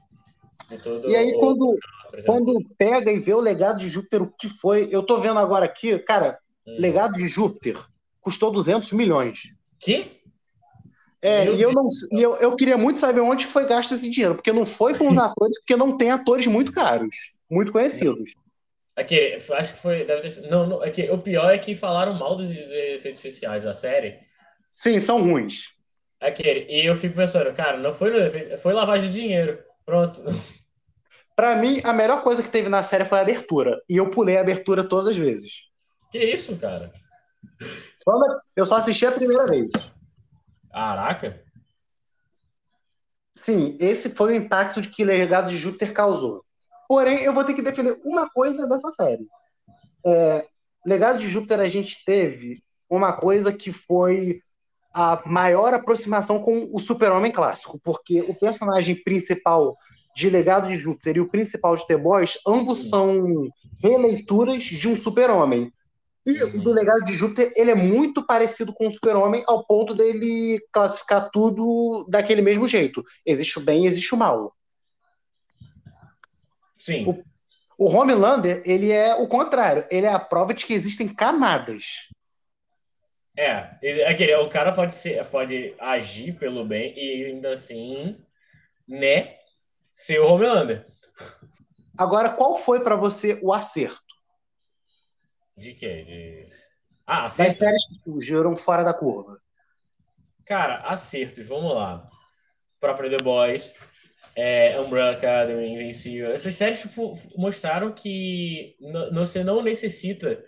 E 1.07 1.15
aí, 1.15 1.31
o- 1.33 1.37
quando, 1.39 1.77
quando 2.25 2.53
pega 2.77 3.11
e 3.11 3.19
vê 3.19 3.33
o 3.33 3.41
legado 3.41 3.79
de 3.79 3.87
Júpiter, 3.89 4.21
o 4.21 4.31
que 4.31 4.47
foi? 4.47 4.87
Eu 4.91 5.03
tô 5.03 5.19
vendo 5.19 5.39
agora 5.39 5.65
aqui, 5.65 5.97
cara, 5.99 6.37
Hum. 6.65 6.75
legado 6.79 7.13
de 7.13 7.27
Júpiter 7.27 7.77
custou 8.21 8.51
200 8.51 8.91
milhões. 8.93 9.41
Que? 9.79 10.21
É, 11.23 11.45
Meu 11.45 11.55
e 11.55 11.61
eu, 11.61 11.71
não, 11.73 11.87
e 12.13 12.21
eu, 12.21 12.35
eu 12.37 12.55
queria 12.55 12.77
muito 12.77 12.99
saber 12.99 13.19
onde 13.19 13.45
foi 13.45 13.67
gasto 13.67 13.93
esse 13.93 14.09
dinheiro, 14.09 14.35
porque 14.35 14.51
não 14.51 14.65
foi 14.65 14.95
com 14.95 15.07
os 15.09 15.17
atores, 15.19 15.59
porque 15.59 15.75
não 15.75 15.97
tem 15.97 16.09
atores 16.11 16.47
muito 16.47 16.71
caros, 16.71 17.15
muito 17.49 17.71
conhecidos. 17.71 18.31
Aquele, 18.95 19.35
acho 19.35 19.73
que 19.73 19.79
foi. 19.79 20.03
Ter, 20.03 20.49
não, 20.49 20.67
não, 20.67 20.83
é 20.83 20.89
que, 20.89 21.09
o 21.09 21.17
pior 21.17 21.49
é 21.53 21.57
que 21.57 21.75
falaram 21.75 22.13
mal 22.13 22.35
dos 22.35 22.49
efeitos 22.49 23.23
especiais 23.23 23.63
da 23.63 23.73
série. 23.73 24.19
Sim, 24.71 24.99
são 24.99 25.21
ruins. 25.21 25.79
Aquele, 26.19 26.65
e 26.71 26.85
eu 26.85 26.95
fico 26.95 27.15
pensando, 27.15 27.53
cara, 27.53 27.77
não 27.77 27.93
foi 27.93 28.57
foi 28.57 28.73
lavagem 28.73 29.07
de 29.11 29.19
dinheiro. 29.19 29.61
Pronto. 29.85 30.23
Pra 31.35 31.55
mim, 31.55 31.81
a 31.83 31.91
melhor 31.91 32.21
coisa 32.21 32.43
que 32.43 32.49
teve 32.49 32.69
na 32.69 32.83
série 32.83 33.05
foi 33.05 33.17
a 33.17 33.21
abertura. 33.21 33.81
E 33.89 33.97
eu 33.97 34.09
pulei 34.11 34.37
a 34.37 34.41
abertura 34.41 34.83
todas 34.87 35.07
as 35.07 35.17
vezes. 35.17 35.69
Que 36.11 36.19
isso, 36.19 36.55
cara? 36.57 36.91
Só 37.95 38.17
na- 38.19 38.39
eu 38.55 38.65
só 38.65 38.75
assisti 38.75 39.05
a 39.05 39.11
primeira 39.11 39.45
vez. 39.47 39.71
Caraca. 40.71 41.43
Sim, 43.33 43.77
esse 43.79 44.11
foi 44.11 44.33
o 44.33 44.35
impacto 44.35 44.81
de 44.81 44.89
que 44.89 45.03
Legado 45.03 45.49
de 45.49 45.57
Júpiter 45.57 45.93
causou. 45.93 46.45
Porém, 46.87 47.23
eu 47.23 47.33
vou 47.33 47.43
ter 47.43 47.53
que 47.53 47.61
defender 47.61 47.97
uma 48.03 48.29
coisa 48.29 48.67
dessa 48.67 48.91
série. 48.91 49.25
É, 50.05 50.45
Legado 50.85 51.17
de 51.17 51.27
Júpiter, 51.27 51.59
a 51.59 51.65
gente 51.65 52.03
teve 52.03 52.61
uma 52.89 53.13
coisa 53.13 53.53
que 53.53 53.71
foi 53.71 54.41
a 54.93 55.21
maior 55.25 55.73
aproximação 55.73 56.41
com 56.41 56.69
o 56.71 56.79
Super-Homem 56.79 57.31
clássico, 57.31 57.79
porque 57.83 58.21
o 58.21 58.33
personagem 58.33 58.95
principal 58.95 59.77
de 60.15 60.29
Legado 60.29 60.67
de 60.67 60.77
Júpiter 60.77 61.17
e 61.17 61.21
o 61.21 61.29
principal 61.29 61.75
de 61.75 61.87
The 61.87 61.97
Boys, 61.97 62.37
ambos 62.45 62.89
são 62.89 63.49
releituras 63.81 64.63
de 64.63 64.87
um 64.87 64.97
Super-Homem. 64.97 65.71
E 66.25 66.43
o 66.43 66.61
do 66.61 66.71
Legado 66.71 67.03
de 67.05 67.13
Júpiter, 67.13 67.51
ele 67.55 67.71
é 67.71 67.75
muito 67.75 68.25
parecido 68.25 68.73
com 68.73 68.87
o 68.87 68.91
Super-Homem 68.91 69.43
ao 69.47 69.65
ponto 69.65 69.95
dele 69.95 70.59
classificar 70.71 71.29
tudo 71.31 72.05
daquele 72.09 72.41
mesmo 72.41 72.67
jeito. 72.67 73.03
Existe 73.25 73.57
o 73.57 73.63
bem 73.63 73.85
e 73.85 73.87
existe 73.87 74.13
o 74.13 74.17
mal. 74.17 74.53
Sim. 76.77 77.23
O 77.77 77.85
Homelander, 77.85 78.61
ele 78.65 78.91
é 78.91 79.15
o 79.15 79.27
contrário. 79.27 79.85
Ele 79.89 80.05
é 80.05 80.13
a 80.13 80.19
prova 80.19 80.53
de 80.53 80.65
que 80.65 80.73
existem 80.73 81.07
camadas. 81.07 82.09
É, 83.37 83.77
ele- 83.81 84.01
é 84.01 84.13
que 84.13 84.35
o 84.35 84.49
cara 84.49 84.73
pode 84.73 84.93
ser, 84.93 85.23
pode 85.27 85.73
agir 85.79 86.37
pelo 86.37 86.65
bem 86.65 86.93
e 86.97 87.25
ainda 87.25 87.53
assim, 87.53 88.17
né, 88.87 89.37
ser 89.93 90.19
o 90.19 90.27
Homelander. 90.27 90.85
Agora, 91.97 92.29
qual 92.29 92.55
foi 92.55 92.83
pra 92.83 92.95
você 92.95 93.39
o 93.41 93.53
acerto 93.53 94.01
De 95.55 95.73
quê? 95.73 96.03
De... 96.03 96.49
Ah, 97.05 97.23
das 97.23 97.33
acertos. 97.39 97.55
séries 97.57 97.85
que 97.87 98.03
surgiram 98.03 98.55
fora 98.57 98.83
da 98.83 98.93
curva? 98.93 99.39
Cara, 100.45 100.77
acertos, 100.87 101.45
vamos 101.45 101.73
lá. 101.73 102.09
Próprio 102.79 103.09
The 103.15 103.23
Boys, 103.23 103.73
é, 104.35 104.79
Umbrella 104.79 105.11
Academy, 105.11 105.67
Invencível. 105.73 106.31
Essas 106.31 106.55
séries 106.55 106.81
tipo, 106.81 107.17
mostraram 107.37 107.93
que 107.93 108.75
você 109.13 109.43
não 109.43 109.61
necessita 109.61 110.43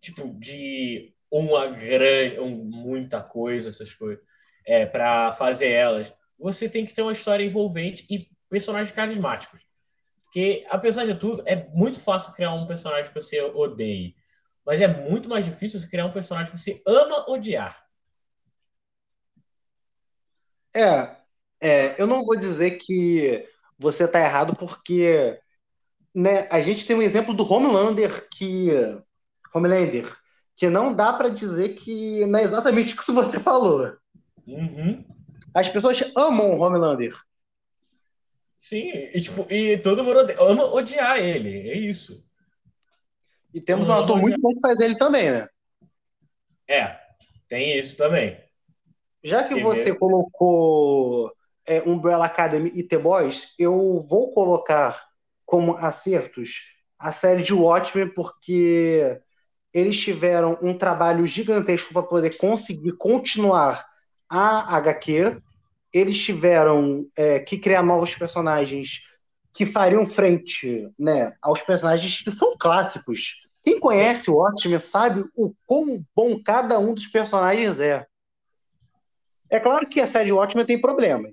tipo, 0.00 0.28
de 0.38 1.12
uma 1.32 1.66
grande, 1.66 2.38
um, 2.38 2.54
muita 2.54 3.22
coisa, 3.22 3.70
essas 3.70 3.90
coisas, 3.90 4.22
é, 4.66 4.84
para 4.84 5.32
fazer 5.32 5.70
elas. 5.70 6.12
Você 6.38 6.68
tem 6.68 6.84
que 6.84 6.92
ter 6.92 7.00
uma 7.00 7.12
história 7.12 7.42
envolvente 7.42 8.06
e 8.10 8.28
personagens 8.50 8.94
carismáticos. 8.94 9.62
Porque, 10.24 10.66
apesar 10.68 11.06
de 11.06 11.14
tudo, 11.14 11.42
é 11.46 11.66
muito 11.70 11.98
fácil 11.98 12.32
criar 12.32 12.52
um 12.52 12.66
personagem 12.66 13.10
que 13.10 13.20
você 13.20 13.40
odeie. 13.40 14.14
Mas 14.64 14.80
é 14.80 14.88
muito 14.88 15.28
mais 15.28 15.44
difícil 15.44 15.80
você 15.80 15.88
criar 15.88 16.06
um 16.06 16.12
personagem 16.12 16.52
que 16.52 16.58
você 16.58 16.82
ama 16.86 17.30
odiar. 17.30 17.82
É, 20.74 21.16
é, 21.60 22.00
eu 22.00 22.06
não 22.06 22.24
vou 22.24 22.38
dizer 22.38 22.72
que 22.72 23.46
você 23.78 24.04
está 24.04 24.20
errado, 24.20 24.54
porque 24.54 25.38
né, 26.14 26.46
a 26.50 26.60
gente 26.60 26.86
tem 26.86 26.96
um 26.96 27.02
exemplo 27.02 27.34
do 27.34 27.50
Homelander 27.50 28.28
que 28.30 28.68
Homelander, 29.54 30.10
que 30.56 30.68
não 30.68 30.94
dá 30.94 31.12
para 31.12 31.28
dizer 31.28 31.70
que 31.70 32.24
não 32.26 32.38
é 32.38 32.42
exatamente 32.42 32.94
isso 32.94 33.04
que 33.04 33.12
você 33.12 33.40
falou. 33.40 33.96
Uhum. 34.46 35.04
As 35.54 35.68
pessoas 35.68 36.12
amam 36.16 36.50
o 36.50 36.60
Homelander. 36.60 37.16
Sim, 38.56 38.90
e, 39.12 39.20
tipo, 39.20 39.46
e 39.52 39.76
todo 39.78 40.04
mundo 40.04 40.20
ama 40.40 40.64
odiar 40.72 41.18
ele, 41.18 41.68
é 41.68 41.76
isso. 41.76 42.24
E 43.52 43.60
temos 43.60 43.88
um 43.88 43.94
Todo 43.94 44.04
ator 44.04 44.20
muito 44.20 44.40
bom 44.40 44.54
que 44.54 44.60
faz 44.60 44.80
ele 44.80 44.96
também, 44.96 45.30
né? 45.30 45.48
É, 46.68 46.96
tem 47.48 47.76
isso 47.76 47.96
também. 47.96 48.40
Já 49.22 49.44
que 49.44 49.60
você 49.60 49.86
mesmo. 49.86 49.98
colocou 49.98 51.32
é, 51.66 51.82
Umbrella 51.82 52.24
Academy 52.24 52.70
e 52.74 52.82
The 52.82 52.98
Boys, 52.98 53.54
eu 53.58 54.00
vou 54.00 54.32
colocar 54.32 55.04
como 55.44 55.76
acertos 55.76 56.82
a 56.98 57.12
série 57.12 57.42
de 57.42 57.52
Watchmen, 57.52 58.14
porque 58.14 59.20
eles 59.72 59.98
tiveram 60.00 60.58
um 60.60 60.76
trabalho 60.76 61.26
gigantesco 61.26 61.92
para 61.92 62.02
poder 62.02 62.36
conseguir 62.36 62.92
continuar 62.92 63.84
a 64.28 64.76
HQ. 64.76 65.40
Eles 65.92 66.22
tiveram 66.22 67.06
é, 67.16 67.40
que 67.40 67.58
criar 67.58 67.82
novos 67.82 68.14
personagens 68.14 69.12
que 69.52 69.66
fariam 69.66 70.06
frente 70.06 70.90
né, 70.98 71.34
aos 71.40 71.62
personagens 71.62 72.20
que 72.22 72.30
são 72.30 72.56
clássicos. 72.58 73.46
Quem 73.62 73.78
conhece 73.78 74.30
o 74.30 74.36
Watchmen 74.36 74.80
sabe 74.80 75.24
o 75.36 75.54
quão 75.66 76.04
bom 76.16 76.42
cada 76.42 76.78
um 76.78 76.94
dos 76.94 77.06
personagens 77.06 77.78
é. 77.78 78.06
É 79.50 79.60
claro 79.60 79.86
que 79.86 80.00
a 80.00 80.06
série 80.06 80.32
Watchmen 80.32 80.64
tem 80.64 80.80
problemas, 80.80 81.30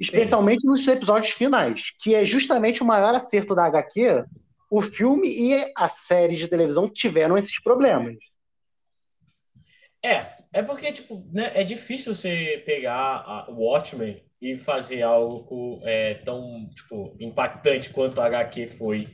especialmente 0.00 0.62
Sim. 0.62 0.68
nos 0.68 0.86
episódios 0.88 1.32
finais, 1.32 1.92
que 2.00 2.14
é 2.14 2.24
justamente 2.24 2.82
o 2.82 2.86
maior 2.86 3.14
acerto 3.14 3.54
da 3.54 3.66
HQ. 3.66 4.24
O 4.70 4.82
filme 4.82 5.28
e 5.28 5.72
a 5.76 5.88
série 5.88 6.36
de 6.36 6.48
televisão 6.48 6.88
tiveram 6.88 7.36
esses 7.36 7.60
problemas. 7.62 8.16
É, 10.04 10.26
é 10.52 10.62
porque, 10.62 10.92
tipo, 10.92 11.24
né, 11.32 11.50
é 11.54 11.64
difícil 11.64 12.14
você 12.14 12.62
pegar 12.64 13.50
o 13.50 13.64
Watchmen 13.64 14.22
e 14.40 14.56
fazer 14.56 15.02
algo 15.02 15.80
é, 15.84 16.14
tão, 16.14 16.68
tipo, 16.74 17.16
impactante 17.18 17.90
quanto 17.90 18.20
a 18.20 18.26
HQ 18.26 18.66
foi 18.68 19.08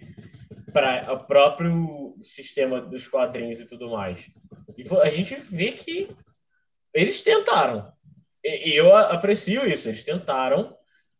para 0.72 1.12
o 1.12 1.24
próprio 1.24 2.16
sistema 2.20 2.80
dos 2.80 3.08
quadrinhos 3.08 3.60
e 3.60 3.66
tudo 3.66 3.90
mais. 3.90 4.28
E 4.76 4.84
a 5.02 5.10
gente 5.10 5.36
vê 5.36 5.72
que 5.72 6.08
eles 6.92 7.22
tentaram. 7.22 7.92
E 8.44 8.78
eu 8.78 8.94
aprecio 8.94 9.66
isso, 9.66 9.88
eles 9.88 10.04
tentaram. 10.04 10.76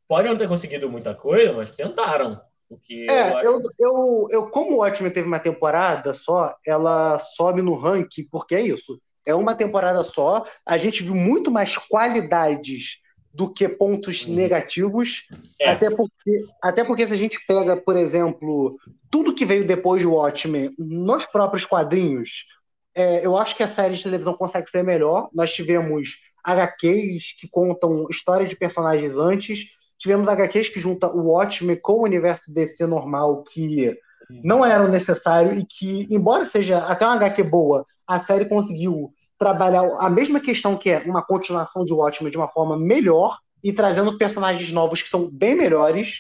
Podem 0.07 0.31
não 0.31 0.37
ter 0.37 0.49
conseguido 0.49 0.91
muita 0.91 1.15
coisa, 1.15 1.53
mas 1.53 1.71
tentaram. 1.71 2.41
Porque 2.75 3.07
é, 3.09 3.33
eu, 3.45 3.53
eu, 3.53 3.63
eu, 3.79 4.29
eu, 4.31 4.47
como 4.51 4.73
o 4.73 4.77
Watchmen 4.79 5.13
teve 5.13 5.27
uma 5.27 5.41
temporada 5.41 6.15
só, 6.15 6.55
ela 6.67 7.19
sobe 7.19 7.63
no 7.63 7.75
ranking, 7.75 8.27
porque 8.31 8.55
é 8.55 8.61
isso 8.61 8.93
é 9.27 9.35
uma 9.35 9.55
temporada 9.55 10.03
só. 10.03 10.45
A 10.67 10.77
gente 10.77 11.03
viu 11.03 11.15
muito 11.15 11.51
mais 11.51 11.77
qualidades 11.77 13.03
do 13.33 13.53
que 13.53 13.69
pontos 13.69 14.27
uhum. 14.27 14.35
negativos. 14.35 15.27
É. 15.59 15.71
Até, 15.71 15.91
porque, 15.91 16.45
até 16.63 16.85
porque 16.85 17.07
se 17.07 17.15
a 17.15 17.17
gente 17.17 17.45
pega, 17.47 17.77
por 17.77 17.97
exemplo, 17.97 18.79
tudo 19.11 19.35
que 19.35 19.47
veio 19.47 19.67
depois 19.67 20.01
de 20.01 20.07
Watchmen 20.07 20.73
nos 20.79 21.27
próprios 21.27 21.65
quadrinhos, 21.65 22.47
é, 22.95 23.27
eu 23.27 23.37
acho 23.37 23.57
que 23.57 23.63
a 23.63 23.69
série 23.69 23.95
de 23.95 24.03
televisão 24.03 24.35
consegue 24.35 24.71
ser 24.71 24.85
melhor. 24.85 25.29
Nós 25.33 25.53
tivemos 25.53 26.19
HQs 26.45 27.35
que 27.41 27.49
contam 27.49 28.07
histórias 28.09 28.49
de 28.49 28.57
personagens 28.57 29.17
antes. 29.17 29.71
Tivemos 30.05 30.29
HQs 30.29 30.69
que 30.69 30.79
juntam 30.79 31.17
o 31.17 31.31
Watchmen 31.31 31.81
com 31.81 31.95
o 31.95 32.05
universo 32.05 32.53
DC 32.53 32.85
normal, 32.87 33.43
que 33.43 33.97
não 34.45 34.63
eram 34.63 34.87
necessários 34.87 35.63
e 35.63 35.67
que, 35.67 36.15
embora 36.15 36.45
seja 36.45 36.77
até 36.77 37.07
uma 37.07 37.15
HQ 37.15 37.43
boa, 37.45 37.87
a 38.07 38.19
série 38.19 38.45
conseguiu 38.45 39.15
trabalhar 39.39 39.83
a 40.01 40.11
mesma 40.11 40.41
questão 40.41 40.77
que 40.77 40.91
é 40.91 40.99
uma 41.07 41.25
continuação 41.25 41.87
de 41.87 41.95
Watchmen 41.95 42.31
de 42.31 42.37
uma 42.37 42.51
forma 42.51 42.79
melhor 42.79 43.39
e 43.63 43.73
trazendo 43.73 44.19
personagens 44.19 44.71
novos 44.73 45.01
que 45.01 45.09
são 45.09 45.31
bem 45.33 45.57
melhores. 45.57 46.19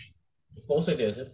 Com 0.66 0.80
certeza. 0.80 1.30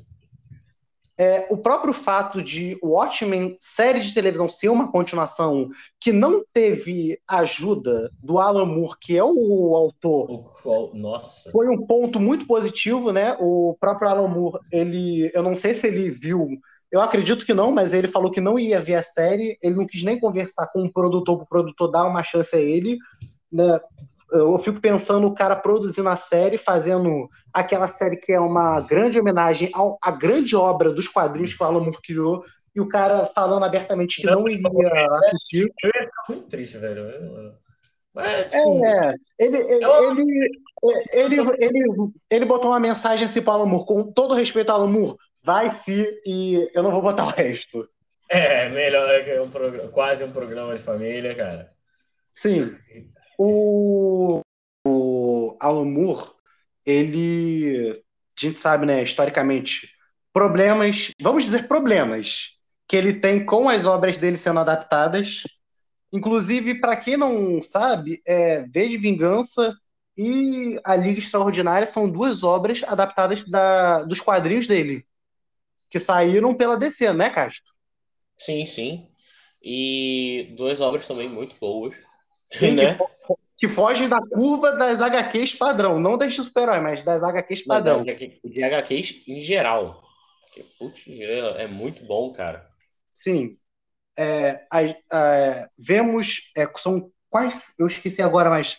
É, 1.20 1.46
o 1.50 1.58
próprio 1.58 1.92
fato 1.92 2.42
de 2.42 2.78
Watchmen, 2.82 3.54
série 3.58 4.00
de 4.00 4.14
televisão, 4.14 4.48
ser 4.48 4.70
uma 4.70 4.90
continuação 4.90 5.68
que 6.00 6.12
não 6.12 6.42
teve 6.50 7.20
ajuda 7.28 8.10
do 8.22 8.38
Alan 8.38 8.64
Moore, 8.64 8.96
que 8.98 9.18
é 9.18 9.22
o 9.22 9.76
autor, 9.76 10.46
o, 10.64 10.90
nossa. 10.94 11.50
foi 11.50 11.68
um 11.68 11.84
ponto 11.86 12.18
muito 12.18 12.46
positivo, 12.46 13.12
né? 13.12 13.36
O 13.38 13.76
próprio 13.78 14.08
Alan 14.08 14.28
Moore, 14.28 14.60
ele, 14.72 15.30
eu 15.34 15.42
não 15.42 15.54
sei 15.54 15.74
se 15.74 15.86
ele 15.86 16.08
viu, 16.08 16.48
eu 16.90 17.02
acredito 17.02 17.44
que 17.44 17.52
não, 17.52 17.70
mas 17.70 17.92
ele 17.92 18.08
falou 18.08 18.32
que 18.32 18.40
não 18.40 18.58
ia 18.58 18.80
ver 18.80 18.94
a 18.94 19.02
série, 19.02 19.58
ele 19.62 19.74
não 19.74 19.86
quis 19.86 20.02
nem 20.02 20.18
conversar 20.18 20.68
com 20.68 20.86
o 20.86 20.90
produtor, 20.90 21.36
para 21.36 21.44
o 21.44 21.48
produtor 21.48 21.90
dar 21.90 22.06
uma 22.06 22.24
chance 22.24 22.56
a 22.56 22.58
ele, 22.58 22.96
né? 23.52 23.78
Eu 24.32 24.58
fico 24.58 24.80
pensando 24.80 25.26
o 25.26 25.34
cara 25.34 25.56
produzindo 25.56 26.08
a 26.08 26.16
série, 26.16 26.56
fazendo 26.56 27.28
aquela 27.52 27.88
série 27.88 28.16
que 28.16 28.32
é 28.32 28.40
uma 28.40 28.80
grande 28.80 29.18
homenagem 29.18 29.70
ao, 29.72 29.98
à 30.02 30.10
grande 30.10 30.54
obra 30.54 30.92
dos 30.92 31.08
quadrinhos 31.08 31.54
que 31.54 31.62
o 31.62 31.66
Alan 31.66 31.80
Moore 31.80 31.98
criou, 32.02 32.44
e 32.74 32.80
o 32.80 32.88
cara 32.88 33.26
falando 33.26 33.64
abertamente 33.64 34.20
que 34.20 34.26
não, 34.26 34.42
não 34.42 34.48
iria 34.48 35.06
assistir. 35.14 35.72
Eu 35.82 35.90
ia 35.94 36.06
ficar 36.06 36.24
muito 36.28 36.48
triste, 36.48 36.78
velho. 36.78 37.54
Mas, 38.14 38.26
é, 38.26 38.44
tipo, 38.44 38.84
é, 38.84 39.14
ele, 39.38 39.56
ele, 39.56 39.84
ele, 41.12 41.36
ele, 41.36 41.40
ele, 41.58 42.12
ele, 42.28 42.44
botou 42.44 42.70
uma 42.70 42.80
mensagem 42.80 43.24
assim 43.24 43.40
para 43.40 43.52
o 43.52 43.56
Alan 43.56 43.66
Moore, 43.66 43.86
com 43.86 44.12
todo 44.12 44.34
respeito 44.34 44.70
ao 44.70 44.80
Alan 44.80 44.90
Moore, 44.90 45.16
vai 45.42 45.70
se 45.70 46.20
e 46.26 46.68
eu 46.74 46.82
não 46.82 46.90
vou 46.90 47.02
botar 47.02 47.24
o 47.24 47.30
resto. 47.30 47.88
É, 48.28 48.68
melhor 48.68 49.10
é 49.10 49.22
que 49.22 49.30
é 49.30 49.42
um 49.42 49.50
programa, 49.50 49.88
quase 49.88 50.24
um 50.24 50.32
programa 50.32 50.76
de 50.76 50.82
família, 50.82 51.34
cara. 51.34 51.72
Sim. 52.32 52.72
O, 53.42 54.42
o 54.86 55.56
Alan 55.58 55.86
Moore, 55.86 56.28
ele. 56.84 57.90
A 58.36 58.46
gente 58.46 58.58
sabe, 58.58 58.84
né, 58.84 59.02
historicamente, 59.02 59.88
problemas, 60.30 61.10
vamos 61.18 61.44
dizer 61.44 61.66
problemas, 61.66 62.58
que 62.86 62.96
ele 62.96 63.14
tem 63.14 63.44
com 63.44 63.70
as 63.70 63.86
obras 63.86 64.18
dele 64.18 64.36
sendo 64.36 64.60
adaptadas. 64.60 65.44
Inclusive, 66.12 66.80
para 66.80 66.96
quem 66.96 67.16
não 67.16 67.62
sabe, 67.62 68.20
é, 68.26 68.62
V 68.62 68.88
de 68.88 68.98
Vingança 68.98 69.74
e 70.18 70.78
A 70.84 70.94
Liga 70.94 71.18
Extraordinária 71.18 71.86
são 71.86 72.10
duas 72.10 72.44
obras 72.44 72.82
adaptadas 72.82 73.42
da, 73.48 74.04
dos 74.04 74.20
quadrinhos 74.20 74.66
dele, 74.66 75.06
que 75.88 75.98
saíram 75.98 76.54
pela 76.54 76.76
DC, 76.76 77.10
né, 77.14 77.30
Castro? 77.30 77.72
Sim, 78.36 78.66
sim. 78.66 79.08
E 79.62 80.52
duas 80.58 80.78
obras 80.80 81.06
também 81.06 81.28
muito 81.28 81.56
boas. 81.58 81.96
Sim, 82.52 82.72
né? 82.72 82.94
que, 82.94 83.04
que 83.58 83.68
fogem 83.68 84.08
da 84.08 84.20
curva 84.20 84.72
das 84.72 85.00
HQs 85.00 85.54
padrão, 85.54 86.00
não 86.00 86.18
das 86.18 86.32
de 86.32 86.42
super-herói, 86.42 86.80
mas 86.80 87.04
das 87.04 87.22
HQs 87.22 87.64
padrão. 87.64 88.02
De 88.02 88.62
HQs 88.62 89.22
em 89.28 89.40
geral. 89.40 90.02
putz, 90.78 91.04
é 91.08 91.68
muito 91.68 92.04
bom, 92.04 92.32
cara. 92.32 92.68
Sim. 93.12 93.56
É, 94.18 94.64
é, 95.12 95.68
vemos. 95.78 96.50
É, 96.56 96.66
são 96.76 97.10
quais. 97.28 97.74
Eu 97.78 97.86
esqueci 97.86 98.20
agora, 98.20 98.50
mas 98.50 98.76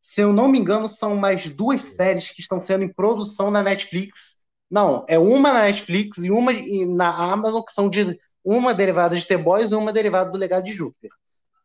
se 0.00 0.20
eu 0.20 0.32
não 0.32 0.48
me 0.48 0.58
engano, 0.58 0.88
são 0.88 1.14
mais 1.16 1.54
duas 1.54 1.80
séries 1.82 2.30
que 2.30 2.40
estão 2.40 2.60
sendo 2.60 2.82
em 2.82 2.92
produção 2.92 3.50
na 3.50 3.62
Netflix. 3.62 4.38
Não, 4.68 5.04
é 5.08 5.18
uma 5.18 5.52
na 5.52 5.62
Netflix 5.62 6.18
e 6.18 6.30
uma 6.30 6.52
na 6.88 7.14
Amazon, 7.32 7.62
que 7.62 7.72
são 7.72 7.88
de 7.88 8.18
uma 8.42 8.74
derivada 8.74 9.14
de 9.14 9.26
The 9.26 9.36
Boys 9.36 9.70
e 9.70 9.74
uma 9.74 9.92
derivada 9.92 10.30
do 10.30 10.38
Legado 10.38 10.64
de 10.64 10.72
Júpiter 10.72 11.10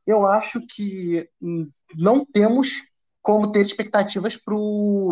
eu 0.07 0.25
acho 0.25 0.65
que 0.65 1.29
não 1.95 2.25
temos 2.25 2.69
como 3.21 3.51
ter 3.51 3.65
expectativas 3.65 4.39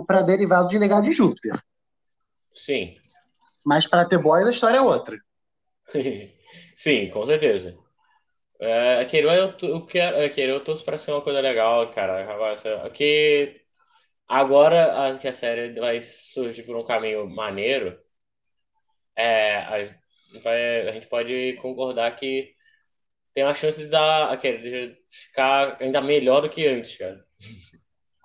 para 0.08 0.22
derivado 0.22 0.70
de 0.70 0.80
legado 0.80 1.04
de 1.04 1.12
Júpiter. 1.12 1.62
Sim. 2.54 2.96
Mas 3.66 3.86
para 3.86 4.08
The 4.08 4.18
Boys 4.18 4.48
a 4.48 4.52
história 4.52 4.78
é 4.78 4.82
outra. 4.82 5.20
Sim, 6.74 7.10
com 7.10 7.26
certeza. 7.26 7.78
É, 8.60 9.04
Queiro, 9.06 9.30
eu, 9.30 9.54
eu 9.62 9.86
quero, 9.86 10.18
eu 10.18 10.64
torço 10.64 10.86
para 10.86 10.98
ser 10.98 11.12
uma 11.12 11.22
coisa 11.22 11.42
legal, 11.42 11.92
cara. 11.92 12.56
Que 12.94 13.54
agora 14.28 15.08
a, 15.08 15.18
que 15.18 15.28
a 15.28 15.34
série 15.34 15.78
vai 15.78 16.02
surgir 16.02 16.64
por 16.64 16.78
um 16.78 16.86
caminho 16.86 17.30
maneiro, 17.30 18.00
é, 19.16 19.58
a, 19.58 19.76
a 19.76 20.92
gente 20.92 21.08
pode 21.08 21.54
concordar 21.62 22.16
que 22.16 22.55
tem 23.36 23.44
uma 23.44 23.54
chance 23.54 23.80
de, 23.80 23.88
dar, 23.88 24.34
de 24.38 24.98
ficar 25.10 25.78
ainda 25.82 26.02
melhor 26.02 26.42
do 26.42 26.50
que 26.50 26.66
antes, 26.66 26.98
cara. 26.98 27.22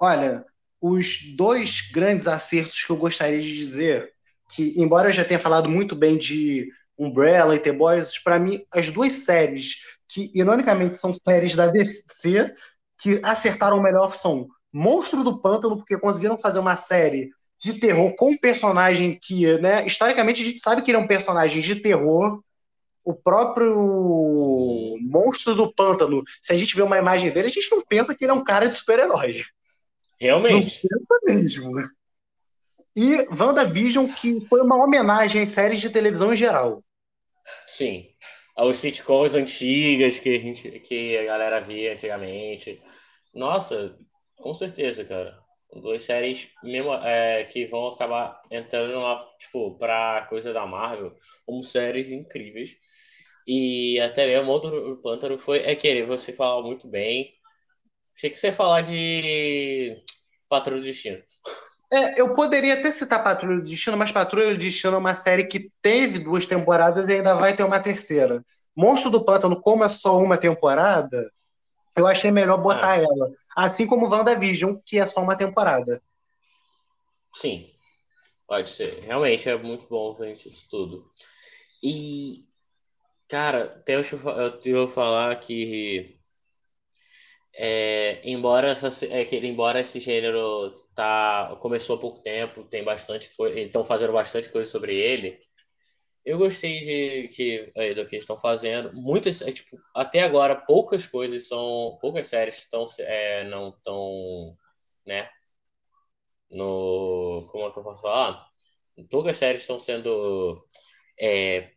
Olha, 0.00 0.44
os 0.80 1.34
dois 1.36 1.90
grandes 1.92 2.28
acertos 2.28 2.84
que 2.84 2.90
eu 2.90 2.96
gostaria 2.96 3.40
de 3.42 3.56
dizer, 3.56 4.12
que 4.54 4.72
embora 4.76 5.08
eu 5.08 5.12
já 5.12 5.24
tenha 5.24 5.40
falado 5.40 5.68
muito 5.68 5.96
bem 5.96 6.16
de 6.16 6.70
Umbrella 6.96 7.56
e 7.56 7.58
The 7.58 7.72
Boys, 7.72 8.18
para 8.22 8.38
mim, 8.38 8.64
as 8.70 8.88
duas 8.88 9.12
séries 9.12 9.98
que, 10.08 10.30
ironicamente, 10.32 10.96
são 10.96 11.12
séries 11.12 11.56
da 11.56 11.66
DC, 11.66 12.54
que 12.96 13.20
acertaram 13.22 13.82
melhor 13.82 14.14
são 14.14 14.46
Monstro 14.72 15.24
do 15.24 15.40
Pântano, 15.40 15.76
porque 15.76 15.98
conseguiram 15.98 16.38
fazer 16.38 16.60
uma 16.60 16.76
série 16.76 17.30
de 17.58 17.80
terror 17.80 18.14
com 18.16 18.30
um 18.30 18.38
personagem 18.38 19.18
que, 19.20 19.58
né, 19.58 19.84
historicamente 19.84 20.42
a 20.42 20.46
gente 20.46 20.60
sabe 20.60 20.82
que 20.82 20.90
ele 20.90 20.98
é 20.98 21.00
um 21.00 21.06
personagem 21.06 21.60
de 21.60 21.76
terror, 21.76 22.40
o 23.04 23.14
próprio 23.14 24.96
monstro 25.00 25.54
do 25.54 25.72
pântano, 25.72 26.22
se 26.40 26.52
a 26.52 26.56
gente 26.56 26.76
vê 26.76 26.82
uma 26.82 26.98
imagem 26.98 27.30
dele, 27.30 27.48
a 27.48 27.50
gente 27.50 27.70
não 27.70 27.84
pensa 27.84 28.14
que 28.14 28.24
ele 28.24 28.32
é 28.32 28.34
um 28.34 28.44
cara 28.44 28.68
de 28.68 28.76
super-herói. 28.76 29.42
Realmente. 30.20 30.86
Não 30.90 30.98
pensa 30.98 31.20
mesmo. 31.24 31.72
E 32.94 33.26
WandaVision, 33.34 34.06
que 34.08 34.40
foi 34.42 34.60
uma 34.60 34.76
homenagem 34.76 35.42
às 35.42 35.48
séries 35.48 35.80
de 35.80 35.90
televisão 35.90 36.32
em 36.32 36.36
geral. 36.36 36.84
Sim. 37.66 38.10
Aos 38.54 38.78
sitcoms 38.78 39.34
antigas 39.34 40.18
que 40.18 40.36
a, 40.36 40.38
gente, 40.38 40.80
que 40.80 41.16
a 41.16 41.24
galera 41.24 41.60
via 41.60 41.94
antigamente. 41.94 42.80
Nossa, 43.32 43.96
com 44.36 44.52
certeza, 44.52 45.04
cara. 45.04 45.38
Duas 45.72 46.02
séries 46.02 46.48
mesmo, 46.64 46.92
é, 46.94 47.44
que 47.44 47.66
vão 47.66 47.86
acabar 47.86 48.40
entrando 48.50 48.98
lá, 48.98 49.24
tipo, 49.38 49.78
pra 49.78 50.26
coisa 50.28 50.52
da 50.52 50.66
Marvel, 50.66 51.14
como 51.46 51.62
séries 51.62 52.10
incríveis. 52.10 52.76
E 53.52 53.98
até 53.98 54.28
mesmo 54.28 54.52
outro 54.52 55.00
Pântano 55.02 55.36
foi. 55.36 55.58
É 55.58 55.74
querer 55.74 56.06
você 56.06 56.32
falar 56.32 56.62
muito 56.62 56.86
bem. 56.86 57.34
Achei 58.16 58.30
que 58.30 58.36
você 58.36 58.46
ia 58.46 58.52
falar 58.52 58.82
de 58.82 60.00
Patrulha 60.48 60.80
do 60.80 60.86
Destino. 60.86 61.20
É, 61.92 62.20
eu 62.20 62.32
poderia 62.34 62.74
até 62.74 62.92
citar 62.92 63.24
Patrulha 63.24 63.56
do 63.56 63.64
Destino, 63.64 63.96
mas 63.96 64.12
Patrulha 64.12 64.52
do 64.52 64.58
Destino 64.58 64.94
é 64.94 64.98
uma 64.98 65.16
série 65.16 65.48
que 65.48 65.68
teve 65.82 66.20
duas 66.20 66.46
temporadas 66.46 67.08
e 67.08 67.14
ainda 67.14 67.34
vai 67.34 67.52
ter 67.56 67.64
uma 67.64 67.80
terceira. 67.80 68.40
Monstro 68.76 69.10
do 69.10 69.24
Pântano, 69.24 69.60
como 69.60 69.82
é 69.82 69.88
só 69.88 70.18
uma 70.18 70.38
temporada, 70.38 71.28
eu 71.96 72.06
achei 72.06 72.30
melhor 72.30 72.56
botar 72.62 72.92
Ah. 72.92 73.02
ela. 73.02 73.32
Assim 73.56 73.84
como 73.84 74.08
WandaVision, 74.08 74.76
que 74.86 75.00
é 75.00 75.06
só 75.06 75.20
uma 75.20 75.36
temporada. 75.36 76.00
Sim, 77.34 77.68
pode 78.46 78.70
ser. 78.70 79.00
Realmente 79.00 79.48
é 79.48 79.56
muito 79.56 79.88
bom 79.88 80.14
ver 80.14 80.34
isso 80.34 80.68
tudo. 80.70 81.10
E, 81.82 82.44
cara, 83.30 83.82
deixa 83.86 84.16
eu 84.16 84.60
eu 84.64 84.88
falar 84.90 85.34
que, 85.40 86.20
é, 87.54 88.20
embora, 88.28 88.68
essa 88.72 89.06
é, 89.06 89.24
que, 89.24 89.36
embora 89.36 89.80
esse 89.80 90.00
gênero 90.00 90.70
tá, 90.94 91.56
começou 91.60 91.96
há 91.96 92.00
pouco 92.00 92.22
tempo, 92.22 92.64
tem 92.64 92.84
bastante 92.84 93.30
estão 93.56 93.84
fazendo 93.84 94.12
bastante 94.12 94.48
coisa 94.50 94.70
sobre 94.70 94.96
ele, 94.96 95.38
eu 96.24 96.38
gostei 96.38 96.80
de 96.80 97.28
que, 97.34 97.72
é, 97.76 97.94
do 97.94 98.06
que 98.06 98.16
estão 98.18 98.38
fazendo. 98.40 98.92
Muitas, 98.94 99.42
é, 99.42 99.52
tipo, 99.52 99.78
até 99.94 100.22
agora, 100.22 100.56
poucas 100.56 101.06
coisas 101.06 101.48
são, 101.48 101.98
poucas 102.00 102.28
séries 102.28 102.58
estão, 102.58 102.84
é, 103.00 103.44
não 103.48 103.70
estão, 103.70 104.56
né, 105.06 105.30
no, 106.50 107.48
como 107.50 107.66
é 107.66 107.70
que 107.72 107.78
eu 107.78 107.82
posso 107.84 108.02
falar? 108.02 108.46
Poucas 109.10 109.38
séries 109.38 109.62
estão 109.62 109.78
sendo 109.78 110.66
é, 111.20 111.72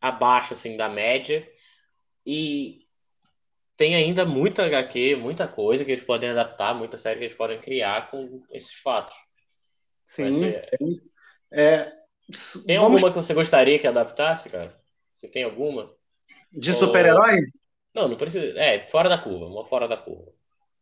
abaixo 0.00 0.54
assim 0.54 0.76
da 0.76 0.88
média 0.88 1.46
e 2.26 2.86
tem 3.76 3.94
ainda 3.94 4.24
muita 4.24 4.64
HQ, 4.64 5.16
muita 5.16 5.46
coisa 5.46 5.84
que 5.84 5.92
eles 5.92 6.04
podem 6.04 6.30
adaptar, 6.30 6.74
muita 6.74 6.98
série 6.98 7.18
que 7.18 7.24
eles 7.26 7.36
podem 7.36 7.60
criar 7.60 8.10
com 8.10 8.42
esses 8.50 8.72
fatos. 8.74 9.14
Sim. 10.04 10.32
ser- 10.32 10.70
É, 11.52 11.92
Tem 12.66 12.78
vamos 12.78 13.02
alguma 13.02 13.10
que 13.12 13.16
você 13.16 13.34
gostaria 13.34 13.78
que 13.78 13.86
adaptasse, 13.86 14.48
cara? 14.48 14.74
Você 15.14 15.28
tem 15.28 15.44
alguma? 15.44 15.92
de 16.52 16.72
super-herói? 16.72 17.40
Não, 17.94 18.08
não 18.08 18.16
precisa. 18.16 18.58
É, 18.58 18.86
fora 18.86 19.08
da 19.08 19.18
curva, 19.18 19.46
uma 19.46 19.64
fora 19.64 19.86
da 19.88 19.96
curva. 19.96 20.32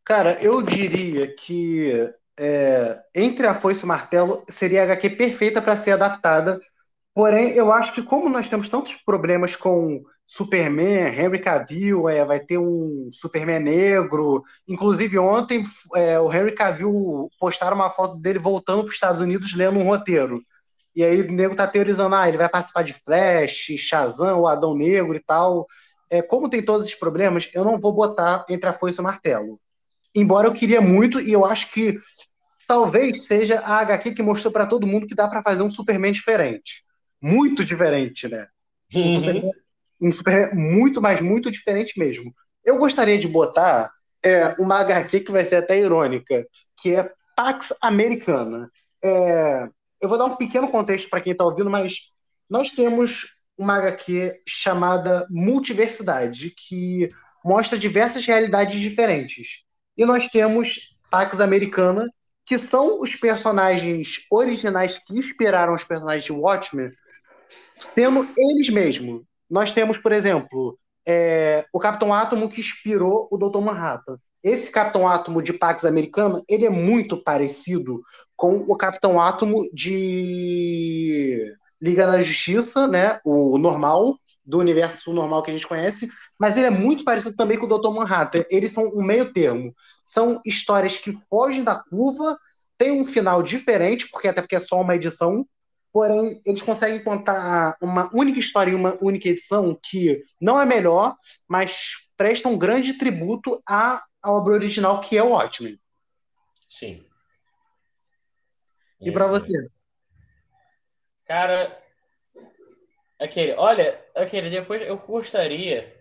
Cara, 0.05 0.43
eu 0.43 0.63
diria 0.63 1.35
que 1.35 1.93
é, 2.39 3.01
Entre 3.15 3.47
a 3.47 3.55
Foice 3.55 3.83
e 3.83 3.85
o 3.85 3.89
Martelo 3.89 4.45
seria 4.49 4.83
a 4.83 4.85
HQ 4.85 5.11
perfeita 5.11 5.63
para 5.63 5.77
ser 5.77 5.93
adaptada. 5.93 6.61
Porém, 7.15 7.51
eu 7.51 7.73
acho 7.73 7.95
que 7.95 8.03
como 8.03 8.29
nós 8.29 8.49
temos 8.49 8.69
tantos 8.69 8.97
problemas 8.97 9.55
com 9.55 10.03
Superman, 10.27 11.15
Henry 11.17 11.39
Cavill, 11.39 12.09
é, 12.09 12.25
vai 12.25 12.41
ter 12.41 12.59
um 12.59 13.09
Superman 13.11 13.61
negro. 13.61 14.43
Inclusive, 14.67 15.19
ontem 15.19 15.65
é, 15.95 16.19
o 16.19 16.33
Henry 16.33 16.53
Cavill 16.53 17.29
postaram 17.39 17.77
uma 17.77 17.91
foto 17.91 18.19
dele 18.19 18.39
voltando 18.39 18.83
para 18.83 18.89
os 18.89 18.95
Estados 18.95 19.21
Unidos 19.21 19.55
lendo 19.55 19.79
um 19.79 19.85
roteiro. 19.85 20.43
E 20.97 21.05
aí 21.05 21.23
o 21.23 21.33
nego 21.33 21.55
tá 21.55 21.67
teorizando, 21.67 22.15
ah, 22.15 22.29
ele 22.29 22.39
vai 22.39 22.49
participar 22.49 22.83
de 22.83 22.93
Flash, 22.93 23.77
Shazam, 23.79 24.41
o 24.41 24.49
Adão 24.49 24.75
Negro 24.75 25.15
e 25.15 25.21
tal. 25.21 25.67
É, 26.11 26.21
como 26.23 26.49
tem 26.49 26.65
todos 26.65 26.87
esses 26.87 26.99
problemas, 26.99 27.51
eu 27.55 27.65
não 27.65 27.81
vou 27.81 27.93
botar 27.93 28.45
Entre 28.49 28.69
a 28.69 28.73
Foice 28.73 28.99
e 28.99 29.01
o 29.01 29.05
Martelo 29.05 29.61
embora 30.15 30.47
eu 30.47 30.55
queria 30.55 30.81
muito, 30.81 31.21
e 31.21 31.33
eu 31.33 31.45
acho 31.45 31.73
que 31.73 31.99
talvez 32.69 33.27
seja 33.27 33.61
a 33.61 33.79
HQ 33.81 34.15
que 34.15 34.23
mostrou 34.23 34.53
para 34.53 34.67
todo 34.67 34.87
mundo 34.87 35.07
que 35.07 35.15
dá 35.15 35.27
para 35.29 35.43
fazer 35.43 35.63
um 35.63 35.71
Superman 35.71 36.13
diferente. 36.13 36.85
Muito 37.27 37.65
diferente, 37.65 38.29
né? 38.29 38.47
Um 38.95 39.09
Superman, 39.09 39.51
um 39.99 40.13
Superman 40.13 40.55
muito, 40.55 41.01
mas 41.01 41.23
muito 41.23 41.51
diferente 41.51 41.99
mesmo. 41.99 42.35
Eu 42.63 42.77
gostaria 42.77 43.17
de 43.17 43.27
botar 43.27 43.91
é, 44.23 44.55
uma 44.59 44.81
HQ 44.81 45.21
que 45.21 45.33
vai 45.33 45.43
ser 45.43 45.57
até 45.57 45.79
irônica, 45.79 46.47
que 46.81 46.95
é 46.95 47.11
Pax 47.35 47.73
Americana. 47.81 48.71
É, 49.03 49.69
eu 50.03 50.09
vou 50.09 50.19
dar 50.19 50.27
um 50.27 50.37
pequeno 50.37 50.69
contexto 50.69 51.09
para 51.09 51.23
quem 51.23 51.33
está 51.33 51.47
ouvindo, 51.47 51.71
mas 51.71 51.95
nós 52.49 52.71
temos 52.73 53.25
uma 53.57 53.79
HQ 53.79 54.43
chamada 54.47 55.27
Multiversidade, 55.31 56.51
que 56.51 57.09
mostra 57.43 57.79
diversas 57.79 58.27
realidades 58.27 58.79
diferentes. 58.79 59.63
E 59.97 60.05
nós 60.05 60.29
temos 60.29 60.99
Pax 61.11 61.41
Americana, 61.41 62.07
que 62.45 62.59
são 62.59 63.01
os 63.01 63.17
personagens 63.17 64.27
originais 64.31 64.99
que 64.99 65.17
inspiraram 65.17 65.75
os 65.75 65.85
personagens 65.85 66.25
de 66.25 66.33
Watchmen, 66.33 66.93
sendo 67.79 68.29
eles 68.37 68.69
mesmos. 68.71 69.23
Nós 69.49 69.73
temos, 69.73 69.99
por 69.99 70.13
exemplo, 70.13 70.79
é, 71.07 71.65
o 71.73 71.79
Capitão 71.79 72.13
Átomo 72.13 72.49
que 72.49 72.61
inspirou 72.61 73.29
o 73.31 73.37
Dr. 73.37 73.61
Manhattan. 73.61 74.19
Esse 74.43 74.71
Capitão 74.71 75.09
Átomo 75.09 75.43
de 75.43 75.53
Pax 75.53 75.85
Americana, 75.85 76.43
ele 76.49 76.67
é 76.67 76.71
muito 76.71 77.17
parecido 77.23 78.03
com 78.37 78.57
o 78.57 78.77
Capitão 78.77 79.21
Átomo 79.21 79.63
de 79.73 81.55
Liga 81.81 82.07
da 82.07 82.21
Justiça, 82.21 82.87
né? 82.87 83.21
O 83.25 83.57
normal, 83.57 84.19
do 84.45 84.59
universo 84.59 85.13
normal 85.13 85.43
que 85.43 85.51
a 85.51 85.55
gente 85.55 85.67
conhece, 85.67 86.09
mas 86.39 86.57
ele 86.57 86.67
é 86.67 86.71
muito 86.71 87.05
parecido 87.05 87.35
também 87.37 87.59
com 87.59 87.67
o 87.67 87.79
Dr. 87.79 87.91
Manhattan. 87.91 88.45
Eles 88.51 88.73
são 88.73 88.85
um 88.89 89.03
meio 89.03 89.33
termo. 89.33 89.75
São 90.05 90.41
histórias 90.45 90.99
que 90.99 91.13
fogem 91.31 91.65
da 91.65 91.77
curva, 91.77 92.37
tem 92.77 92.91
um 92.91 93.05
final 93.05 93.43
diferente, 93.43 94.09
porque 94.11 94.29
até 94.29 94.43
porque 94.43 94.57
é 94.57 94.61
só 94.61 94.81
uma 94.81 94.95
edição, 94.95 95.47
porém 95.95 96.43
eles 96.45 96.61
conseguem 96.61 97.01
contar 97.05 97.79
uma 97.81 98.11
única 98.13 98.41
história 98.41 98.73
em 98.73 98.75
uma 98.75 98.99
única 99.01 99.29
edição 99.29 99.79
que 99.81 100.25
não 100.41 100.61
é 100.61 100.67
melhor, 100.67 101.17
mas 101.49 102.11
presta 102.17 102.49
um 102.49 102.59
grande 102.59 102.99
tributo 102.99 103.63
à, 103.65 104.03
à 104.21 104.33
obra 104.33 104.55
original 104.55 105.01
que 105.01 105.17
é 105.17 105.23
o 105.23 105.29
Watchmen. 105.29 105.79
Sim. 106.69 107.07
E 109.01 109.13
para 109.13 109.29
você? 109.29 109.53
Cara, 111.27 111.81
aquele, 113.21 113.53
olha, 113.53 114.05
aquele, 114.17 114.51
depois 114.51 114.83
eu 114.83 114.99
gostaria. 114.99 115.95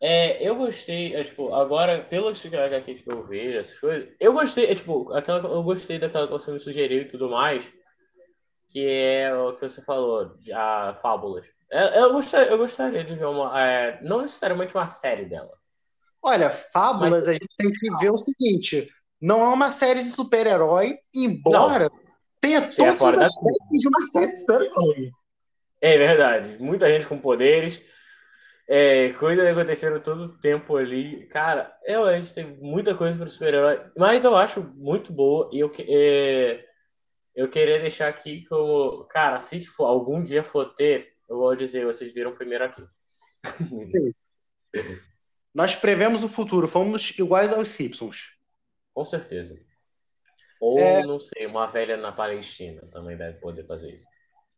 É, 0.00 0.46
eu 0.46 0.54
gostei, 0.54 1.16
é, 1.16 1.24
tipo, 1.24 1.52
agora, 1.52 2.04
pelos 2.04 2.44
HQs 2.44 3.02
que 3.02 3.10
eu 3.10 3.26
vejo, 3.26 3.58
essas 3.58 3.80
coisas, 3.80 4.08
eu 4.20 4.32
gostei, 4.32 4.66
é, 4.66 4.74
tipo, 4.74 5.12
aquela, 5.12 5.40
eu 5.48 5.62
gostei 5.64 5.98
daquela 5.98 6.26
que 6.26 6.32
você 6.32 6.52
me 6.52 6.60
sugeriu 6.60 7.02
e 7.02 7.08
tudo 7.08 7.30
mais, 7.30 7.72
que 8.76 8.86
é 8.86 9.34
o 9.34 9.54
que 9.54 9.66
você 9.66 9.80
falou, 9.80 10.36
de, 10.36 10.52
a 10.52 10.92
Fábulas. 11.00 11.46
É, 11.72 11.98
Eu, 11.98 12.12
gostaria, 12.12 12.50
eu 12.52 12.58
gostaria 12.58 13.02
de 13.02 13.14
ver 13.14 13.24
uma, 13.24 13.58
é, 13.58 13.98
não 14.02 14.20
necessariamente 14.20 14.74
uma 14.74 14.86
série 14.86 15.24
dela. 15.24 15.50
Olha, 16.22 16.50
Fábulas, 16.50 17.26
Mas- 17.26 17.28
a 17.28 17.32
gente 17.32 17.48
tem 17.56 17.72
que 17.72 17.90
ver 17.98 18.10
o 18.10 18.18
seguinte: 18.18 18.86
não 19.18 19.40
é 19.40 19.48
uma 19.48 19.72
série 19.72 20.02
de 20.02 20.10
super-herói, 20.10 20.98
embora 21.14 21.88
tenha 22.38 22.70
Sim, 22.70 22.82
é 22.82 22.86
todos 22.86 22.98
fora 22.98 23.16
os 23.16 23.22
aspectos 23.22 23.80
de 23.80 23.88
uma 23.88 24.04
série 24.04 24.32
de 24.32 24.40
super-herói. 24.40 25.10
É 25.80 25.96
verdade, 25.96 26.62
muita 26.62 26.86
gente 26.90 27.06
com 27.06 27.18
poderes, 27.18 27.80
é, 28.68 29.10
coisas 29.14 29.46
acontecendo 29.46 30.00
todo 30.00 30.24
o 30.24 30.38
tempo 30.38 30.76
ali. 30.76 31.26
Cara, 31.28 31.74
realmente 31.86 32.34
tem 32.34 32.44
muita 32.60 32.94
coisa 32.94 33.16
para 33.18 33.28
super-herói, 33.28 33.80
mas 33.96 34.24
eu 34.24 34.36
acho 34.36 34.62
muito 34.76 35.12
boa 35.14 35.48
e 35.52 35.60
eu, 35.60 35.70
que- 35.70 35.86
é, 35.88 36.64
eu 37.36 37.48
queria 37.50 37.78
deixar 37.78 38.08
aqui 38.08 38.44
como, 38.46 39.04
cara, 39.04 39.38
se 39.38 39.64
for, 39.64 39.84
algum 39.84 40.22
dia 40.22 40.42
for 40.42 40.74
ter, 40.74 41.14
eu 41.28 41.36
vou 41.36 41.54
dizer, 41.54 41.84
vocês 41.84 42.12
viram 42.14 42.34
primeiro 42.34 42.64
aqui. 42.64 42.82
Nós 45.54 45.76
prevemos 45.76 46.24
o 46.24 46.28
futuro, 46.28 46.66
fomos 46.66 47.16
iguais 47.18 47.52
aos 47.52 47.68
Simpsons. 47.68 48.38
Com 48.94 49.04
certeza. 49.04 49.58
Ou, 50.58 50.78
É. 50.78 51.04
não 51.04 51.20
sei, 51.20 51.46
uma 51.46 51.66
velha 51.66 51.98
na 51.98 52.10
Palestina 52.10 52.82
também 52.90 53.16
deve 53.16 53.38
poder 53.38 53.66
fazer 53.66 53.94
isso. 53.94 54.06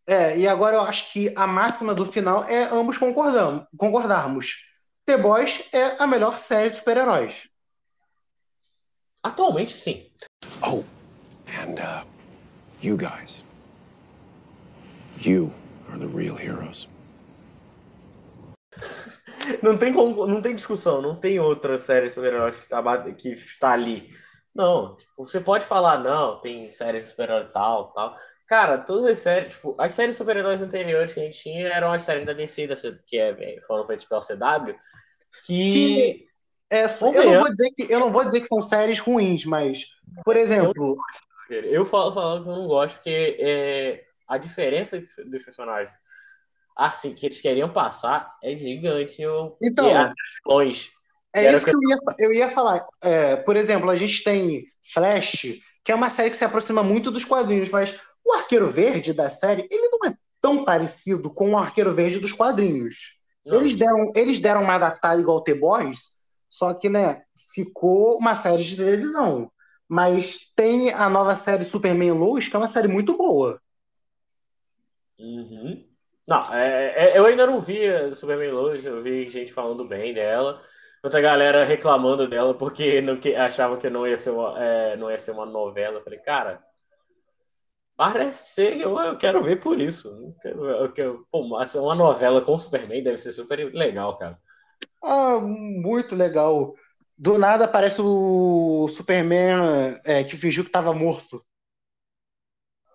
É, 0.07 0.39
e 0.39 0.47
agora 0.47 0.77
eu 0.77 0.83
acho 0.83 1.13
que 1.13 1.35
a 1.37 1.47
máxima 1.47 1.93
do 1.93 2.07
final 2.07 2.45
é 2.45 2.63
ambos 2.65 2.97
concordam, 2.97 3.67
concordarmos. 3.77 4.65
The 5.05 5.17
Boys 5.19 5.69
é 5.75 6.03
a 6.03 6.07
melhor 6.07 6.39
série 6.39 6.71
de 6.71 6.79
super-heróis. 6.79 7.49
Atualmente, 9.23 9.77
sim. 9.77 10.11
Oh, 10.63 10.83
and 11.49 11.75
uh, 11.81 12.18
you 12.81 12.97
guys. 12.97 13.43
You 15.21 15.53
are 15.91 15.99
the 15.99 16.07
real 16.07 16.37
heroes. 16.37 16.89
Não 19.63 19.77
tem, 19.79 19.93
como- 19.93 20.27
não 20.27 20.43
tem 20.43 20.55
discussão, 20.55 21.01
não 21.01 21.15
tem 21.17 21.41
outra 21.41 21.79
série 21.79 22.07
de 22.09 22.13
super-heróis 22.15 22.57
que 22.57 22.63
está, 22.65 22.83
bate- 22.83 23.15
que 23.15 23.31
está 23.31 23.73
ali. 23.73 24.09
Não, 24.55 24.97
tipo, 24.97 25.27
você 25.27 25.41
pode 25.41 25.65
falar, 25.65 25.99
não, 26.03 26.41
tem 26.41 26.71
série 26.73 27.01
de 27.01 27.07
super-herói 27.07 27.49
tal, 27.53 27.93
tal. 27.93 28.17
Cara, 28.47 28.79
todas 28.79 29.07
as 29.13 29.19
séries, 29.21 29.55
tipo, 29.55 29.75
as 29.79 29.93
séries 29.95 30.15
de 30.15 30.19
super-heróis 30.19 30.61
anteriores 30.61 31.13
que 31.15 31.21
a 31.21 31.25
gente 31.25 31.41
tinha 31.41 31.67
eram 31.69 31.93
as 31.93 32.03
séries 32.03 32.27
da 32.27 32.33
DC, 32.33 32.67
da 32.67 32.77
C- 32.77 32.99
que 33.07 33.19
é, 33.19 33.61
foram 33.67 33.87
feitas 33.87 34.07
pela 34.07 34.21
CW, 34.21 34.75
que 35.47 36.27
É, 36.71 36.85
eu, 36.85 37.25
não 37.25 37.39
vou 37.41 37.51
dizer 37.51 37.71
que, 37.75 37.93
eu 37.93 38.01
não 38.01 38.13
vou 38.13 38.25
dizer 38.25 38.41
que 38.41 38.47
são 38.49 38.61
séries 38.61 38.99
ruins, 38.99 39.45
mas, 39.47 39.87
por 40.25 40.37
exemplo. 40.37 40.95
Eu, 41.51 41.85
falo, 41.85 42.13
falo 42.13 42.43
que 42.43 42.49
eu 42.49 42.57
não 42.57 42.67
gosto, 42.67 42.95
porque 42.97 43.37
é, 43.41 44.05
a 44.27 44.39
diferença 44.39 45.01
dos 45.27 45.45
personagens 45.45 45.93
assim 46.79 47.13
que 47.13 47.27
eles 47.27 47.41
queriam 47.41 47.69
passar 47.73 48.37
é 48.43 48.55
gigante. 48.57 49.21
Eu, 49.21 49.57
então, 49.61 49.89
é 49.89 50.13
longe. 50.47 50.91
É 51.35 51.53
isso 51.53 51.65
que 51.65 51.75
eu 51.75 51.83
ia, 51.83 51.99
eu 52.21 52.33
ia 52.33 52.51
falar. 52.51 52.87
É, 53.03 53.37
por 53.37 53.57
exemplo, 53.57 53.91
a 53.91 53.97
gente 53.97 54.23
tem 54.23 54.63
Flash, 54.93 55.59
que 55.85 55.91
é 55.91 55.95
uma 55.95 56.09
série 56.09 56.31
que 56.31 56.37
se 56.37 56.45
aproxima 56.45 56.83
muito 56.83 57.11
dos 57.11 57.25
quadrinhos, 57.25 57.71
mas 57.71 57.99
o 58.25 58.33
Arqueiro 58.33 58.71
Verde 58.71 59.13
da 59.13 59.29
série, 59.29 59.67
ele 59.71 59.89
não 59.89 60.11
é 60.11 60.15
tão 60.41 60.65
parecido 60.65 61.33
com 61.35 61.51
o 61.51 61.59
Arqueiro 61.59 61.95
Verde 61.95 62.21
dos 62.21 62.33
quadrinhos. 62.33 63.19
Eles 63.45 63.77
deram, 63.77 64.13
eles 64.15 64.41
deram 64.41 64.63
uma 64.63 64.75
adaptada 64.75 65.21
igual 65.21 65.41
The 65.41 65.55
Boys, 65.55 66.19
só 66.49 66.75
que, 66.75 66.89
né, 66.89 67.23
ficou 67.55 68.19
uma 68.19 68.35
série 68.35 68.63
de 68.63 68.77
televisão. 68.77 69.51
Mas 69.89 70.53
tem 70.55 70.93
a 70.93 71.09
nova 71.09 71.35
série 71.35 71.65
Superman 71.65 72.13
Lois, 72.13 72.49
que 72.49 72.55
é 72.55 72.59
uma 72.59 72.69
série 72.69 72.89
muito 72.89 73.17
boa. 73.17 73.61
Uhum. 75.19 75.85
Não, 76.27 76.55
é, 76.55 77.15
é, 77.15 77.19
eu 77.19 77.25
ainda 77.25 77.47
não 77.47 77.61
vi 77.61 77.81
Superman 78.15 78.51
Lois, 78.51 78.85
eu 78.85 79.03
vi 79.03 79.31
gente 79.31 79.53
falando 79.53 79.89
bem 79.89 80.13
dela. 80.13 80.63
Outra 81.03 81.21
galera 81.21 81.65
reclamando 81.65 82.29
dela 82.29 82.55
porque 82.55 83.01
não, 83.01 83.19
que, 83.19 83.35
achavam 83.35 83.79
que 83.79 83.89
não 83.89 84.07
ia, 84.07 84.17
ser 84.17 84.31
uma, 84.31 84.63
é, 84.63 84.97
não 84.97 85.11
ia 85.11 85.17
ser 85.17 85.31
uma 85.31 85.47
novela. 85.47 85.99
Eu 85.99 86.05
falei, 86.05 86.19
cara, 86.19 86.63
parece 87.97 88.53
ser, 88.53 88.79
eu, 88.79 88.99
eu 88.99 89.17
quero 89.17 89.43
ver 89.43 89.57
por 89.61 89.81
isso. 89.81 90.09
Eu 90.45 90.93
quero, 90.93 91.27
pô, 91.31 91.41
uma 91.43 91.95
novela 91.95 92.43
com 92.43 92.59
Superman 92.59 93.03
deve 93.03 93.17
ser 93.17 93.33
super 93.33 93.73
legal, 93.73 94.19
cara. 94.19 94.39
Ah, 95.03 95.39
muito 95.41 96.15
legal. 96.15 96.75
Do 97.19 97.37
nada 97.37 97.65
aparece 97.65 98.01
o 98.01 98.87
Superman 98.89 99.99
é, 100.05 100.23
que 100.23 100.37
fingiu 100.37 100.63
que 100.63 100.69
estava 100.69 100.93
morto. 100.93 101.45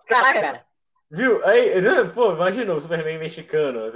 Caraca, 0.08 0.40
cara. 0.40 0.66
Viu? 1.12 1.44
Aí, 1.46 1.74
pô, 2.16 2.32
imagina 2.32 2.74
o 2.74 2.80
Superman 2.80 3.20
mexicano. 3.20 3.92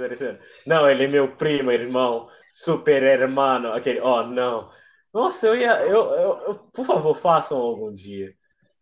Não, 0.66 0.88
ele 0.88 1.04
é 1.04 1.08
meu 1.08 1.34
primo, 1.34 1.72
irmão, 1.72 2.28
super 2.52 3.02
hermano. 3.02 3.72
Aquele, 3.72 4.00
oh, 4.00 4.22
não. 4.24 4.70
Nossa, 5.12 5.46
eu 5.46 5.56
ia. 5.56 5.80
Eu, 5.80 6.10
eu, 6.10 6.38
eu, 6.40 6.54
por 6.74 6.84
favor, 6.84 7.14
façam 7.16 7.58
algum 7.58 7.92
dia. 7.92 8.34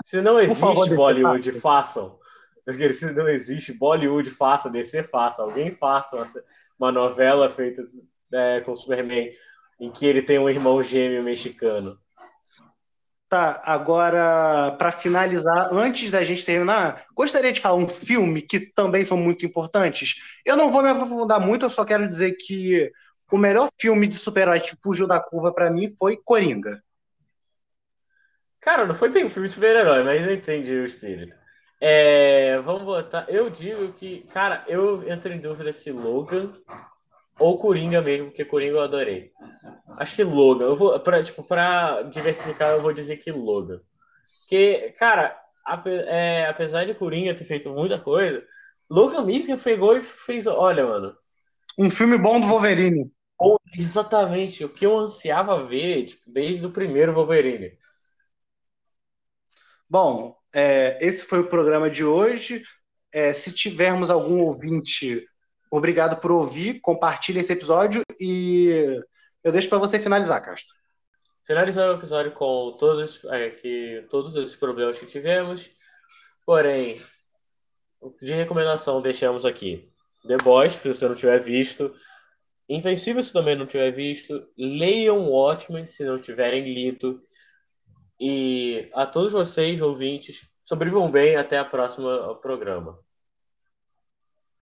Se 0.05 0.21
não 0.21 0.41
existe 0.41 0.61
favor, 0.61 0.89
Bollywood, 0.97 1.53
façam. 1.61 2.19
Porque 2.65 2.93
se 2.93 3.13
não 3.13 3.29
existe 3.29 3.73
Bollywood, 3.73 4.29
faça, 4.31 4.69
DC, 4.69 5.05
faça. 5.05 5.43
Alguém 5.43 5.71
faça 5.71 6.23
uma 6.79 6.91
novela 6.91 7.49
feita 7.49 7.85
é, 8.33 8.61
com 8.61 8.75
Superman 8.75 9.31
em 9.79 9.91
que 9.91 10.07
ele 10.07 10.23
tem 10.23 10.39
um 10.39 10.49
irmão 10.49 10.83
gêmeo 10.83 11.23
mexicano. 11.23 11.97
Tá, 13.29 13.61
agora, 13.65 14.77
para 14.79 14.93
finalizar, 14.93 15.73
antes 15.73 16.13
da 16.13 16.23
gente 16.23 16.45
terminar, 16.45 17.05
gostaria 17.13 17.53
de 17.53 17.61
falar 17.61 17.75
um 17.75 17.89
filme 17.89 18.41
que 18.41 18.61
também 18.73 19.05
são 19.05 19.17
muito 19.17 19.45
importantes. 19.45 20.15
Eu 20.45 20.57
não 20.57 20.71
vou 20.71 20.81
me 20.81 20.91
aprofundar 20.91 21.41
muito, 21.41 21.67
eu 21.67 21.71
só 21.71 21.85
quero 21.85 22.09
dizer 22.09 22.37
que 22.39 22.91
o 23.31 23.37
melhor 23.37 23.69
filme 23.81 24.07
de 24.07 24.17
super-herói 24.17 24.61
que 24.61 24.77
fugiu 24.81 25.09
da 25.09 25.19
curva 25.19 25.53
para 25.53 25.71
mim 25.71 25.93
foi 25.99 26.17
Coringa. 26.17 26.81
Cara, 28.61 28.87
não 28.87 28.95
foi 28.95 29.09
bem 29.09 29.25
um 29.25 29.31
filme 29.31 29.49
de 29.49 29.55
super-herói, 29.55 30.05
mas 30.05 30.25
eu 30.25 30.33
entendi 30.33 30.73
o 30.73 30.87
espírito. 30.87 31.35
É, 31.81 32.59
vamos 32.61 32.83
botar. 32.83 33.27
Eu 33.29 33.51
digo 33.51 33.93
que, 33.93 34.23
cara, 34.33 34.65
eu 34.69 35.09
entro 35.11 35.33
em 35.33 35.41
dúvida 35.41 35.73
se 35.73 35.91
Logan 35.91 36.53
ou 37.39 37.59
Coringa 37.59 38.01
mesmo, 38.01 38.27
porque 38.27 38.45
Coringa 38.45 38.75
eu 38.75 38.81
adorei. 38.83 39.33
Acho 39.99 40.17
que 40.17 40.25
Logan. 40.25 40.67
Eu 40.67 40.77
vou, 40.77 40.99
pra, 41.01 41.23
tipo, 41.23 41.43
pra 41.43 42.03
diversificar, 42.03 42.71
eu 42.73 42.83
vou 42.83 42.93
dizer 42.93 43.17
que 43.19 43.31
Logan. 43.31 43.79
Porque, 44.41 44.95
cara, 44.99 45.39
ape, 45.65 45.91
é, 45.91 46.47
apesar 46.47 46.85
de 46.85 46.95
Coringa 46.95 47.35
ter 47.35 47.45
feito 47.45 47.71
muita 47.71 47.99
coisa, 47.99 48.45
Logan 48.89 49.25
Miller 49.25 49.59
pegou 49.59 49.97
e 49.97 50.03
fez. 50.03 50.47
Olha, 50.47 50.87
mano. 50.87 51.17
Um 51.79 51.91
filme 51.91 52.17
bom 52.17 52.41
do 52.41 52.47
Wolverine. 52.47 53.11
exatamente. 53.77 54.65
O 54.65 54.69
que 54.69 54.87
eu 54.87 54.97
ansiava 54.99 55.67
ver, 55.67 56.07
tipo, 56.07 56.31
desde 56.31 56.67
o 56.67 56.71
primeiro 56.71 57.13
Wolverine. 57.13 57.77
Bom, 59.89 60.37
é, 60.53 60.99
esse 61.01 61.27
foi 61.27 61.41
o 61.41 61.49
programa 61.49 61.91
de 61.91 62.05
hoje. 62.05 62.63
É, 63.13 63.33
se 63.33 63.55
tivermos 63.55 64.11
algum 64.11 64.41
ouvinte 64.41 65.27
Obrigado 65.77 66.21
por 66.21 66.31
ouvir, 66.31 66.81
compartilhe 66.81 67.41
esse 67.41 67.53
episódio 67.53 68.03
e 68.21 69.01
eu 69.43 69.53
deixo 69.53 69.69
para 69.69 69.79
você 69.79 69.99
finalizar, 69.99 70.43
Castro. 70.43 70.75
Finalizar 71.45 71.91
o 71.91 71.95
episódio 71.95 72.33
com 72.33 72.77
todos, 72.79 73.25
é, 73.27 73.51
que, 73.51 74.05
todos 74.11 74.35
esses 74.37 74.57
problemas 74.57 74.99
que 74.99 75.07
tivemos, 75.07 75.71
porém, 76.45 77.01
de 78.21 78.33
recomendação 78.33 79.01
deixamos 79.01 79.45
aqui 79.45 79.89
The 80.27 80.39
Boys, 80.39 80.73
se 80.73 80.89
você 80.89 81.09
não 81.09 81.15
tiver 81.15 81.39
visto, 81.39 81.95
Invencível 82.69 83.23
se 83.23 83.33
também 83.33 83.55
não 83.55 83.65
tiver 83.65 83.93
visto, 83.93 84.45
leiam 84.59 85.31
Watchmen 85.31 85.87
se 85.87 86.03
não 86.03 86.21
tiverem 86.21 86.75
lido, 86.75 87.23
e 88.19 88.89
a 88.95 89.05
todos 89.05 89.33
vocês, 89.33 89.81
ouvintes, 89.81 90.49
sobrevivam 90.65 91.11
bem. 91.11 91.37
Até 91.37 91.59
a 91.59 91.65
próxima 91.65 92.35
programa. 92.37 92.99